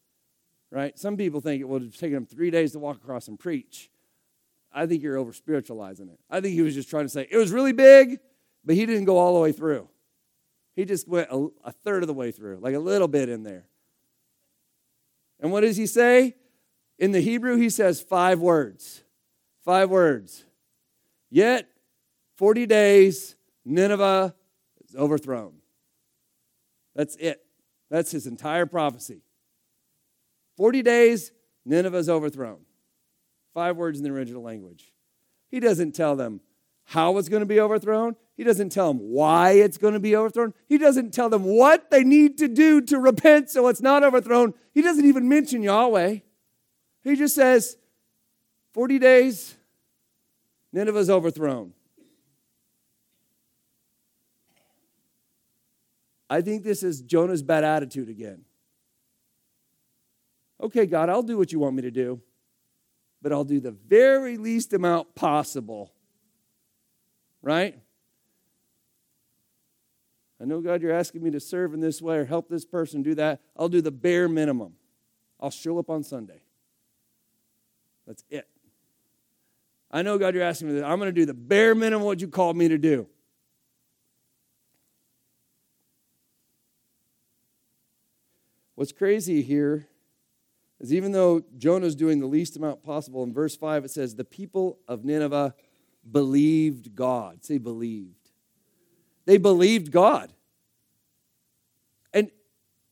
right? 0.70 0.98
Some 0.98 1.16
people 1.16 1.40
think 1.40 1.60
it 1.60 1.68
would 1.68 1.82
have 1.82 1.96
taken 1.96 2.16
him 2.16 2.26
three 2.26 2.50
days 2.50 2.72
to 2.72 2.78
walk 2.78 2.96
across 2.96 3.28
and 3.28 3.38
preach. 3.38 3.90
I 4.72 4.86
think 4.86 5.02
you're 5.02 5.16
over 5.16 5.32
spiritualizing 5.32 6.08
it. 6.08 6.18
I 6.28 6.40
think 6.40 6.54
he 6.54 6.62
was 6.62 6.74
just 6.74 6.90
trying 6.90 7.04
to 7.04 7.08
say 7.08 7.28
it 7.30 7.36
was 7.36 7.52
really 7.52 7.72
big, 7.72 8.18
but 8.64 8.74
he 8.74 8.86
didn't 8.86 9.04
go 9.04 9.18
all 9.18 9.34
the 9.34 9.40
way 9.40 9.52
through. 9.52 9.88
He 10.74 10.84
just 10.84 11.06
went 11.06 11.28
a, 11.30 11.48
a 11.64 11.72
third 11.72 12.02
of 12.02 12.08
the 12.08 12.14
way 12.14 12.32
through, 12.32 12.58
like 12.60 12.74
a 12.74 12.80
little 12.80 13.06
bit 13.06 13.28
in 13.28 13.44
there. 13.44 13.66
And 15.40 15.52
what 15.52 15.60
does 15.60 15.76
he 15.76 15.86
say? 15.86 16.34
In 16.98 17.12
the 17.12 17.20
Hebrew, 17.20 17.56
he 17.56 17.70
says 17.70 18.00
five 18.00 18.40
words. 18.40 19.04
Five 19.64 19.90
words. 19.90 20.44
Yet, 21.30 21.68
40 22.36 22.66
days, 22.66 23.36
Nineveh 23.64 24.34
is 24.88 24.96
overthrown. 24.96 25.54
That's 26.94 27.16
it. 27.16 27.44
That's 27.90 28.10
his 28.10 28.26
entire 28.26 28.66
prophecy. 28.66 29.22
40 30.56 30.82
days, 30.82 31.32
Nineveh 31.64 31.98
is 31.98 32.08
overthrown. 32.08 32.58
Five 33.52 33.76
words 33.76 33.98
in 33.98 34.04
the 34.04 34.10
original 34.10 34.42
language. 34.42 34.92
He 35.48 35.60
doesn't 35.60 35.92
tell 35.92 36.16
them 36.16 36.40
how 36.84 37.16
it's 37.18 37.28
going 37.28 37.40
to 37.40 37.46
be 37.46 37.60
overthrown. 37.60 38.16
He 38.36 38.44
doesn't 38.44 38.70
tell 38.70 38.92
them 38.92 38.98
why 38.98 39.52
it's 39.52 39.78
going 39.78 39.94
to 39.94 40.00
be 40.00 40.16
overthrown. 40.16 40.52
He 40.68 40.76
doesn't 40.76 41.14
tell 41.14 41.30
them 41.30 41.44
what 41.44 41.90
they 41.90 42.04
need 42.04 42.38
to 42.38 42.48
do 42.48 42.80
to 42.82 42.98
repent 42.98 43.50
so 43.50 43.68
it's 43.68 43.80
not 43.80 44.02
overthrown. 44.02 44.54
He 44.72 44.82
doesn't 44.82 45.04
even 45.04 45.28
mention 45.28 45.62
Yahweh. 45.62 46.18
He 47.04 47.16
just 47.16 47.34
says, 47.34 47.76
40 48.72 48.98
days, 48.98 49.56
Nineveh's 50.72 51.08
overthrown. 51.08 51.72
I 56.28 56.40
think 56.40 56.64
this 56.64 56.82
is 56.82 57.02
Jonah's 57.02 57.42
bad 57.42 57.62
attitude 57.62 58.08
again. 58.08 58.44
Okay, 60.64 60.86
God, 60.86 61.10
I'll 61.10 61.22
do 61.22 61.36
what 61.36 61.52
you 61.52 61.58
want 61.58 61.76
me 61.76 61.82
to 61.82 61.90
do, 61.90 62.22
but 63.20 63.32
I'll 63.32 63.44
do 63.44 63.60
the 63.60 63.70
very 63.70 64.38
least 64.38 64.72
amount 64.72 65.14
possible. 65.14 65.92
Right? 67.42 67.78
I 70.40 70.46
know, 70.46 70.62
God, 70.62 70.80
you're 70.80 70.90
asking 70.90 71.22
me 71.22 71.30
to 71.32 71.40
serve 71.40 71.74
in 71.74 71.80
this 71.80 72.00
way 72.00 72.16
or 72.16 72.24
help 72.24 72.48
this 72.48 72.64
person 72.64 73.02
do 73.02 73.14
that. 73.16 73.42
I'll 73.54 73.68
do 73.68 73.82
the 73.82 73.90
bare 73.90 74.26
minimum. 74.26 74.72
I'll 75.38 75.50
show 75.50 75.78
up 75.78 75.90
on 75.90 76.02
Sunday. 76.02 76.40
That's 78.06 78.24
it. 78.30 78.48
I 79.90 80.00
know, 80.00 80.16
God, 80.16 80.34
you're 80.34 80.44
asking 80.44 80.68
me 80.68 80.74
this. 80.74 80.82
I'm 80.82 80.98
going 80.98 81.08
to 81.08 81.12
do 81.12 81.26
the 81.26 81.34
bare 81.34 81.74
minimum 81.74 82.06
what 82.06 82.22
you 82.22 82.28
called 82.28 82.56
me 82.56 82.68
to 82.68 82.78
do. 82.78 83.06
What's 88.76 88.92
crazy 88.92 89.42
here 89.42 89.88
is 90.84 90.92
even 90.92 91.12
though 91.12 91.42
Jonah's 91.56 91.94
doing 91.94 92.20
the 92.20 92.26
least 92.26 92.56
amount 92.56 92.82
possible, 92.82 93.24
in 93.24 93.32
verse 93.32 93.56
5 93.56 93.86
it 93.86 93.90
says, 93.90 94.14
The 94.14 94.24
people 94.24 94.78
of 94.86 95.02
Nineveh 95.02 95.54
believed 96.10 96.94
God. 96.94 97.42
Say, 97.42 97.56
believed. 97.56 98.30
They 99.24 99.38
believed 99.38 99.90
God. 99.90 100.34
And 102.12 102.30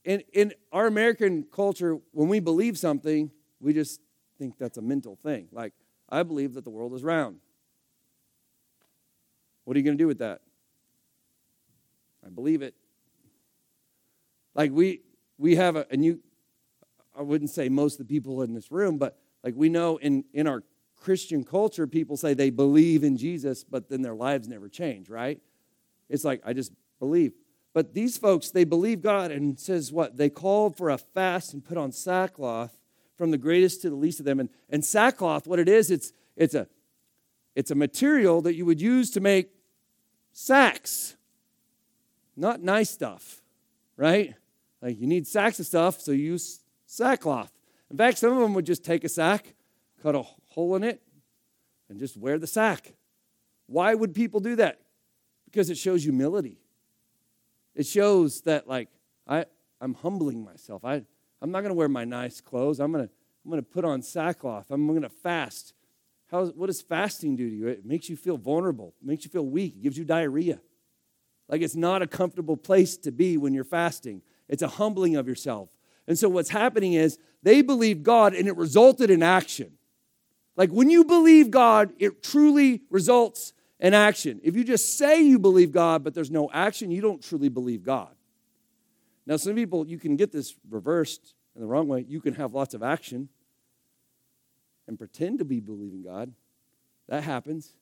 in, 0.06 0.22
in 0.32 0.54
our 0.72 0.86
American 0.86 1.44
culture, 1.52 1.98
when 2.12 2.28
we 2.28 2.40
believe 2.40 2.78
something, 2.78 3.30
we 3.60 3.74
just 3.74 4.00
think 4.38 4.56
that's 4.58 4.78
a 4.78 4.82
mental 4.82 5.18
thing. 5.22 5.48
Like, 5.52 5.74
I 6.08 6.22
believe 6.22 6.54
that 6.54 6.64
the 6.64 6.70
world 6.70 6.94
is 6.94 7.04
round. 7.04 7.40
What 9.64 9.76
are 9.76 9.78
you 9.78 9.84
going 9.84 9.98
to 9.98 10.02
do 10.02 10.08
with 10.08 10.20
that? 10.20 10.40
I 12.24 12.30
believe 12.30 12.62
it. 12.62 12.74
Like 14.54 14.70
we 14.72 15.02
we 15.36 15.56
have 15.56 15.76
a 15.76 15.86
and 15.90 16.02
you 16.02 16.20
I 17.16 17.22
wouldn't 17.22 17.50
say 17.50 17.68
most 17.68 18.00
of 18.00 18.06
the 18.06 18.12
people 18.12 18.42
in 18.42 18.54
this 18.54 18.70
room, 18.70 18.98
but 18.98 19.18
like 19.44 19.54
we 19.56 19.68
know 19.68 19.96
in 19.98 20.24
in 20.32 20.46
our 20.46 20.62
Christian 20.96 21.44
culture, 21.44 21.86
people 21.86 22.16
say 22.16 22.32
they 22.32 22.50
believe 22.50 23.02
in 23.02 23.16
Jesus, 23.16 23.64
but 23.64 23.88
then 23.88 24.02
their 24.02 24.14
lives 24.14 24.48
never 24.48 24.68
change, 24.68 25.08
right? 25.08 25.40
It's 26.08 26.24
like 26.24 26.40
I 26.44 26.52
just 26.52 26.72
believe. 26.98 27.32
But 27.74 27.94
these 27.94 28.18
folks, 28.18 28.50
they 28.50 28.64
believe 28.64 29.00
God 29.00 29.30
and 29.30 29.58
says 29.58 29.92
what? 29.92 30.16
They 30.16 30.28
called 30.28 30.76
for 30.76 30.90
a 30.90 30.98
fast 30.98 31.54
and 31.54 31.64
put 31.64 31.78
on 31.78 31.90
sackcloth 31.90 32.76
from 33.16 33.30
the 33.30 33.38
greatest 33.38 33.82
to 33.82 33.90
the 33.90 33.96
least 33.96 34.20
of 34.20 34.26
them. 34.26 34.40
And, 34.40 34.50
and 34.68 34.84
sackcloth, 34.84 35.46
what 35.46 35.58
it 35.58 35.68
is, 35.68 35.90
it's 35.90 36.12
it's 36.36 36.54
a 36.54 36.66
it's 37.54 37.70
a 37.70 37.74
material 37.74 38.40
that 38.42 38.54
you 38.54 38.64
would 38.66 38.80
use 38.80 39.10
to 39.12 39.20
make 39.20 39.50
sacks. 40.32 41.16
Not 42.36 42.62
nice 42.62 42.90
stuff, 42.90 43.42
right? 43.96 44.34
Like 44.80 44.98
you 44.98 45.06
need 45.06 45.26
sacks 45.26 45.60
of 45.60 45.66
stuff, 45.66 46.00
so 46.00 46.12
you 46.12 46.24
use 46.24 46.61
sackcloth. 46.92 47.50
In 47.90 47.96
fact, 47.96 48.18
some 48.18 48.32
of 48.32 48.38
them 48.38 48.54
would 48.54 48.66
just 48.66 48.84
take 48.84 49.04
a 49.04 49.08
sack, 49.08 49.54
cut 50.02 50.14
a 50.14 50.22
hole 50.48 50.76
in 50.76 50.84
it, 50.84 51.02
and 51.88 51.98
just 51.98 52.16
wear 52.16 52.38
the 52.38 52.46
sack. 52.46 52.94
Why 53.66 53.94
would 53.94 54.14
people 54.14 54.40
do 54.40 54.56
that? 54.56 54.80
Because 55.44 55.70
it 55.70 55.78
shows 55.78 56.02
humility. 56.02 56.58
It 57.74 57.86
shows 57.86 58.42
that 58.42 58.68
like 58.68 58.88
I, 59.26 59.46
I'm 59.80 59.94
humbling 59.94 60.44
myself. 60.44 60.84
I, 60.84 61.02
I'm 61.40 61.50
not 61.50 61.60
going 61.60 61.70
to 61.70 61.74
wear 61.74 61.88
my 61.88 62.04
nice 62.04 62.40
clothes. 62.40 62.78
I'm 62.78 62.92
going 62.92 63.06
to 63.06 63.12
I'm 63.44 63.50
going 63.50 63.62
to 63.62 63.68
put 63.68 63.84
on 63.84 64.02
sackcloth. 64.02 64.66
I'm 64.70 64.86
going 64.86 65.02
to 65.02 65.08
fast. 65.08 65.74
How, 66.30 66.46
what 66.46 66.66
does 66.66 66.80
fasting 66.80 67.34
do 67.36 67.48
to 67.48 67.54
you? 67.54 67.66
It 67.68 67.84
makes 67.84 68.08
you 68.08 68.16
feel 68.16 68.36
vulnerable, 68.36 68.94
it 69.02 69.06
makes 69.06 69.24
you 69.24 69.30
feel 69.30 69.46
weak, 69.46 69.76
it 69.76 69.82
gives 69.82 69.98
you 69.98 70.04
diarrhea. 70.04 70.60
Like 71.48 71.60
it's 71.60 71.74
not 71.74 72.02
a 72.02 72.06
comfortable 72.06 72.56
place 72.56 72.96
to 72.98 73.10
be 73.10 73.36
when 73.36 73.52
you're 73.52 73.64
fasting, 73.64 74.22
it's 74.48 74.62
a 74.62 74.68
humbling 74.68 75.16
of 75.16 75.26
yourself. 75.26 75.70
And 76.06 76.18
so 76.18 76.28
what's 76.28 76.50
happening 76.50 76.94
is 76.94 77.18
they 77.42 77.62
believed 77.62 78.02
God 78.02 78.34
and 78.34 78.48
it 78.48 78.56
resulted 78.56 79.10
in 79.10 79.22
action. 79.22 79.72
Like 80.56 80.70
when 80.70 80.90
you 80.90 81.04
believe 81.04 81.50
God, 81.50 81.92
it 81.98 82.22
truly 82.22 82.82
results 82.90 83.52
in 83.80 83.94
action. 83.94 84.40
If 84.42 84.56
you 84.56 84.64
just 84.64 84.96
say 84.96 85.22
you 85.22 85.38
believe 85.38 85.72
God, 85.72 86.04
but 86.04 86.14
there's 86.14 86.30
no 86.30 86.50
action, 86.52 86.90
you 86.90 87.00
don't 87.00 87.22
truly 87.22 87.48
believe 87.48 87.82
God. 87.82 88.14
Now, 89.26 89.36
some 89.36 89.54
people, 89.54 89.86
you 89.86 89.98
can 89.98 90.16
get 90.16 90.32
this 90.32 90.56
reversed 90.68 91.34
in 91.54 91.60
the 91.60 91.66
wrong 91.66 91.86
way. 91.86 92.04
You 92.08 92.20
can 92.20 92.34
have 92.34 92.54
lots 92.54 92.74
of 92.74 92.82
action 92.82 93.28
and 94.88 94.98
pretend 94.98 95.38
to 95.38 95.44
be 95.44 95.60
believing 95.60 96.02
God. 96.02 96.32
That 97.08 97.22
happens. 97.22 97.72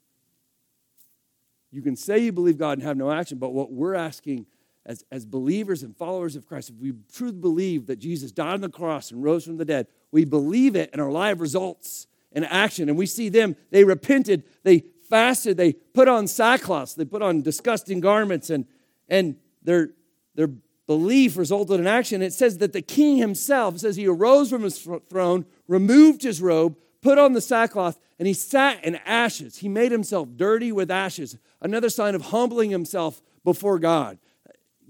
You 1.70 1.82
can 1.82 1.96
say 1.96 2.18
you 2.18 2.32
believe 2.32 2.58
God 2.58 2.78
and 2.78 2.82
have 2.86 2.96
no 2.96 3.10
action, 3.10 3.38
but 3.38 3.52
what 3.52 3.72
we're 3.72 3.94
asking 3.94 4.46
as, 4.86 5.04
as 5.10 5.26
believers 5.26 5.82
and 5.82 5.96
followers 5.96 6.36
of 6.36 6.46
Christ, 6.46 6.70
if 6.70 6.76
we 6.76 6.92
truly 7.12 7.32
believe 7.32 7.86
that 7.86 7.98
Jesus 7.98 8.32
died 8.32 8.54
on 8.54 8.60
the 8.60 8.68
cross 8.68 9.10
and 9.10 9.22
rose 9.22 9.44
from 9.44 9.56
the 9.56 9.64
dead, 9.64 9.86
we 10.10 10.24
believe 10.24 10.74
it 10.76 10.90
and 10.92 11.00
our 11.00 11.10
life 11.10 11.40
results 11.40 12.06
in 12.32 12.44
action. 12.44 12.88
And 12.88 12.96
we 12.96 13.06
see 13.06 13.28
them, 13.28 13.56
they 13.70 13.84
repented, 13.84 14.44
they 14.62 14.84
fasted, 15.08 15.56
they 15.56 15.72
put 15.72 16.08
on 16.08 16.26
sackcloth, 16.26 16.94
they 16.94 17.04
put 17.04 17.22
on 17.22 17.42
disgusting 17.42 18.00
garments, 18.00 18.48
and, 18.48 18.66
and 19.08 19.36
their, 19.62 19.90
their 20.34 20.48
belief 20.86 21.36
resulted 21.36 21.78
in 21.78 21.86
action. 21.86 22.22
It 22.22 22.32
says 22.32 22.58
that 22.58 22.72
the 22.72 22.82
king 22.82 23.16
himself 23.16 23.78
says 23.78 23.96
he 23.96 24.06
arose 24.06 24.50
from 24.50 24.62
his 24.62 24.88
throne, 25.08 25.44
removed 25.68 26.22
his 26.22 26.40
robe, 26.40 26.76
put 27.02 27.18
on 27.18 27.32
the 27.32 27.40
sackcloth, 27.40 27.98
and 28.18 28.26
he 28.26 28.34
sat 28.34 28.84
in 28.84 28.96
ashes. 29.06 29.58
He 29.58 29.68
made 29.68 29.92
himself 29.92 30.28
dirty 30.36 30.72
with 30.72 30.90
ashes. 30.90 31.36
Another 31.60 31.90
sign 31.90 32.14
of 32.14 32.22
humbling 32.22 32.70
himself 32.70 33.22
before 33.44 33.78
God. 33.78 34.18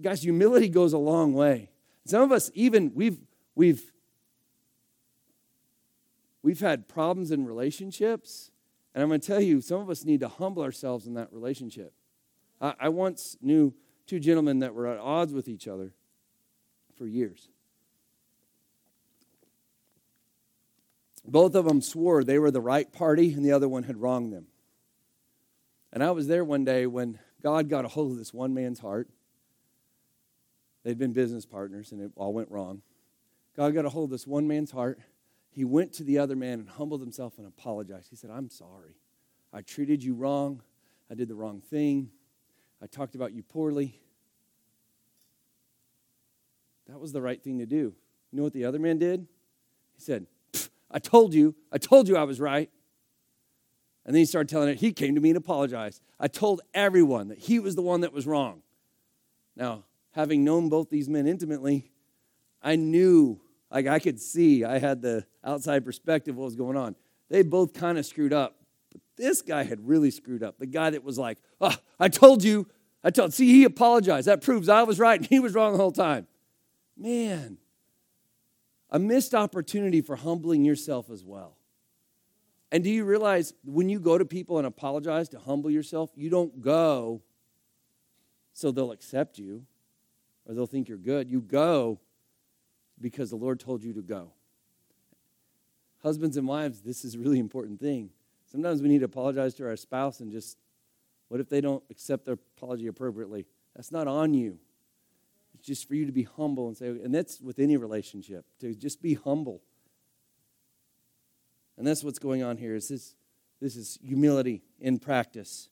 Guys, 0.00 0.22
humility 0.22 0.68
goes 0.68 0.92
a 0.92 0.98
long 0.98 1.34
way. 1.34 1.70
Some 2.06 2.22
of 2.22 2.32
us, 2.32 2.50
even 2.54 2.92
we've 2.94 3.18
we've 3.54 3.92
we've 6.42 6.60
had 6.60 6.88
problems 6.88 7.30
in 7.30 7.44
relationships, 7.44 8.50
and 8.94 9.02
I'm 9.02 9.08
going 9.08 9.20
to 9.20 9.26
tell 9.26 9.40
you, 9.40 9.60
some 9.60 9.80
of 9.80 9.90
us 9.90 10.04
need 10.04 10.20
to 10.20 10.28
humble 10.28 10.62
ourselves 10.62 11.06
in 11.06 11.14
that 11.14 11.32
relationship. 11.32 11.92
I, 12.60 12.74
I 12.80 12.88
once 12.88 13.36
knew 13.40 13.74
two 14.06 14.20
gentlemen 14.20 14.60
that 14.60 14.74
were 14.74 14.86
at 14.86 14.98
odds 14.98 15.32
with 15.32 15.48
each 15.48 15.68
other 15.68 15.92
for 16.96 17.06
years. 17.06 17.48
Both 21.24 21.54
of 21.54 21.64
them 21.64 21.80
swore 21.80 22.24
they 22.24 22.38
were 22.38 22.50
the 22.50 22.60
right 22.60 22.90
party 22.90 23.32
and 23.32 23.44
the 23.44 23.52
other 23.52 23.68
one 23.68 23.84
had 23.84 23.98
wronged 23.98 24.32
them. 24.32 24.46
And 25.92 26.02
I 26.02 26.10
was 26.12 26.26
there 26.26 26.44
one 26.44 26.64
day 26.64 26.86
when 26.86 27.18
God 27.42 27.68
got 27.68 27.84
a 27.84 27.88
hold 27.88 28.12
of 28.12 28.18
this 28.18 28.32
one 28.32 28.54
man's 28.54 28.80
heart. 28.80 29.08
They'd 30.84 30.98
been 30.98 31.12
business 31.12 31.44
partners 31.44 31.92
and 31.92 32.00
it 32.00 32.12
all 32.16 32.32
went 32.32 32.50
wrong. 32.50 32.82
God 33.56 33.74
got 33.74 33.84
a 33.84 33.88
hold 33.88 34.04
of 34.04 34.10
this 34.10 34.26
one 34.26 34.48
man's 34.48 34.70
heart. 34.70 34.98
He 35.50 35.64
went 35.64 35.92
to 35.94 36.04
the 36.04 36.18
other 36.18 36.36
man 36.36 36.60
and 36.60 36.68
humbled 36.68 37.00
himself 37.00 37.38
and 37.38 37.46
apologized. 37.46 38.08
He 38.08 38.16
said, 38.16 38.30
I'm 38.30 38.48
sorry. 38.48 38.96
I 39.52 39.62
treated 39.62 40.02
you 40.02 40.14
wrong. 40.14 40.62
I 41.10 41.14
did 41.14 41.28
the 41.28 41.34
wrong 41.34 41.60
thing. 41.60 42.10
I 42.82 42.86
talked 42.86 43.14
about 43.14 43.32
you 43.32 43.42
poorly. 43.42 44.00
That 46.88 47.00
was 47.00 47.12
the 47.12 47.20
right 47.20 47.42
thing 47.42 47.58
to 47.58 47.66
do. 47.66 47.94
You 48.30 48.38
know 48.38 48.44
what 48.44 48.52
the 48.52 48.64
other 48.64 48.78
man 48.78 48.98
did? 48.98 49.26
He 49.94 50.00
said, 50.00 50.26
I 50.90 50.98
told 50.98 51.34
you, 51.34 51.54
I 51.70 51.78
told 51.78 52.08
you 52.08 52.16
I 52.16 52.24
was 52.24 52.40
right. 52.40 52.70
And 54.06 54.14
then 54.14 54.20
he 54.20 54.26
started 54.26 54.48
telling 54.48 54.70
it, 54.70 54.78
he 54.78 54.92
came 54.92 55.14
to 55.14 55.20
me 55.20 55.30
and 55.30 55.36
apologized. 55.36 56.00
I 56.18 56.26
told 56.28 56.62
everyone 56.72 57.28
that 57.28 57.38
he 57.38 57.58
was 57.58 57.74
the 57.74 57.82
one 57.82 58.00
that 58.00 58.12
was 58.12 58.26
wrong. 58.26 58.62
Now, 59.56 59.84
having 60.12 60.44
known 60.44 60.68
both 60.68 60.90
these 60.90 61.08
men 61.08 61.26
intimately, 61.26 61.90
I 62.62 62.76
knew, 62.76 63.40
like 63.70 63.86
I 63.86 63.98
could 63.98 64.20
see, 64.20 64.64
I 64.64 64.78
had 64.78 65.02
the 65.02 65.24
outside 65.44 65.84
perspective 65.84 66.34
of 66.34 66.38
what 66.38 66.46
was 66.46 66.56
going 66.56 66.76
on. 66.76 66.96
They 67.28 67.42
both 67.42 67.72
kind 67.72 67.98
of 67.98 68.04
screwed 68.04 68.32
up. 68.32 68.56
But 68.92 69.00
this 69.16 69.40
guy 69.40 69.62
had 69.62 69.86
really 69.86 70.10
screwed 70.10 70.42
up. 70.42 70.58
The 70.58 70.66
guy 70.66 70.90
that 70.90 71.04
was 71.04 71.18
like, 71.18 71.38
oh, 71.60 71.76
I 71.98 72.08
told 72.08 72.42
you, 72.42 72.66
I 73.02 73.10
told, 73.10 73.32
see, 73.32 73.46
he 73.46 73.64
apologized. 73.64 74.26
That 74.26 74.42
proves 74.42 74.68
I 74.68 74.82
was 74.82 74.98
right 74.98 75.18
and 75.18 75.26
he 75.26 75.40
was 75.40 75.54
wrong 75.54 75.72
the 75.72 75.78
whole 75.78 75.92
time. 75.92 76.26
Man, 76.96 77.58
a 78.90 78.98
missed 78.98 79.34
opportunity 79.34 80.00
for 80.02 80.16
humbling 80.16 80.64
yourself 80.64 81.08
as 81.08 81.24
well. 81.24 81.56
And 82.72 82.84
do 82.84 82.90
you 82.90 83.04
realize 83.04 83.54
when 83.64 83.88
you 83.88 83.98
go 83.98 84.18
to 84.18 84.24
people 84.24 84.58
and 84.58 84.66
apologize 84.66 85.28
to 85.30 85.38
humble 85.38 85.70
yourself, 85.70 86.10
you 86.14 86.30
don't 86.30 86.60
go 86.60 87.22
so 88.52 88.70
they'll 88.70 88.92
accept 88.92 89.38
you 89.38 89.64
or 90.50 90.54
they'll 90.54 90.66
think 90.66 90.88
you're 90.88 90.98
good. 90.98 91.30
You 91.30 91.40
go 91.40 92.00
because 93.00 93.30
the 93.30 93.36
Lord 93.36 93.60
told 93.60 93.84
you 93.84 93.92
to 93.92 94.02
go. 94.02 94.32
Husbands 96.02 96.36
and 96.36 96.48
wives, 96.48 96.80
this 96.80 97.04
is 97.04 97.14
a 97.14 97.20
really 97.20 97.38
important 97.38 97.78
thing. 97.78 98.10
Sometimes 98.50 98.82
we 98.82 98.88
need 98.88 98.98
to 98.98 99.04
apologize 99.04 99.54
to 99.54 99.66
our 99.68 99.76
spouse 99.76 100.18
and 100.18 100.32
just, 100.32 100.58
what 101.28 101.38
if 101.38 101.48
they 101.48 101.60
don't 101.60 101.84
accept 101.88 102.24
their 102.24 102.36
apology 102.56 102.88
appropriately? 102.88 103.46
That's 103.76 103.92
not 103.92 104.08
on 104.08 104.34
you. 104.34 104.58
It's 105.54 105.68
just 105.68 105.86
for 105.86 105.94
you 105.94 106.04
to 106.04 106.10
be 106.10 106.24
humble 106.24 106.66
and 106.66 106.76
say, 106.76 106.88
and 106.88 107.14
that's 107.14 107.40
with 107.40 107.60
any 107.60 107.76
relationship, 107.76 108.44
to 108.58 108.74
just 108.74 109.00
be 109.00 109.14
humble. 109.14 109.62
And 111.78 111.86
that's 111.86 112.02
what's 112.02 112.18
going 112.18 112.42
on 112.42 112.56
here. 112.56 112.74
Is 112.74 112.88
this, 112.88 113.14
this 113.60 113.76
is 113.76 114.00
humility 114.02 114.62
in 114.80 114.98
practice. 114.98 115.68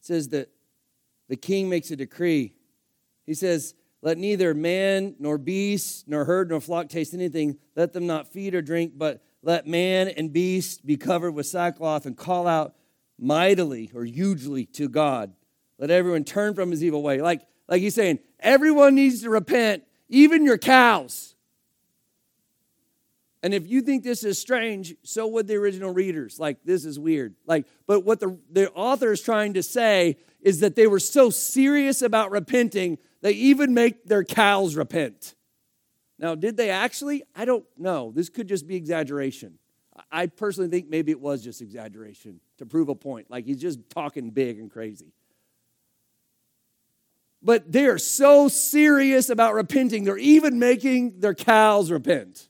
It 0.00 0.06
says 0.06 0.28
that 0.30 0.48
the 1.28 1.36
king 1.36 1.68
makes 1.68 1.90
a 1.90 1.96
decree. 1.96 2.54
He 3.24 3.34
says, 3.34 3.74
Let 4.02 4.18
neither 4.18 4.54
man 4.54 5.14
nor 5.18 5.38
beast 5.38 6.08
nor 6.08 6.24
herd 6.24 6.50
nor 6.50 6.60
flock 6.60 6.88
taste 6.88 7.14
anything. 7.14 7.58
Let 7.76 7.92
them 7.92 8.06
not 8.06 8.28
feed 8.28 8.54
or 8.54 8.62
drink, 8.62 8.92
but 8.96 9.22
let 9.42 9.66
man 9.66 10.08
and 10.08 10.32
beast 10.32 10.86
be 10.86 10.96
covered 10.96 11.32
with 11.32 11.46
sackcloth 11.46 12.06
and 12.06 12.16
call 12.16 12.46
out 12.46 12.74
mightily 13.18 13.90
or 13.94 14.04
hugely 14.04 14.66
to 14.66 14.88
God. 14.88 15.32
Let 15.78 15.90
everyone 15.90 16.24
turn 16.24 16.54
from 16.54 16.70
his 16.70 16.84
evil 16.84 17.02
way. 17.02 17.20
Like, 17.20 17.46
like 17.68 17.82
he's 17.82 17.94
saying, 17.94 18.20
everyone 18.38 18.94
needs 18.94 19.22
to 19.22 19.30
repent, 19.30 19.84
even 20.08 20.44
your 20.44 20.58
cows. 20.58 21.34
And 23.42 23.52
if 23.52 23.66
you 23.66 23.80
think 23.80 24.04
this 24.04 24.22
is 24.22 24.38
strange, 24.38 24.94
so 25.02 25.26
would 25.26 25.48
the 25.48 25.56
original 25.56 25.92
readers. 25.92 26.38
Like, 26.38 26.58
this 26.64 26.84
is 26.84 26.98
weird. 26.98 27.34
Like, 27.44 27.66
but 27.88 28.04
what 28.04 28.20
the, 28.20 28.38
the 28.50 28.70
author 28.70 29.10
is 29.10 29.20
trying 29.20 29.54
to 29.54 29.62
say 29.64 30.18
is 30.42 30.60
that 30.60 30.74
they 30.76 30.86
were 30.86 31.00
so 31.00 31.30
serious 31.30 32.02
about 32.02 32.30
repenting, 32.30 32.98
they 33.20 33.32
even 33.32 33.72
make 33.72 34.04
their 34.04 34.24
cows 34.24 34.76
repent. 34.76 35.34
Now, 36.18 36.34
did 36.34 36.56
they 36.56 36.70
actually? 36.70 37.22
I 37.34 37.44
don't 37.44 37.64
know. 37.78 38.12
This 38.14 38.28
could 38.28 38.48
just 38.48 38.66
be 38.66 38.76
exaggeration. 38.76 39.58
I 40.10 40.26
personally 40.26 40.70
think 40.70 40.88
maybe 40.88 41.12
it 41.12 41.20
was 41.20 41.42
just 41.42 41.60
exaggeration 41.60 42.40
to 42.58 42.66
prove 42.66 42.88
a 42.88 42.94
point. 42.94 43.30
Like 43.30 43.44
he's 43.44 43.60
just 43.60 43.78
talking 43.90 44.30
big 44.30 44.58
and 44.58 44.70
crazy 44.70 45.12
but 47.42 47.70
they 47.70 47.86
are 47.86 47.98
so 47.98 48.48
serious 48.48 49.28
about 49.28 49.54
repenting, 49.54 50.04
they're 50.04 50.16
even 50.18 50.58
making 50.58 51.20
their 51.20 51.34
cows 51.34 51.90
repent. 51.90 52.48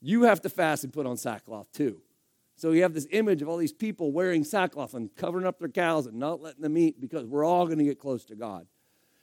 you 0.00 0.22
have 0.24 0.40
to 0.40 0.48
fast 0.48 0.82
and 0.82 0.92
put 0.92 1.06
on 1.06 1.16
sackcloth 1.16 1.70
too. 1.72 2.00
So 2.62 2.70
you 2.70 2.82
have 2.82 2.94
this 2.94 3.08
image 3.10 3.42
of 3.42 3.48
all 3.48 3.56
these 3.56 3.72
people 3.72 4.12
wearing 4.12 4.44
sackcloth 4.44 4.94
and 4.94 5.12
covering 5.16 5.44
up 5.46 5.58
their 5.58 5.66
cows 5.66 6.06
and 6.06 6.16
not 6.20 6.40
letting 6.40 6.62
them 6.62 6.78
eat 6.78 7.00
because 7.00 7.26
we're 7.26 7.44
all 7.44 7.66
going 7.66 7.78
to 7.78 7.84
get 7.84 7.98
close 7.98 8.24
to 8.26 8.36
God. 8.36 8.68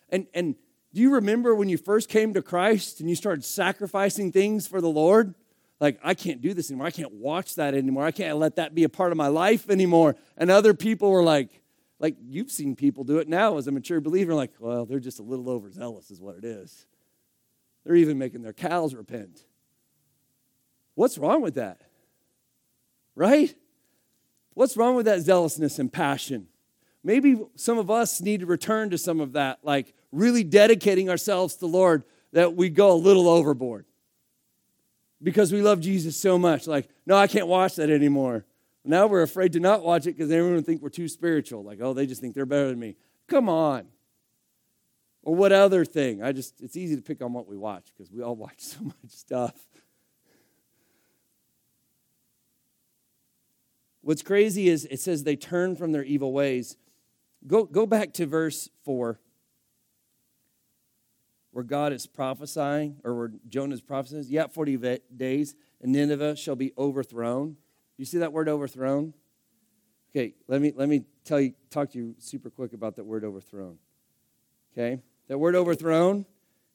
And, 0.09 0.27
and 0.33 0.55
do 0.93 0.99
you 0.99 1.13
remember 1.13 1.55
when 1.55 1.69
you 1.69 1.77
first 1.77 2.09
came 2.09 2.33
to 2.33 2.41
Christ 2.41 2.99
and 2.99 3.09
you 3.09 3.15
started 3.15 3.45
sacrificing 3.45 4.33
things 4.33 4.67
for 4.67 4.81
the 4.81 4.89
Lord? 4.89 5.35
Like, 5.79 6.01
I 6.03 6.15
can't 6.15 6.41
do 6.41 6.53
this 6.53 6.69
anymore. 6.69 6.87
I 6.87 6.91
can't 6.91 7.13
watch 7.13 7.55
that 7.55 7.73
anymore. 7.73 8.03
I 8.03 8.11
can't 8.11 8.37
let 8.37 8.57
that 8.57 8.75
be 8.75 8.83
a 8.83 8.89
part 8.89 9.13
of 9.13 9.17
my 9.17 9.27
life 9.27 9.69
anymore. 9.69 10.17
And 10.35 10.51
other 10.51 10.73
people 10.73 11.09
were 11.09 11.23
like, 11.23 11.61
like 11.97 12.17
you've 12.21 12.51
seen 12.51 12.75
people 12.75 13.05
do 13.05 13.19
it 13.19 13.29
now 13.29 13.57
as 13.57 13.67
a 13.67 13.71
mature 13.71 14.01
believer, 14.01 14.35
like, 14.35 14.51
well, 14.59 14.85
they're 14.85 14.99
just 14.99 15.19
a 15.19 15.23
little 15.23 15.49
overzealous, 15.49 16.11
is 16.11 16.19
what 16.19 16.35
it 16.35 16.43
is. 16.43 16.85
They're 17.85 17.95
even 17.95 18.17
making 18.17 18.41
their 18.41 18.51
cows 18.51 18.93
repent. 18.93 19.45
What's 20.95 21.17
wrong 21.17 21.41
with 21.41 21.55
that? 21.55 21.83
Right? 23.19 23.53
What's 24.53 24.77
wrong 24.77 24.95
with 24.95 25.05
that 25.05 25.19
zealousness 25.19 25.77
and 25.77 25.91
passion? 25.91 26.47
Maybe 27.03 27.37
some 27.57 27.77
of 27.77 27.91
us 27.91 28.21
need 28.21 28.39
to 28.39 28.45
return 28.45 28.91
to 28.91 28.97
some 28.97 29.19
of 29.19 29.33
that, 29.33 29.59
like 29.61 29.93
really 30.13 30.45
dedicating 30.45 31.09
ourselves 31.09 31.55
to 31.55 31.59
the 31.59 31.67
Lord 31.67 32.05
that 32.31 32.55
we 32.55 32.69
go 32.69 32.93
a 32.93 32.95
little 32.95 33.27
overboard 33.27 33.85
because 35.21 35.51
we 35.51 35.61
love 35.61 35.81
Jesus 35.81 36.15
so 36.15 36.39
much. 36.39 36.65
Like, 36.65 36.87
no, 37.05 37.17
I 37.17 37.27
can't 37.27 37.47
watch 37.47 37.75
that 37.75 37.89
anymore. 37.89 38.45
Now 38.85 39.05
we're 39.07 39.23
afraid 39.23 39.51
to 39.51 39.59
not 39.59 39.83
watch 39.83 40.07
it 40.07 40.15
because 40.15 40.31
everyone 40.31 40.55
will 40.55 40.61
think 40.61 40.81
we're 40.81 40.87
too 40.87 41.09
spiritual. 41.09 41.61
Like, 41.61 41.79
oh, 41.81 41.91
they 41.91 42.05
just 42.05 42.21
think 42.21 42.35
they're 42.35 42.45
better 42.45 42.69
than 42.69 42.79
me. 42.79 42.95
Come 43.27 43.49
on. 43.49 43.85
Or 45.23 45.35
what 45.35 45.51
other 45.51 45.83
thing? 45.83 46.23
I 46.23 46.31
just, 46.31 46.61
it's 46.61 46.77
easy 46.77 46.95
to 46.95 47.01
pick 47.01 47.21
on 47.21 47.33
what 47.33 47.47
we 47.47 47.57
watch 47.57 47.91
because 47.93 48.13
we 48.13 48.23
all 48.23 48.35
watch 48.37 48.59
so 48.59 48.81
much 48.81 48.95
stuff. 49.09 49.67
What's 54.01 54.21
crazy 54.21 54.69
is 54.69 54.85
it 54.85 54.99
says 54.99 55.23
they 55.23 55.35
turn 55.35 55.75
from 55.75 55.91
their 55.91 56.03
evil 56.03 56.31
ways. 56.31 56.77
Go, 57.45 57.65
go 57.65 57.85
back 57.85 58.13
to 58.13 58.25
verse 58.25 58.69
4, 58.83 59.19
where 61.51 61.63
God 61.63 61.93
is 61.93 62.07
prophesying, 62.07 62.97
or 63.03 63.15
where 63.15 63.31
Jonah 63.47 63.73
is 63.73 63.81
prophesying. 63.81 64.25
Yet 64.27 64.53
40 64.53 64.99
days, 65.15 65.55
and 65.81 65.91
Nineveh 65.91 66.35
shall 66.35 66.55
be 66.55 66.73
overthrown. 66.77 67.57
You 67.97 68.05
see 68.05 68.19
that 68.19 68.33
word 68.33 68.47
overthrown? 68.47 69.13
Okay, 70.11 70.33
let 70.47 70.61
me, 70.61 70.73
let 70.75 70.89
me 70.89 71.03
tell 71.23 71.39
you, 71.39 71.53
talk 71.69 71.91
to 71.91 71.97
you 71.97 72.15
super 72.17 72.49
quick 72.49 72.73
about 72.73 72.95
that 72.95 73.05
word 73.05 73.23
overthrown. 73.23 73.77
Okay? 74.73 75.01
That 75.27 75.37
word 75.37 75.55
overthrown 75.55 76.25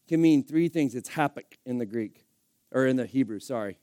can 0.08 0.20
mean 0.20 0.44
three 0.44 0.68
things. 0.68 0.94
It's 0.94 1.10
hapik 1.10 1.58
in 1.66 1.78
the 1.78 1.86
Greek, 1.86 2.24
or 2.70 2.86
in 2.86 2.96
the 2.96 3.06
Hebrew, 3.06 3.40
sorry. 3.40 3.78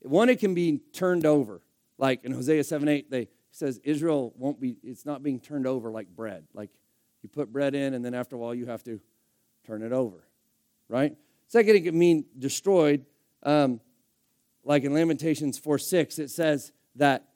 One, 0.00 0.28
it 0.28 0.40
can 0.40 0.54
be 0.54 0.80
turned 0.92 1.24
over. 1.24 1.62
Like 2.00 2.24
in 2.24 2.32
Hosea 2.32 2.64
7 2.64 2.88
8, 2.88 3.10
they 3.10 3.28
says 3.50 3.78
Israel 3.84 4.32
won't 4.36 4.58
be, 4.58 4.76
it's 4.82 5.04
not 5.04 5.22
being 5.22 5.38
turned 5.38 5.66
over 5.66 5.90
like 5.90 6.08
bread. 6.08 6.44
Like 6.54 6.70
you 7.22 7.28
put 7.28 7.52
bread 7.52 7.74
in, 7.74 7.92
and 7.92 8.02
then 8.02 8.14
after 8.14 8.36
a 8.36 8.38
while 8.38 8.54
you 8.54 8.66
have 8.66 8.82
to 8.84 9.00
turn 9.66 9.82
it 9.82 9.92
over, 9.92 10.24
right? 10.88 11.14
Second, 11.46 11.76
it 11.76 11.80
could 11.82 11.94
mean 11.94 12.24
destroyed. 12.38 13.04
Um, 13.42 13.80
like 14.64 14.84
in 14.84 14.94
Lamentations 14.94 15.58
4 15.58 15.78
6, 15.78 16.18
it 16.18 16.30
says 16.30 16.72
that 16.96 17.28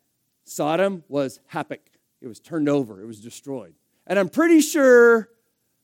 Sodom 0.44 1.04
was 1.08 1.40
hapik. 1.52 1.80
It 2.22 2.26
was 2.26 2.40
turned 2.40 2.70
over, 2.70 3.02
it 3.02 3.06
was 3.06 3.20
destroyed. 3.20 3.74
And 4.06 4.18
I'm 4.18 4.30
pretty 4.30 4.62
sure 4.62 5.28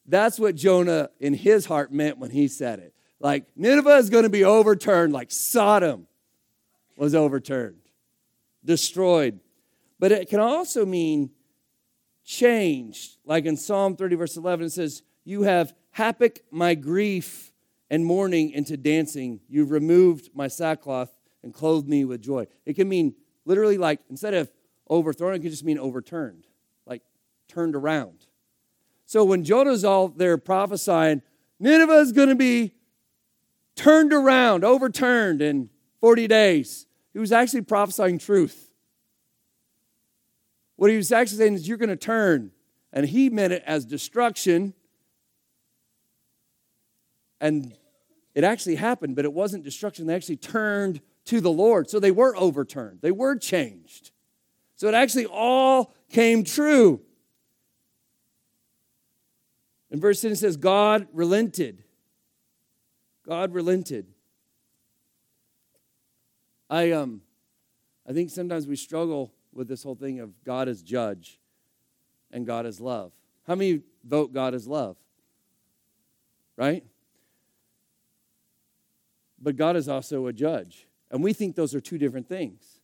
that's 0.07 0.39
what 0.39 0.55
Jonah 0.55 1.11
in 1.20 1.35
his 1.35 1.66
heart 1.66 1.93
meant 1.93 2.16
when 2.16 2.31
he 2.31 2.49
said 2.49 2.78
it. 2.78 2.95
Like 3.18 3.45
Nineveh 3.57 3.97
is 3.97 4.09
going 4.09 4.24
to 4.24 4.31
be 4.31 4.45
overturned, 4.45 5.12
like 5.12 5.31
Sodom 5.31 6.07
was 6.97 7.14
overturned 7.14 7.80
destroyed. 8.64 9.40
But 9.98 10.12
it 10.12 10.28
can 10.28 10.40
also 10.40 10.86
mean 10.86 11.30
changed. 12.24 13.18
Like 13.24 13.44
in 13.44 13.56
Psalm 13.56 13.96
30, 13.96 14.16
verse 14.16 14.36
11, 14.36 14.66
it 14.66 14.70
says, 14.70 15.02
You 15.24 15.42
have 15.42 15.74
hapik 15.96 16.40
my 16.50 16.74
grief 16.74 17.52
and 17.90 18.04
mourning 18.04 18.50
into 18.50 18.76
dancing. 18.76 19.40
You've 19.48 19.70
removed 19.70 20.30
my 20.34 20.48
sackcloth 20.48 21.11
and 21.42 21.52
clothed 21.52 21.88
me 21.88 22.04
with 22.04 22.22
joy. 22.22 22.46
It 22.64 22.74
can 22.74 22.88
mean 22.88 23.14
literally 23.44 23.78
like, 23.78 24.00
instead 24.08 24.34
of 24.34 24.50
overthrown, 24.88 25.34
it 25.34 25.40
can 25.40 25.50
just 25.50 25.64
mean 25.64 25.78
overturned, 25.78 26.46
like 26.86 27.02
turned 27.48 27.74
around. 27.74 28.26
So 29.06 29.24
when 29.24 29.42
Jonah's 29.42 29.84
all 29.84 30.08
there 30.08 30.38
prophesying, 30.38 31.22
Nineveh 31.58 31.98
is 31.98 32.12
going 32.12 32.28
to 32.28 32.36
be 32.36 32.74
turned 33.74 34.12
around, 34.12 34.64
overturned 34.64 35.42
in 35.42 35.68
40 36.00 36.28
days. 36.28 36.86
He 37.12 37.18
was 37.18 37.32
actually 37.32 37.62
prophesying 37.62 38.18
truth. 38.18 38.70
What 40.76 40.90
he 40.90 40.96
was 40.96 41.12
actually 41.12 41.38
saying 41.38 41.54
is, 41.54 41.68
You're 41.68 41.76
going 41.76 41.90
to 41.90 41.96
turn. 41.96 42.52
And 42.92 43.06
he 43.06 43.30
meant 43.30 43.52
it 43.52 43.62
as 43.66 43.84
destruction. 43.84 44.74
And 47.40 47.72
it 48.34 48.44
actually 48.44 48.76
happened, 48.76 49.16
but 49.16 49.24
it 49.24 49.32
wasn't 49.32 49.64
destruction. 49.64 50.06
They 50.06 50.14
actually 50.14 50.36
turned 50.36 51.00
to 51.26 51.40
the 51.40 51.50
Lord. 51.50 51.88
So 51.88 52.00
they 52.00 52.11
were 52.11 52.36
overturned, 52.36 53.00
they 53.02 53.12
were 53.12 53.36
changed. 53.36 54.11
So 54.76 54.88
it 54.88 54.94
actually 54.94 55.26
all 55.26 55.94
came 56.08 56.42
true. 56.42 57.00
In 59.90 60.00
verse 60.00 60.20
10, 60.20 60.32
it 60.32 60.36
says, 60.36 60.56
God 60.56 61.06
relented. 61.12 61.82
God 63.26 63.52
relented. 63.52 64.06
I 66.71 66.93
um 66.93 67.21
I 68.09 68.12
think 68.12 68.31
sometimes 68.31 68.66
we 68.66 68.77
struggle 68.77 69.33
with 69.53 69.68
this 69.68 69.83
whole 69.83 69.97
thing 69.97 70.21
of 70.21 70.33
God 70.45 70.68
as 70.68 70.83
judge 70.83 71.39
and 72.31 72.47
God 72.47 72.64
as 72.64 72.81
love. 72.81 73.12
How 73.47 73.57
many 73.57 73.83
vote 74.05 74.33
God 74.33 74.55
as 74.55 74.66
love? 74.66 74.97
Right? 76.57 76.85
But 79.41 79.57
God 79.57 79.77
is 79.77 79.89
also 79.89 80.27
a 80.27 80.33
judge. 80.33 80.87
And 81.11 81.23
we 81.23 81.33
think 81.33 81.57
those 81.57 81.75
are 81.75 81.81
two 81.81 81.99
different 81.99 82.29
things. 82.29 82.81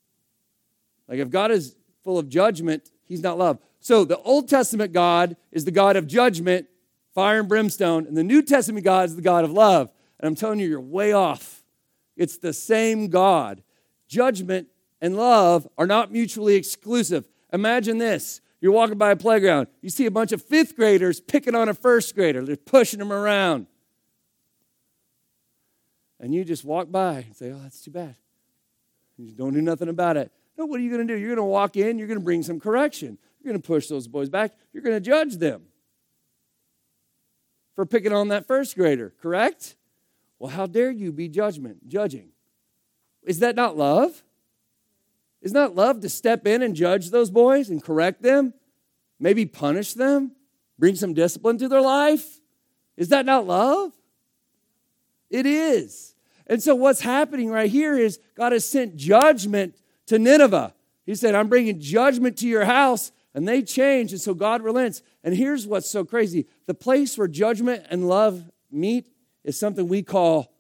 Like 1.07 1.20
if 1.20 1.30
God 1.30 1.51
is 1.53 1.76
full 2.03 2.18
of 2.18 2.28
judgment, 2.28 2.91
he's 3.05 3.22
not 3.22 3.39
love. 3.39 3.59
So 3.78 4.05
the 4.05 4.18
Old 4.18 4.49
Testament 4.49 4.93
God 4.93 5.37
is 5.53 5.64
the 5.64 5.70
God 5.70 5.97
of 5.97 6.09
judgment, 6.09 6.66
fire 7.14 7.41
and 7.41 7.49
brimstone, 7.49 8.07
and 8.07 8.16
the 8.16 8.24
New 8.24 8.43
Testament 8.43 8.84
God 8.84 9.09
is 9.09 9.14
the 9.14 9.22
God 9.22 9.45
of 9.45 9.53
love. 9.53 9.91
And 10.18 10.26
I'm 10.26 10.34
telling 10.34 10.59
you, 10.59 10.68
you're 10.68 10.80
way 10.80 11.12
off. 11.12 11.62
It's 12.16 12.39
the 12.39 12.53
same 12.53 13.09
God 13.09 13.62
judgment 14.09 14.68
and 15.00 15.16
love 15.16 15.68
are 15.76 15.86
not 15.86 16.12
mutually 16.12 16.54
exclusive. 16.54 17.28
Imagine 17.52 17.98
this 17.98 18.40
you're 18.61 18.72
walking 18.72 18.98
by 18.98 19.11
a 19.11 19.16
playground, 19.16 19.68
you 19.82 19.90
see 19.90 20.07
a 20.07 20.11
bunch 20.11 20.32
of 20.32 20.42
fifth 20.42 20.76
graders 20.76 21.20
picking 21.20 21.54
on 21.54 21.68
a 21.68 21.74
first 21.74 22.14
grader, 22.14 22.44
they're 22.44 22.57
pushing 22.57 22.98
them 22.98 23.12
around. 23.12 23.66
And 26.18 26.34
you 26.34 26.44
just 26.44 26.64
walk 26.64 26.90
by 26.90 27.16
and 27.16 27.36
say, 27.36 27.52
Oh, 27.52 27.61
that's 27.62 27.82
too 27.82 27.90
bad. 27.90 28.16
You 29.18 29.32
don't 29.32 29.54
do 29.54 29.61
nothing 29.61 29.88
about 29.88 30.16
it. 30.16 30.32
No, 30.59 30.64
what 30.64 30.80
are 30.80 30.82
you 30.82 30.90
going 30.90 31.07
to 31.07 31.14
do? 31.14 31.18
You're 31.18 31.34
going 31.34 31.36
to 31.36 31.44
walk 31.44 31.76
in, 31.76 31.98
you're 31.98 32.09
going 32.09 32.18
to 32.18 32.24
bring 32.24 32.42
some 32.42 32.59
correction. 32.59 33.18
You're 33.40 33.52
going 33.52 33.62
to 33.62 33.66
push 33.66 33.86
those 33.86 34.09
boys 34.09 34.28
back, 34.28 34.52
you're 34.72 34.82
going 34.82 34.96
to 34.96 35.00
judge 35.00 35.36
them 35.36 35.62
for 37.74 37.86
picking 37.86 38.12
on 38.12 38.28
that 38.28 38.46
first 38.46 38.74
grader, 38.74 39.12
correct? 39.20 39.76
Well, 40.38 40.50
how 40.50 40.66
dare 40.66 40.90
you 40.90 41.12
be 41.12 41.28
judgment, 41.28 41.88
judging? 41.88 42.30
Is 43.26 43.40
that 43.40 43.56
not 43.56 43.76
love? 43.76 44.22
Is 45.42 45.52
not 45.52 45.74
love 45.74 46.00
to 46.00 46.08
step 46.08 46.46
in 46.46 46.62
and 46.62 46.74
judge 46.74 47.10
those 47.10 47.30
boys 47.30 47.68
and 47.68 47.82
correct 47.82 48.22
them? 48.22 48.54
Maybe 49.20 49.44
punish 49.44 49.94
them? 49.94 50.32
Bring 50.78 50.94
some 50.94 51.12
discipline 51.12 51.58
to 51.58 51.68
their 51.68 51.80
life? 51.80 52.40
Is 52.96 53.08
that 53.08 53.26
not 53.26 53.46
love? 53.46 53.92
It 55.28 55.44
is. 55.44 56.14
And 56.46 56.62
so, 56.62 56.74
what's 56.74 57.00
happening 57.00 57.50
right 57.50 57.70
here 57.70 57.96
is 57.96 58.20
God 58.36 58.52
has 58.52 58.64
sent 58.64 58.96
judgment 58.96 59.74
to 60.06 60.18
Nineveh. 60.18 60.74
He 61.04 61.14
said, 61.14 61.34
I'm 61.34 61.48
bringing 61.48 61.80
judgment 61.80 62.38
to 62.38 62.48
your 62.48 62.64
house. 62.64 63.12
And 63.34 63.46
they 63.46 63.60
change. 63.62 64.12
And 64.12 64.20
so, 64.20 64.32
God 64.32 64.62
relents. 64.62 65.02
And 65.22 65.34
here's 65.34 65.66
what's 65.66 65.90
so 65.90 66.04
crazy 66.04 66.46
the 66.66 66.74
place 66.74 67.18
where 67.18 67.28
judgment 67.28 67.84
and 67.90 68.08
love 68.08 68.50
meet 68.70 69.08
is 69.44 69.58
something 69.58 69.88
we 69.88 70.02
call 70.02 70.52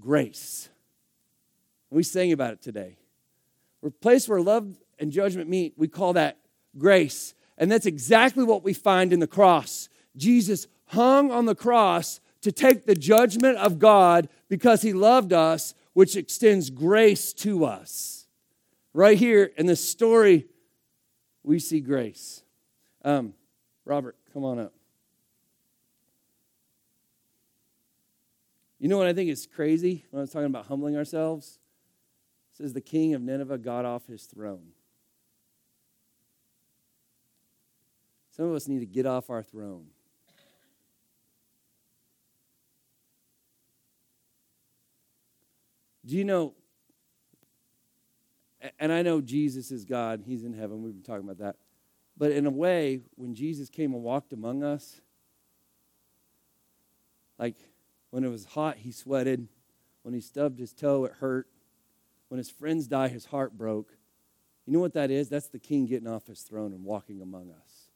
grace. 0.00 0.68
We 1.90 2.02
sang 2.02 2.32
about 2.32 2.52
it 2.54 2.62
today. 2.62 2.96
A 3.84 3.90
place 3.90 4.28
where 4.28 4.40
love 4.40 4.76
and 4.98 5.12
judgment 5.12 5.48
meet, 5.48 5.74
we 5.76 5.88
call 5.88 6.14
that 6.14 6.38
grace. 6.78 7.34
And 7.58 7.70
that's 7.70 7.86
exactly 7.86 8.44
what 8.44 8.64
we 8.64 8.72
find 8.72 9.12
in 9.12 9.20
the 9.20 9.26
cross. 9.26 9.88
Jesus 10.16 10.66
hung 10.86 11.30
on 11.30 11.46
the 11.46 11.54
cross 11.54 12.20
to 12.42 12.52
take 12.52 12.86
the 12.86 12.94
judgment 12.94 13.58
of 13.58 13.78
God 13.78 14.28
because 14.48 14.82
he 14.82 14.92
loved 14.92 15.32
us, 15.32 15.74
which 15.92 16.16
extends 16.16 16.70
grace 16.70 17.32
to 17.32 17.64
us. 17.64 18.26
Right 18.92 19.18
here 19.18 19.50
in 19.56 19.66
this 19.66 19.84
story, 19.84 20.46
we 21.42 21.58
see 21.58 21.80
grace. 21.80 22.42
Um, 23.04 23.34
Robert, 23.84 24.16
come 24.32 24.44
on 24.44 24.58
up. 24.58 24.72
You 28.78 28.88
know 28.88 28.98
what 28.98 29.06
I 29.06 29.12
think 29.14 29.30
is 29.30 29.46
crazy 29.46 30.04
when 30.10 30.20
I 30.20 30.22
was 30.22 30.30
talking 30.30 30.46
about 30.46 30.66
humbling 30.66 30.96
ourselves? 30.96 31.58
Says 32.54 32.72
the 32.72 32.80
king 32.80 33.14
of 33.14 33.22
Nineveh 33.22 33.58
got 33.58 33.84
off 33.84 34.06
his 34.06 34.24
throne. 34.24 34.68
Some 38.30 38.46
of 38.46 38.54
us 38.54 38.66
need 38.66 38.80
to 38.80 38.86
get 38.86 39.06
off 39.06 39.30
our 39.30 39.42
throne. 39.42 39.86
Do 46.04 46.16
you 46.16 46.24
know? 46.24 46.54
And 48.78 48.92
I 48.92 49.02
know 49.02 49.20
Jesus 49.20 49.70
is 49.70 49.84
God, 49.84 50.22
He's 50.26 50.44
in 50.44 50.52
heaven. 50.52 50.82
We've 50.82 50.94
been 50.94 51.02
talking 51.02 51.28
about 51.28 51.38
that. 51.38 51.56
But 52.16 52.32
in 52.32 52.46
a 52.46 52.50
way, 52.50 53.00
when 53.16 53.34
Jesus 53.34 53.68
came 53.68 53.92
and 53.92 54.02
walked 54.02 54.32
among 54.32 54.62
us, 54.62 55.00
like 57.38 57.56
when 58.10 58.24
it 58.24 58.28
was 58.28 58.44
hot, 58.44 58.78
he 58.78 58.92
sweated. 58.92 59.48
When 60.02 60.14
he 60.14 60.20
stubbed 60.20 60.58
his 60.58 60.72
toe, 60.72 61.04
it 61.04 61.12
hurt. 61.18 61.48
When 62.34 62.38
his 62.38 62.50
friends 62.50 62.88
die, 62.88 63.06
his 63.06 63.26
heart 63.26 63.56
broke. 63.56 63.96
You 64.66 64.72
know 64.72 64.80
what 64.80 64.94
that 64.94 65.12
is? 65.12 65.28
That's 65.28 65.46
the 65.50 65.60
king 65.60 65.86
getting 65.86 66.08
off 66.08 66.26
his 66.26 66.40
throne 66.40 66.72
and 66.72 66.82
walking 66.82 67.22
among 67.22 67.52
us. 67.52 67.86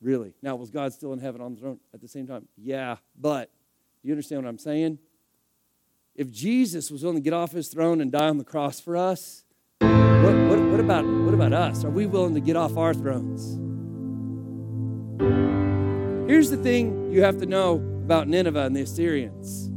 Really. 0.00 0.32
Now, 0.40 0.56
was 0.56 0.70
God 0.70 0.94
still 0.94 1.12
in 1.12 1.18
heaven 1.18 1.42
on 1.42 1.54
the 1.54 1.60
throne 1.60 1.80
at 1.92 2.00
the 2.00 2.08
same 2.08 2.26
time? 2.26 2.48
Yeah, 2.56 2.96
but 3.14 3.50
you 4.02 4.10
understand 4.10 4.42
what 4.42 4.48
I'm 4.48 4.56
saying? 4.56 5.00
If 6.16 6.30
Jesus 6.30 6.90
was 6.90 7.02
willing 7.02 7.18
to 7.18 7.22
get 7.22 7.34
off 7.34 7.52
his 7.52 7.68
throne 7.68 8.00
and 8.00 8.10
die 8.10 8.30
on 8.30 8.38
the 8.38 8.42
cross 8.42 8.80
for 8.80 8.96
us, 8.96 9.44
what, 9.78 10.34
what, 10.34 10.58
what, 10.58 10.80
about, 10.80 11.04
what 11.04 11.34
about 11.34 11.52
us? 11.52 11.84
Are 11.84 11.90
we 11.90 12.06
willing 12.06 12.32
to 12.36 12.40
get 12.40 12.56
off 12.56 12.78
our 12.78 12.94
thrones? 12.94 13.60
Here's 16.26 16.48
the 16.48 16.56
thing 16.56 17.12
you 17.12 17.22
have 17.22 17.36
to 17.36 17.44
know 17.44 17.74
about 18.02 18.28
Nineveh 18.28 18.64
and 18.64 18.74
the 18.74 18.80
Assyrians 18.80 19.71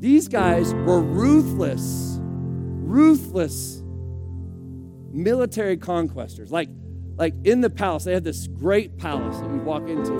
these 0.00 0.28
guys 0.28 0.72
were 0.72 1.02
ruthless, 1.02 2.18
ruthless 2.20 3.82
military 5.12 5.76
conquestors. 5.76 6.50
Like, 6.50 6.70
like 7.16 7.34
in 7.44 7.60
the 7.60 7.68
palace, 7.68 8.04
they 8.04 8.14
had 8.14 8.24
this 8.24 8.46
great 8.46 8.96
palace 8.96 9.36
that 9.38 9.50
you 9.50 9.58
walk 9.58 9.88
into, 9.88 10.14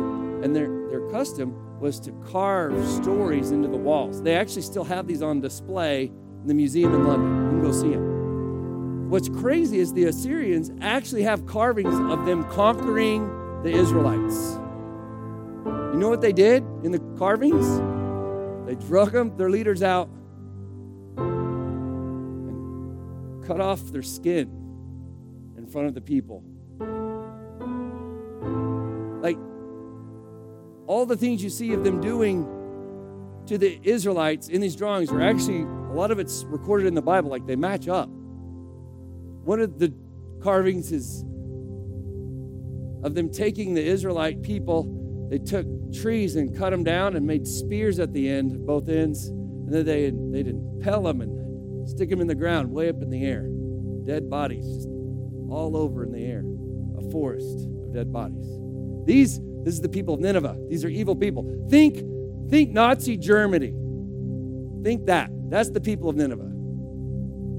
and 0.45 0.55
their, 0.55 0.69
their 0.91 1.09
custom 1.09 1.81
was 1.81 1.99
to 2.01 2.13
carve 2.31 2.87
stories 2.87 3.53
into 3.53 3.69
the 3.69 3.79
walls. 3.79 4.23
They 4.23 4.37
actually 4.37 4.63
still 4.63 4.85
have 4.85 5.07
these 5.07 5.23
on 5.23 5.41
display 5.41 6.13
in 6.43 6.47
the 6.47 6.53
museum 6.53 6.95
in 6.95 7.07
London. 7.07 7.45
You 7.45 7.51
can 7.51 7.63
go 7.63 7.73
see 7.73 7.91
them. 7.91 9.09
What's 9.09 9.31
crazy 9.31 9.79
is 9.79 9.95
the 9.95 10.05
Assyrians 10.05 10.71
actually 10.83 11.23
have 11.23 11.47
carvings 11.47 11.95
of 12.13 12.27
them 12.27 12.45
conquering 12.51 13.27
the 13.63 13.71
Israelites. 13.71 14.59
You 15.65 15.97
know 15.97 16.11
what 16.11 16.21
they 16.21 16.35
did 16.35 16.65
in 16.85 16.93
the 16.93 17.01
carvings? 17.19 17.67
They 18.71 18.77
drug 18.77 19.11
them, 19.11 19.37
their 19.37 19.51
leaders 19.51 19.83
out, 19.83 20.09
and 21.17 23.45
cut 23.45 23.61
off 23.61 23.83
their 23.91 24.01
skin 24.01 24.49
in 25.59 25.67
front 25.67 25.89
of 25.89 25.95
the 25.95 26.01
people. 26.01 26.45
Like 29.21 29.37
all 30.87 31.05
the 31.05 31.17
things 31.17 31.43
you 31.43 31.51
see 31.51 31.73
of 31.73 31.83
them 31.83 32.01
doing 32.01 32.47
to 33.47 33.59
the 33.59 33.81
Israelites 33.83 34.47
in 34.47 34.61
these 34.61 34.77
drawings 34.77 35.11
are 35.11 35.21
actually, 35.21 35.63
a 35.63 35.95
lot 35.95 36.13
of 36.13 36.21
it's 36.21 36.45
recorded 36.45 36.87
in 36.87 36.95
the 36.95 37.03
Bible, 37.03 37.29
like 37.29 37.49
they 37.49 37.57
match 37.57 37.89
up. 37.89 38.09
One 38.09 39.61
of 39.61 39.81
the 39.81 39.93
carvings 40.41 40.93
is 40.93 41.25
of 43.03 43.17
them 43.17 43.31
taking 43.31 43.75
the 43.75 43.85
Israelite 43.85 44.43
people. 44.43 44.99
They 45.31 45.39
took 45.39 45.65
trees 45.95 46.35
and 46.35 46.57
cut 46.57 46.71
them 46.71 46.83
down 46.83 47.15
and 47.15 47.25
made 47.25 47.47
spears 47.47 48.01
at 48.01 48.13
the 48.13 48.29
end, 48.29 48.67
both 48.67 48.89
ends. 48.89 49.29
And 49.29 49.73
then 49.73 49.87
they, 49.87 50.11
they'd 50.11 50.49
impel 50.49 51.05
them 51.05 51.21
and 51.21 51.89
stick 51.89 52.11
them 52.11 52.21
in 52.21 52.27
the 52.27 52.35
ground 52.35 52.73
way 52.73 52.89
up 52.89 53.01
in 53.01 53.11
the 53.11 53.25
air. 53.25 53.49
Dead 54.05 54.29
bodies 54.29 54.67
just 54.67 54.89
all 55.49 55.77
over 55.77 56.03
in 56.03 56.11
the 56.11 56.25
air. 56.25 56.43
A 56.99 57.11
forest 57.13 57.69
of 57.69 57.95
dead 57.95 58.13
bodies. 58.13 58.45
These, 59.07 59.39
this 59.63 59.75
is 59.75 59.81
the 59.81 59.89
people 59.89 60.15
of 60.15 60.21
Nineveh. 60.21 60.57
These 60.69 60.85
are 60.85 60.89
evil 60.89 61.15
people. 61.15 61.45
Think, 61.71 62.03
think 62.51 62.73
Nazi 62.73 63.17
Germany. 63.17 63.73
Think 64.83 65.07
that. 65.07 65.31
That's 65.49 65.71
the 65.71 65.81
people 65.81 66.09
of 66.09 66.17
Nineveh. 66.17 66.51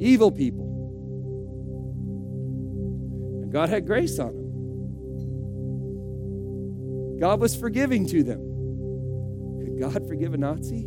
Evil 0.01 0.31
people. 0.31 0.65
And 3.43 3.51
God 3.51 3.69
had 3.69 3.85
grace 3.85 4.19
on 4.19 4.33
them. 4.33 4.40
God 7.21 7.39
was 7.39 7.55
forgiving 7.55 8.07
to 8.07 8.23
them. 8.23 8.39
Could 9.63 9.79
God 9.79 10.07
forgive 10.07 10.33
a 10.33 10.37
Nazi? 10.37 10.81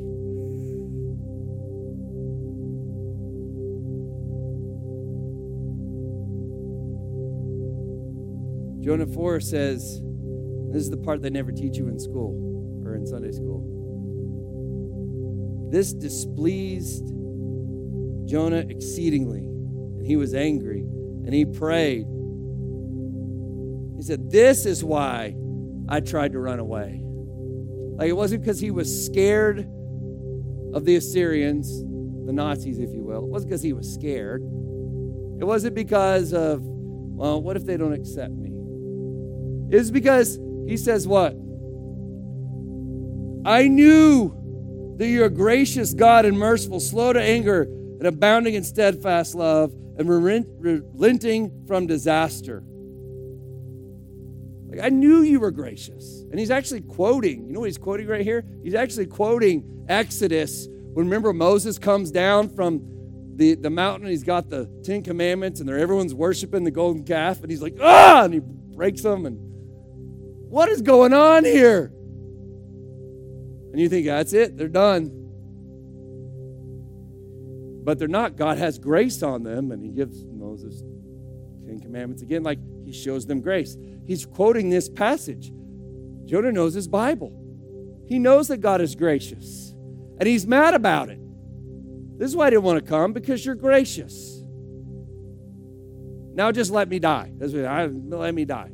Jonah 8.84 9.06
4 9.06 9.38
says, 9.38 10.02
this 10.72 10.82
is 10.82 10.90
the 10.90 10.96
part 10.96 11.22
they 11.22 11.30
never 11.30 11.52
teach 11.52 11.76
you 11.76 11.86
in 11.86 12.00
school 12.00 12.82
or 12.84 12.96
in 12.96 13.06
Sunday 13.06 13.30
school. 13.30 13.62
This 15.70 15.92
displeased 15.92 17.06
Jonah 18.26 18.64
exceedingly, 18.68 19.38
and 19.38 20.04
he 20.04 20.16
was 20.16 20.34
angry, 20.34 20.80
and 20.80 21.32
he 21.32 21.44
prayed. 21.44 22.06
He 23.96 24.02
said, 24.02 24.32
This 24.32 24.66
is 24.66 24.82
why 24.82 25.36
I 25.88 26.00
tried 26.00 26.32
to 26.32 26.38
run 26.38 26.58
away. 26.58 27.00
Like 27.96 28.08
it 28.08 28.16
wasn't 28.16 28.42
because 28.42 28.60
he 28.60 28.70
was 28.70 29.06
scared 29.06 29.60
of 30.72 30.84
the 30.84 30.96
Assyrians, 30.96 31.82
the 32.26 32.32
Nazis, 32.32 32.78
if 32.78 32.90
you 32.92 33.04
will. 33.04 33.24
It 33.24 33.30
wasn't 33.30 33.50
because 33.50 33.62
he 33.62 33.72
was 33.72 33.92
scared. 33.92 34.42
It 34.42 35.44
wasn't 35.44 35.74
because 35.74 36.32
of, 36.32 36.60
well, 36.62 37.40
what 37.40 37.56
if 37.56 37.64
they 37.64 37.76
don't 37.76 37.92
accept 37.92 38.32
me? 38.32 38.50
It 39.70 39.78
was 39.78 39.90
because 39.90 40.38
he 40.66 40.76
says, 40.76 41.06
what? 41.06 41.32
I 43.46 43.68
knew 43.68 44.96
that 44.98 45.06
you're 45.06 45.26
a 45.26 45.30
gracious 45.30 45.92
God 45.92 46.24
and 46.24 46.38
merciful, 46.38 46.80
slow 46.80 47.12
to 47.12 47.20
anger, 47.20 47.62
and 47.62 48.06
abounding 48.06 48.54
in 48.54 48.64
steadfast 48.64 49.34
love, 49.34 49.72
and 49.96 50.08
relenting 50.08 51.64
from 51.66 51.86
disaster. 51.86 52.64
Like, 54.74 54.86
I 54.86 54.88
knew 54.88 55.22
you 55.22 55.38
were 55.38 55.52
gracious. 55.52 56.24
And 56.30 56.38
he's 56.38 56.50
actually 56.50 56.80
quoting, 56.80 57.46
you 57.46 57.52
know 57.52 57.60
what 57.60 57.66
he's 57.66 57.78
quoting 57.78 58.08
right 58.08 58.22
here? 58.22 58.44
He's 58.64 58.74
actually 58.74 59.06
quoting 59.06 59.84
Exodus. 59.88 60.66
When 60.68 61.06
remember 61.06 61.32
Moses 61.32 61.78
comes 61.78 62.10
down 62.10 62.48
from 62.48 62.82
the, 63.36 63.54
the 63.54 63.70
mountain, 63.70 64.06
and 64.06 64.10
he's 64.10 64.24
got 64.24 64.50
the 64.50 64.68
Ten 64.82 65.02
Commandments, 65.02 65.60
and 65.60 65.70
everyone's 65.70 66.14
worshiping 66.14 66.64
the 66.64 66.72
golden 66.72 67.04
calf, 67.04 67.40
and 67.42 67.50
he's 67.50 67.62
like, 67.62 67.76
ah, 67.80 68.24
and 68.24 68.34
he 68.34 68.40
breaks 68.40 69.02
them. 69.02 69.26
And 69.26 69.38
what 70.50 70.68
is 70.68 70.82
going 70.82 71.12
on 71.12 71.44
here? 71.44 71.92
And 73.72 73.80
you 73.80 73.88
think, 73.88 74.06
that's 74.06 74.32
it, 74.32 74.56
they're 74.56 74.68
done. 74.68 75.10
But 77.84 77.98
they're 77.98 78.08
not. 78.08 78.36
God 78.36 78.58
has 78.58 78.78
grace 78.78 79.22
on 79.22 79.44
them, 79.44 79.70
and 79.70 79.84
he 79.84 79.90
gives 79.90 80.24
Moses 80.24 80.82
Ten 81.66 81.80
Commandments 81.80 82.22
again. 82.22 82.42
Like 82.42 82.58
shows 82.94 83.26
them 83.26 83.40
grace. 83.40 83.76
He's 84.06 84.24
quoting 84.26 84.70
this 84.70 84.88
passage. 84.88 85.52
Jonah 86.24 86.52
knows 86.52 86.74
his 86.74 86.88
Bible. 86.88 87.40
He 88.06 88.18
knows 88.18 88.48
that 88.48 88.58
God 88.58 88.80
is 88.80 88.94
gracious, 88.94 89.74
and 90.18 90.26
he's 90.26 90.46
mad 90.46 90.74
about 90.74 91.08
it. 91.08 91.20
This 92.18 92.28
is 92.30 92.36
why 92.36 92.46
I 92.46 92.50
didn't 92.50 92.64
want 92.64 92.84
to 92.84 92.88
come 92.88 93.12
because 93.12 93.44
you're 93.44 93.54
gracious. 93.54 94.42
Now 96.34 96.52
just 96.52 96.70
let 96.70 96.88
me 96.88 96.98
die. 96.98 97.32
Let 97.38 98.34
me 98.34 98.44
die. 98.44 98.70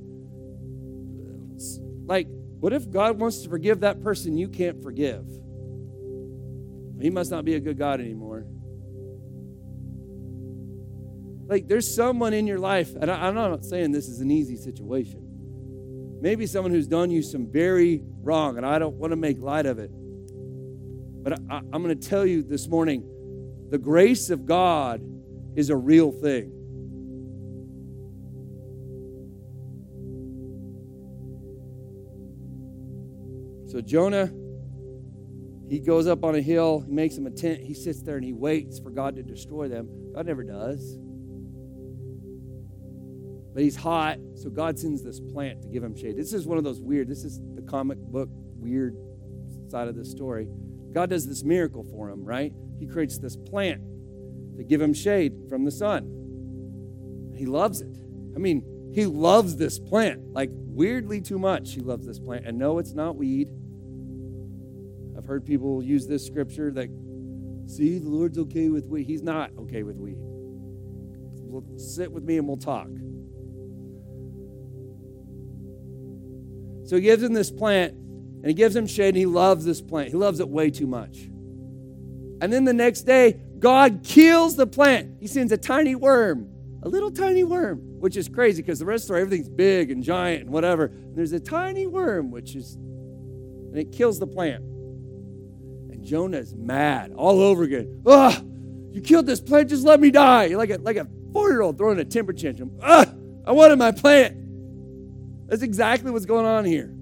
Like, 2.07 2.27
what 2.59 2.73
if 2.73 2.91
God 2.91 3.19
wants 3.19 3.43
to 3.43 3.49
forgive 3.49 3.81
that 3.81 4.03
person 4.03 4.37
you 4.37 4.49
can't 4.49 4.83
forgive? 4.83 5.25
He 7.01 7.09
must 7.09 7.31
not 7.31 7.45
be 7.45 7.55
a 7.55 7.61
good 7.61 7.79
God 7.79 8.01
anymore. 8.01 8.45
Like, 11.51 11.67
there's 11.67 11.93
someone 11.93 12.33
in 12.33 12.47
your 12.47 12.61
life, 12.61 12.95
and 12.95 13.11
I, 13.11 13.27
am 13.27 13.35
not 13.35 13.65
saying 13.65 13.91
this 13.91 14.07
is 14.07 14.21
an 14.21 14.31
easy 14.31 14.55
situation. 14.55 16.19
Maybe 16.23 16.47
someone 16.47 16.71
who's 16.71 16.87
done 16.87 17.11
you 17.11 17.25
some 17.25 17.51
very 17.51 18.05
wrong, 18.23 18.57
and 18.57 18.65
I 18.65 18.79
don't 18.79 18.95
want 18.95 19.11
to 19.11 19.17
make 19.17 19.41
light 19.41 19.67
of 19.67 19.81
it. 19.81 19.91
But 19.93 21.41
I, 21.51 21.57
I'm 21.73 21.83
going 21.83 21.99
to 21.99 22.09
tell 22.09 22.25
you 22.25 22.45
this 22.45 22.69
morning 22.69 23.03
the 23.69 23.79
grace 23.79 24.31
of 24.31 24.47
God 24.47 25.03
is 25.57 25.71
a 25.71 25.77
real 25.77 26.13
thing. 26.13 26.53
So 33.67 33.81
Jonah, 33.81 34.33
he 35.69 35.81
goes 35.81 36.07
up 36.07 36.23
on 36.23 36.37
a 36.37 36.41
hill, 36.41 36.85
he 36.87 36.93
makes 36.93 37.17
him 37.17 37.27
a 37.27 37.31
tent, 37.33 37.61
he 37.61 37.75
sits 37.75 38.03
there 38.03 38.15
and 38.15 38.25
he 38.25 38.33
waits 38.33 38.79
for 38.79 38.91
God 38.91 39.17
to 39.17 39.25
destroy 39.25 39.67
them. 39.67 39.89
God 40.15 40.27
never 40.27 40.45
does. 40.45 40.97
But 43.53 43.63
he's 43.63 43.77
hot, 43.77 44.19
so 44.35 44.49
God 44.49 44.79
sends 44.79 45.03
this 45.03 45.19
plant 45.19 45.63
to 45.63 45.69
give 45.69 45.83
him 45.83 45.97
shade. 45.97 46.17
This 46.17 46.33
is 46.33 46.47
one 46.47 46.59
of 46.59 46.65
those 46.65 46.81
weird, 46.81 47.09
this 47.09 47.25
is 47.25 47.41
the 47.55 47.63
comic 47.63 47.99
book 47.99 48.29
weird 48.61 48.97
side 49.69 49.89
of 49.89 49.97
the 49.97 50.05
story. 50.05 50.49
God 50.93 51.11
does 51.11 51.27
this 51.27 51.43
miracle 51.43 51.85
for 51.85 52.09
him, 52.09 52.25
right? 52.25 52.53
He 52.79 52.87
creates 52.87 53.19
this 53.19 53.37
plant 53.37 53.83
to 54.57 54.65
give 54.65 54.81
him 54.81 54.93
shade 54.93 55.33
from 55.49 55.65
the 55.65 55.71
sun. 55.71 57.33
He 57.37 57.47
loves 57.47 57.81
it. 57.81 57.97
I 58.35 58.39
mean, 58.39 58.91
he 58.93 59.07
loves 59.07 59.57
this 59.57 59.79
plant, 59.79 60.33
like 60.33 60.51
weirdly 60.53 61.21
too 61.21 61.39
much. 61.39 61.73
He 61.73 61.81
loves 61.81 62.07
this 62.07 62.19
plant. 62.19 62.47
And 62.47 62.59
no, 62.59 62.79
it's 62.79 62.93
not 62.93 63.17
weed. 63.17 63.49
I've 65.17 65.27
heard 65.27 65.45
people 65.45 65.83
use 65.83 66.07
this 66.07 66.27
scripture 66.27 66.71
that, 66.73 66.89
see, 67.67 67.99
the 67.99 68.09
Lord's 68.09 68.39
okay 68.39 68.69
with 68.69 68.87
weed. 68.87 69.07
He's 69.07 69.23
not 69.23 69.51
okay 69.59 69.83
with 69.83 69.97
weed. 69.97 70.19
sit 71.79 72.11
with 72.11 72.25
me 72.25 72.39
and 72.39 72.49
we'll 72.49 72.57
talk. 72.57 72.89
So 76.91 76.97
he 76.97 77.03
gives 77.03 77.23
him 77.23 77.35
this 77.35 77.53
plant 77.53 77.93
and 77.93 78.47
he 78.47 78.53
gives 78.53 78.75
him 78.75 78.85
shade 78.85 79.11
and 79.11 79.17
he 79.17 79.25
loves 79.25 79.65
this 79.65 79.81
plant. 79.81 80.09
He 80.09 80.17
loves 80.17 80.41
it 80.41 80.49
way 80.49 80.71
too 80.71 80.89
much. 80.89 81.19
And 82.43 82.53
then 82.53 82.65
the 82.65 82.73
next 82.73 83.03
day, 83.03 83.41
God 83.61 84.01
kills 84.03 84.57
the 84.57 84.67
plant. 84.67 85.19
He 85.21 85.29
sends 85.29 85.53
a 85.53 85.57
tiny 85.57 85.95
worm, 85.95 86.49
a 86.83 86.89
little 86.89 87.13
tiny 87.13 87.45
worm, 87.45 87.79
which 88.01 88.17
is 88.17 88.29
crazy 88.29 88.61
because 88.61 88.81
the 88.81 88.87
rest 88.87 89.03
of 89.03 89.05
the 89.05 89.07
story, 89.07 89.21
everything's 89.21 89.49
big 89.49 89.93
and 89.93 90.03
giant 90.03 90.41
and 90.43 90.51
whatever. 90.51 90.87
And 90.87 91.17
there's 91.17 91.31
a 91.31 91.39
tiny 91.39 91.87
worm, 91.87 92.33
which 92.33 92.57
is, 92.57 92.75
and 92.75 93.79
it 93.79 93.93
kills 93.93 94.19
the 94.19 94.27
plant. 94.27 94.65
And 94.65 96.03
Jonah's 96.03 96.57
mad 96.57 97.13
all 97.13 97.41
over 97.41 97.63
again. 97.63 98.03
Ah, 98.05 98.43
you 98.91 99.01
killed 99.01 99.27
this 99.27 99.41
plant, 99.41 99.69
just 99.69 99.85
let 99.85 100.01
me 100.01 100.11
die. 100.11 100.47
You're 100.47 100.59
like 100.59 100.71
a, 100.71 100.79
like 100.79 100.97
a 100.97 101.07
four 101.33 101.51
year 101.51 101.61
old 101.61 101.79
throwing 101.79 102.01
a 102.01 102.05
temper 102.05 102.33
tantrum. 102.33 102.73
Ah, 102.83 103.07
I 103.47 103.53
wanted 103.53 103.79
my 103.79 103.93
plant. 103.93 104.40
That's 105.51 105.63
exactly 105.63 106.13
what's 106.13 106.27
going 106.27 106.47
on 106.47 106.65
here. 106.65 106.95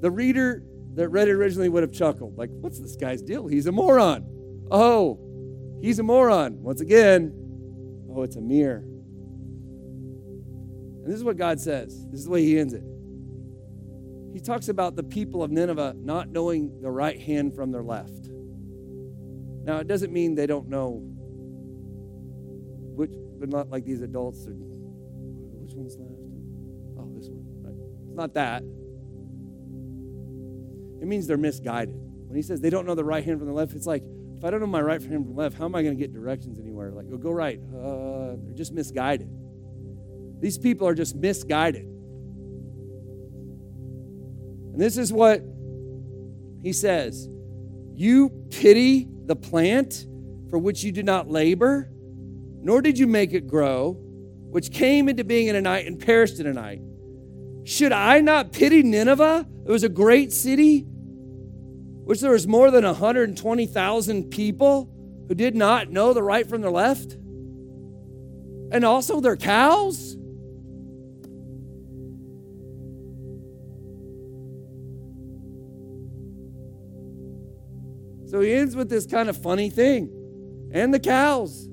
The 0.00 0.10
reader 0.10 0.64
that 0.94 1.08
read 1.08 1.28
it 1.28 1.32
originally 1.32 1.68
would 1.68 1.84
have 1.84 1.92
chuckled, 1.92 2.36
like, 2.36 2.50
what's 2.50 2.80
this 2.80 2.96
guy's 2.96 3.22
deal? 3.22 3.46
He's 3.46 3.68
a 3.68 3.72
moron. 3.72 4.26
Oh, 4.68 5.20
he's 5.80 6.00
a 6.00 6.02
moron. 6.02 6.60
Once 6.60 6.80
again, 6.80 7.32
oh, 8.12 8.24
it's 8.24 8.34
a 8.34 8.40
mirror. 8.40 8.82
And 11.04 11.06
this 11.06 11.14
is 11.16 11.22
what 11.22 11.36
God 11.36 11.60
says. 11.60 12.04
This 12.10 12.18
is 12.18 12.26
the 12.26 12.32
way 12.32 12.42
he 12.44 12.58
ends 12.58 12.74
it. 12.74 12.82
He 14.32 14.40
talks 14.40 14.68
about 14.68 14.96
the 14.96 15.04
people 15.04 15.44
of 15.44 15.52
Nineveh 15.52 15.94
not 15.96 16.28
knowing 16.28 16.80
the 16.82 16.90
right 16.90 17.20
hand 17.20 17.54
from 17.54 17.70
their 17.70 17.84
left. 17.84 18.28
Now, 19.62 19.78
it 19.78 19.86
doesn't 19.86 20.12
mean 20.12 20.34
they 20.34 20.48
don't 20.48 20.68
know 20.68 21.00
which, 22.96 23.12
but 23.38 23.48
not 23.48 23.70
like 23.70 23.84
these 23.84 24.02
adults. 24.02 24.44
Which 24.48 25.74
one's 25.74 25.96
left? 25.96 26.17
Not 28.18 28.34
that. 28.34 28.62
It 31.00 31.06
means 31.06 31.26
they're 31.26 31.38
misguided. 31.38 31.94
When 31.94 32.36
he 32.36 32.42
says 32.42 32.60
they 32.60 32.68
don't 32.70 32.84
know 32.84 32.94
the 32.94 33.04
right 33.04 33.24
hand 33.24 33.38
from 33.38 33.48
the 33.48 33.54
left, 33.54 33.72
it's 33.72 33.86
like, 33.86 34.02
if 34.36 34.44
I 34.44 34.50
don't 34.50 34.60
know 34.60 34.66
my 34.66 34.82
right 34.82 35.00
hand 35.00 35.24
from 35.24 35.34
left, 35.34 35.56
how 35.56 35.64
am 35.64 35.74
I 35.74 35.82
going 35.82 35.96
to 35.96 36.00
get 36.00 36.12
directions 36.12 36.58
anywhere? 36.58 36.92
Like, 36.92 37.06
oh, 37.10 37.16
go 37.16 37.30
right. 37.30 37.58
Uh, 37.74 38.36
they're 38.44 38.54
just 38.54 38.72
misguided. 38.72 39.30
These 40.40 40.58
people 40.58 40.86
are 40.86 40.94
just 40.94 41.16
misguided. 41.16 41.84
And 44.72 44.80
this 44.80 44.96
is 44.96 45.12
what 45.12 45.42
he 46.62 46.72
says 46.72 47.28
You 47.94 48.30
pity 48.50 49.08
the 49.26 49.34
plant 49.34 50.06
for 50.50 50.58
which 50.58 50.84
you 50.84 50.92
did 50.92 51.04
not 51.04 51.28
labor, 51.28 51.90
nor 52.62 52.80
did 52.80 52.98
you 52.98 53.06
make 53.06 53.32
it 53.32 53.46
grow, 53.46 53.94
which 54.50 54.70
came 54.70 55.08
into 55.08 55.24
being 55.24 55.48
in 55.48 55.56
a 55.56 55.60
night 55.60 55.86
and 55.86 55.98
perished 55.98 56.38
in 56.38 56.46
a 56.46 56.52
night. 56.52 56.80
Should 57.68 57.92
I 57.92 58.22
not 58.22 58.52
pity 58.52 58.82
Nineveh? 58.82 59.46
It 59.66 59.70
was 59.70 59.84
a 59.84 59.90
great 59.90 60.32
city, 60.32 60.86
which 60.86 62.22
there 62.22 62.30
was 62.30 62.48
more 62.48 62.70
than 62.70 62.82
120,000 62.82 64.30
people 64.30 64.90
who 65.28 65.34
did 65.34 65.54
not 65.54 65.90
know 65.90 66.14
the 66.14 66.22
right 66.22 66.48
from 66.48 66.62
the 66.62 66.70
left, 66.70 67.12
and 68.72 68.86
also 68.86 69.20
their 69.20 69.36
cows. 69.36 70.16
So 78.30 78.40
he 78.40 78.54
ends 78.54 78.76
with 78.76 78.88
this 78.88 79.04
kind 79.04 79.28
of 79.28 79.36
funny 79.36 79.68
thing 79.68 80.70
and 80.72 80.94
the 80.94 81.00
cows. 81.00 81.68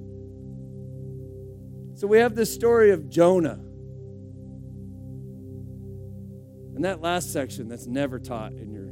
So 1.93 2.05
we 2.05 2.17
have 2.17 2.35
this 2.35 2.53
story 2.53 2.91
of 2.91 3.07
Jonah. 3.07 3.61
And 6.75 6.83
that 6.83 7.01
last 7.01 7.31
section 7.31 7.69
that's 7.69 7.87
never 7.87 8.19
taught 8.19 8.51
in 8.51 8.71
your 8.71 8.89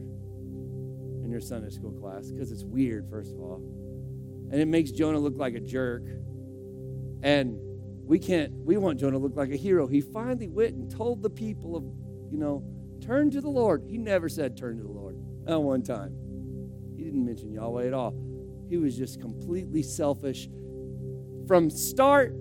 in 1.23 1.29
your 1.29 1.41
Sunday 1.41 1.69
school 1.69 1.91
class 1.91 2.31
because 2.31 2.51
it's 2.51 2.63
weird 2.63 3.09
first 3.09 3.33
of 3.33 3.39
all. 3.39 3.61
And 4.51 4.61
it 4.61 4.67
makes 4.67 4.91
Jonah 4.91 5.19
look 5.19 5.37
like 5.37 5.55
a 5.55 5.59
jerk. 5.59 6.03
And 7.23 7.57
we 8.05 8.19
can't 8.19 8.53
we 8.53 8.77
want 8.77 8.99
Jonah 8.99 9.13
to 9.13 9.17
look 9.17 9.35
like 9.35 9.51
a 9.51 9.57
hero. 9.57 9.87
He 9.87 9.99
finally 9.99 10.47
went 10.47 10.75
and 10.75 10.89
told 10.89 11.21
the 11.21 11.29
people 11.29 11.75
of, 11.75 11.83
you 12.31 12.37
know, 12.37 12.63
turn 13.01 13.29
to 13.31 13.41
the 13.41 13.49
Lord. 13.49 13.83
He 13.85 13.97
never 13.97 14.29
said 14.29 14.55
turn 14.55 14.77
to 14.77 14.83
the 14.83 14.89
Lord. 14.89 15.17
Not 15.45 15.61
one 15.61 15.83
time. 15.83 16.15
He 16.95 17.03
didn't 17.03 17.25
mention 17.25 17.51
Yahweh 17.51 17.87
at 17.87 17.93
all. 17.93 18.15
He 18.69 18.77
was 18.77 18.95
just 18.95 19.19
completely 19.19 19.83
selfish 19.83 20.47
from 21.47 21.69
start 21.69 22.33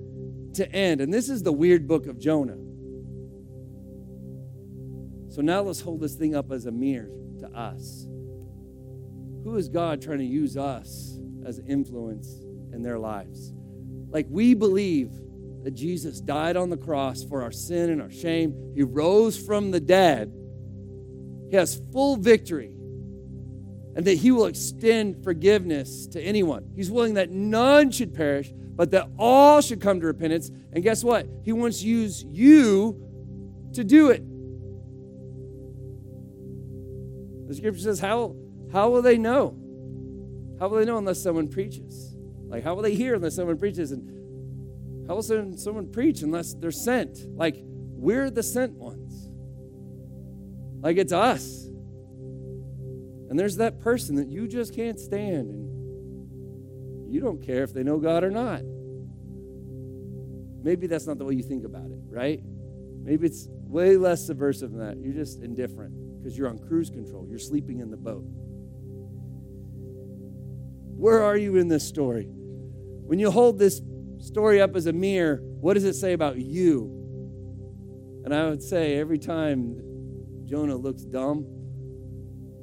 to 0.55 0.71
end. 0.71 1.01
And 1.01 1.13
this 1.13 1.29
is 1.29 1.43
the 1.43 1.53
weird 1.53 1.89
book 1.89 2.07
of 2.07 2.19
Jonah. 2.19 2.59
So 5.33 5.41
now 5.41 5.63
let's 5.63 5.81
hold 5.81 6.01
this 6.01 6.15
thing 6.15 6.35
up 6.35 6.53
as 6.53 6.67
a 6.67 6.71
mirror 6.71 7.09
to 7.41 7.49
us. 7.59 8.07
Who 9.45 9.57
is 9.57 9.71
God 9.71 10.03
trying 10.03 10.19
to 10.19 10.27
use 10.27 10.59
us 10.59 11.19
as 11.47 11.59
influence 11.67 12.29
in 12.75 12.83
their 12.83 12.99
lives? 12.99 13.55
Like 14.11 14.27
we 14.29 14.53
believe 14.53 15.11
that 15.63 15.71
Jesus 15.71 16.21
died 16.21 16.59
on 16.59 16.69
the 16.69 16.77
cross 16.77 17.25
for 17.25 17.41
our 17.41 17.51
sin 17.51 17.89
and 17.89 18.03
our 18.03 18.11
shame, 18.11 18.73
He 18.75 18.83
rose 18.83 19.39
from 19.39 19.71
the 19.71 19.81
dead, 19.81 20.31
He 21.49 21.57
has 21.57 21.81
full 21.93 22.17
victory, 22.17 22.75
and 23.97 24.05
that 24.05 24.19
He 24.19 24.33
will 24.33 24.45
extend 24.45 25.25
forgiveness 25.25 26.09
to 26.09 26.21
anyone. 26.21 26.71
He's 26.77 26.91
willing 26.91 27.15
that 27.15 27.31
none 27.31 27.91
should 27.91 28.13
perish, 28.13 28.53
but 28.55 28.91
that 28.91 29.09
all 29.19 29.63
should 29.63 29.81
come 29.81 29.99
to 30.01 30.07
repentance. 30.07 30.51
And 30.75 30.85
guess 30.85 31.03
what? 31.03 31.27
He 31.43 31.53
wants 31.53 31.81
to 31.81 31.87
use 31.87 32.23
you 32.23 33.01
to 33.73 33.83
do 33.83 34.11
it. 34.11 34.23
The 37.53 37.57
scripture 37.57 37.83
says, 37.83 38.01
how, 38.01 38.35
how 38.73 38.89
will 38.89 39.03
they 39.03 39.19
know? 39.19 39.55
How 40.59 40.69
will 40.69 40.79
they 40.79 40.87
know 40.87 40.97
unless 40.97 41.23
someone 41.23 41.49
preaches? 41.49 42.17
Like, 42.47 42.65
how 42.65 42.75
will 42.75 42.83
they 42.83 42.95
hear 42.95 43.17
unless 43.17 43.37
someone 43.37 43.59
preaches? 43.59 43.93
And 43.93 45.07
how 45.07 45.17
will 45.17 45.23
someone 45.23 45.93
preach 45.93 46.23
unless 46.23 46.55
they're 46.55 46.71
sent? 46.71 47.19
Like, 47.37 47.57
we're 47.63 48.31
the 48.31 48.43
sent 48.43 48.73
ones. 48.73 49.29
Like, 50.83 50.97
it's 50.97 51.13
us. 51.13 51.67
And 53.29 53.39
there's 53.39 53.59
that 53.59 53.81
person 53.81 54.17
that 54.17 54.29
you 54.29 54.49
just 54.49 54.75
can't 54.75 54.99
stand, 54.99 55.51
and 55.51 57.13
you 57.13 57.21
don't 57.21 57.43
care 57.43 57.65
if 57.65 57.75
they 57.75 57.83
know 57.83 57.99
God 57.99 58.25
or 58.25 58.31
not. 58.31 58.63
Maybe 60.65 60.87
that's 60.87 61.07
not 61.07 61.19
the 61.19 61.27
way 61.27 61.35
you 61.35 61.43
think 61.43 61.67
about 61.67 61.91
it, 61.91 62.01
right? 62.09 62.41
Maybe 63.03 63.27
it's 63.27 63.47
way 63.51 63.99
less 63.99 64.27
subversive 64.27 64.71
than 64.71 64.81
that. 64.81 64.97
You're 64.97 65.13
just 65.13 65.43
indifferent 65.43 66.12
because 66.23 66.39
you're 66.39 66.49
on 66.49 66.59
cruise 66.59 66.89
control. 66.89 67.27
You're 67.29 67.39
sleeping 67.39 67.81
in 67.81 67.91
the 67.91 67.97
boat. 67.97 68.25
Where 70.97 71.23
are 71.23 71.37
you 71.37 71.57
in 71.57 71.67
this 71.67 71.87
story? 71.87 72.29
When 72.29 73.19
you 73.19 73.31
hold 73.31 73.59
this 73.59 73.81
story 74.19 74.61
up 74.61 74.77
as 74.77 74.87
a 74.87 74.93
mirror, 74.93 75.41
what 75.43 75.75
does 75.75 75.85
it 75.85 75.95
say 75.95 76.13
about 76.13 76.37
you? 76.39 78.23
And 78.25 78.33
I 78.33 78.49
would 78.49 78.63
say 78.63 78.99
every 78.99 79.19
time 79.19 79.81
Jonah 80.45 80.77
looks 80.77 81.03
dumb, 81.03 81.45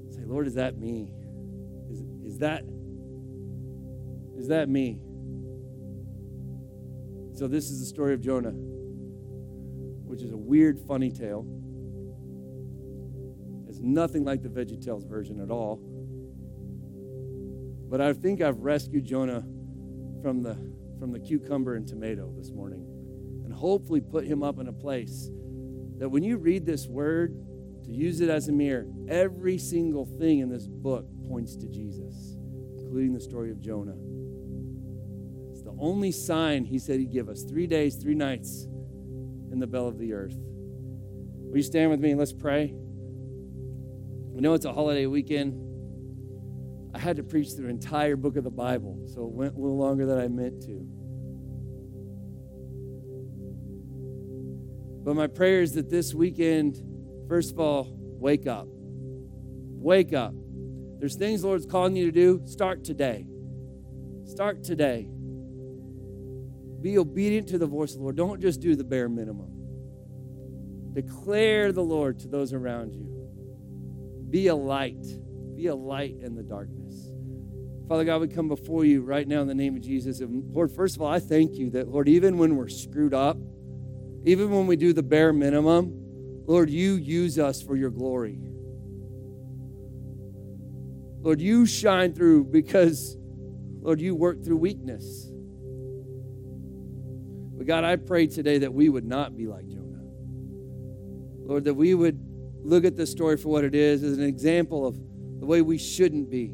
say, 0.10 0.24
Lord, 0.26 0.48
is 0.48 0.54
that 0.54 0.78
me? 0.78 1.12
Is, 1.92 2.00
is 2.26 2.38
that 2.40 2.64
is 4.38 4.48
that 4.48 4.70
me? 4.70 5.02
So 7.34 7.48
this 7.48 7.70
is 7.70 7.82
the 7.82 7.86
story 7.86 8.14
of 8.14 8.22
Jonah, 8.22 8.54
which 10.06 10.22
is 10.22 10.32
a 10.32 10.38
weird, 10.38 10.80
funny 10.88 11.12
tale 11.12 11.46
nothing 13.80 14.24
like 14.24 14.44
the 14.44 14.50
VeggieTales 14.50 15.08
version 15.08 15.40
at 15.42 15.50
all. 15.50 15.80
But 17.90 18.02
I 18.02 18.14
think 18.14 18.42
I've 18.42 18.60
rescued 18.60 19.06
Jonah 19.06 19.44
from 20.22 20.44
the 20.44 20.56
from 21.00 21.12
the 21.14 21.20
cucumber 21.20 21.76
and 21.76 21.88
tomato 21.88 22.32
this 22.38 22.52
morning 22.52 22.86
and 23.46 23.54
hopefully 23.54 24.02
put 24.02 24.26
him 24.26 24.44
up 24.44 24.60
in 24.60 24.68
a 24.68 24.74
place 24.74 25.30
that 25.98 26.10
when 26.10 26.24
you 26.24 26.38
read 26.38 26.66
this 26.66 26.88
word 26.88 27.34
to 27.86 27.92
use 27.92 28.20
it 28.20 28.30
as 28.30 28.50
a 28.50 28.52
mirror 28.52 28.86
every 29.08 29.58
single 29.58 30.06
thing 30.06 30.40
in 30.40 30.50
this 30.50 30.68
book 30.68 31.06
points 31.26 31.56
to 31.56 31.68
jesus 31.70 32.36
including 32.78 33.14
the 33.14 33.20
story 33.20 33.50
of 33.50 33.62
jonah. 33.62 33.96
It's 35.52 35.62
the 35.62 35.76
only 35.80 36.12
sign 36.12 36.66
he 36.66 36.80
said 36.80 37.00
he'd 37.00 37.14
give 37.14 37.30
us 37.30 37.44
three 37.44 37.66
days 37.66 37.96
three 37.96 38.16
nights 38.16 38.68
in 39.52 39.60
the 39.60 39.68
belly 39.68 39.88
of 39.88 39.98
the 39.98 40.14
earth. 40.14 40.36
Will 40.38 41.58
you 41.58 41.64
stand 41.64 41.90
with 41.92 42.00
me 42.00 42.12
and 42.12 42.20
let's 42.20 42.34
pray 42.34 42.76
we 44.40 44.44
know 44.44 44.54
it's 44.54 44.64
a 44.64 44.72
holiday 44.72 45.06
weekend. 45.06 45.54
I 46.96 47.00
had 47.00 47.18
to 47.18 47.24
preach 47.24 47.58
the 47.58 47.68
entire 47.68 48.16
book 48.16 48.38
of 48.38 48.46
the 48.46 48.50
Bible, 48.50 48.98
so 49.14 49.26
it 49.26 49.32
went 49.32 49.54
a 49.54 49.60
little 49.60 49.78
longer 49.78 50.06
than 50.06 50.18
I 50.18 50.30
meant 50.30 50.62
to. 50.62 50.80
But 55.04 55.16
my 55.16 55.28
prayer 55.28 55.62
is 55.62 55.74
that 55.74 55.90
this 55.90 56.14
weekend, 56.14 56.82
first 57.28 57.52
of 57.52 57.60
all, 57.60 57.90
wake 57.92 58.48
up. 58.48 58.70
Wake 58.72 60.14
up. 60.14 60.34
There's 61.00 61.18
things 61.18 61.42
the 61.42 61.48
Lord's 61.48 61.66
calling 61.66 61.98
you 61.98 62.06
to 62.06 62.12
do. 62.14 62.42
Start 62.46 62.86
today. 62.86 63.26
Start 64.24 64.64
today. 64.64 65.10
Be 66.80 66.98
obedient 66.98 67.50
to 67.50 67.58
the 67.58 67.68
voice 67.68 67.92
of 67.92 67.98
the 67.98 68.04
Lord. 68.04 68.16
Don't 68.16 68.40
just 68.40 68.62
do 68.62 68.78
the 68.78 68.86
bare 68.86 69.10
minimum. 69.10 69.52
Declare 70.94 71.74
the 71.74 71.84
Lord 71.84 72.20
to 72.20 72.30
those 72.30 72.54
around 72.54 72.94
you. 72.94 73.19
Be 74.30 74.48
a 74.48 74.56
light. 74.56 75.06
Be 75.56 75.68
a 75.68 75.76
light 75.76 76.16
in 76.22 76.36
the 76.36 76.44
darkness. 76.44 77.12
Father 77.88 78.06
God, 78.06 78.22
we 78.22 78.28
come 78.28 78.48
before 78.48 78.86
you 78.86 79.02
right 79.02 79.28
now 79.28 79.42
in 79.42 79.48
the 79.48 79.56
name 79.56 79.76
of 79.76 79.82
Jesus. 79.82 80.20
And 80.20 80.44
Lord, 80.54 80.72
first 80.72 80.96
of 80.96 81.02
all, 81.02 81.12
I 81.12 81.20
thank 81.20 81.56
you 81.56 81.72
that, 81.72 81.88
Lord, 81.88 82.08
even 82.08 82.38
when 82.38 82.56
we're 82.56 82.70
screwed 82.70 83.16
up, 83.16 83.38
even 84.26 84.52
when 84.52 84.68
we 84.68 84.76
do 84.76 84.94
the 84.94 85.02
bare 85.02 85.34
minimum, 85.34 85.92
Lord, 86.46 86.70
you 86.70 86.94
use 86.94 87.40
us 87.40 87.62
for 87.62 87.76
your 87.76 87.90
glory. 87.90 88.40
Lord, 91.22 91.42
you 91.42 91.66
shine 91.66 92.14
through 92.14 92.46
because, 92.46 93.18
Lord, 93.82 94.00
you 94.00 94.16
work 94.16 94.44
through 94.44 94.58
weakness. 94.58 95.32
But 97.58 97.66
God, 97.68 97.84
I 97.84 97.96
pray 97.96 98.28
today 98.28 98.60
that 98.60 98.74
we 98.74 98.88
would 98.88 99.06
not 99.06 99.36
be 99.36 99.48
like 99.48 99.68
Jonah. 99.68 100.04
Lord, 101.46 101.64
that 101.66 101.74
we 101.74 101.94
would 101.96 102.29
look 102.64 102.86
at 102.86 102.96
this 102.96 103.12
story 103.12 103.38
for 103.38 103.50
what 103.50 103.64
it 103.64 103.76
is 103.76 104.04
as 104.04 104.18
an 104.18 104.24
example 104.24 104.86
of 104.86 104.96
the 105.40 105.46
way 105.46 105.62
we 105.62 105.78
shouldn't 105.78 106.30
be. 106.30 106.54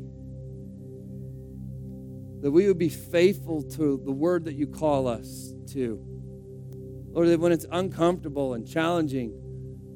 That 2.41 2.51
we 2.51 2.67
would 2.67 2.77
be 2.77 2.89
faithful 2.89 3.63
to 3.63 4.01
the 4.03 4.11
word 4.11 4.45
that 4.45 4.53
you 4.53 4.67
call 4.67 5.07
us 5.07 5.53
to. 5.73 5.99
Lord, 7.11 7.29
that 7.29 7.39
when 7.39 7.51
it's 7.51 7.65
uncomfortable 7.71 8.53
and 8.53 8.67
challenging, 8.67 9.33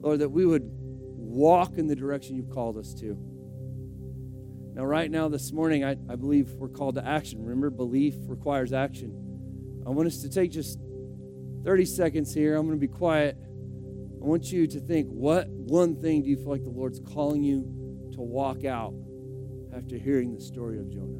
Lord, 0.01 0.19
that 0.19 0.29
we 0.29 0.45
would 0.45 0.63
walk 0.63 1.77
in 1.77 1.87
the 1.87 1.95
direction 1.95 2.35
you've 2.35 2.49
called 2.49 2.77
us 2.77 2.93
to. 2.95 3.17
Now, 4.73 4.85
right 4.85 5.11
now, 5.11 5.27
this 5.27 5.51
morning, 5.51 5.83
I, 5.83 5.91
I 6.09 6.15
believe 6.15 6.51
we're 6.53 6.69
called 6.69 6.95
to 6.95 7.05
action. 7.05 7.43
Remember, 7.43 7.69
belief 7.69 8.15
requires 8.27 8.71
action. 8.71 9.83
I 9.85 9.89
want 9.89 10.07
us 10.07 10.21
to 10.21 10.29
take 10.29 10.51
just 10.51 10.79
30 11.65 11.85
seconds 11.85 12.33
here. 12.33 12.55
I'm 12.55 12.65
going 12.65 12.79
to 12.79 12.87
be 12.87 12.91
quiet. 12.91 13.37
I 14.21 14.25
want 14.25 14.51
you 14.51 14.67
to 14.67 14.79
think 14.81 15.07
what 15.09 15.47
one 15.47 15.95
thing 16.01 16.23
do 16.23 16.29
you 16.29 16.35
feel 16.35 16.49
like 16.49 16.63
the 16.63 16.69
Lord's 16.69 16.99
calling 16.99 17.41
you 17.41 17.61
to 18.15 18.21
walk 18.21 18.65
out 18.65 18.93
after 19.73 19.97
hearing 19.97 20.33
the 20.33 20.41
story 20.41 20.77
of 20.77 20.89
Jonah? 20.89 21.18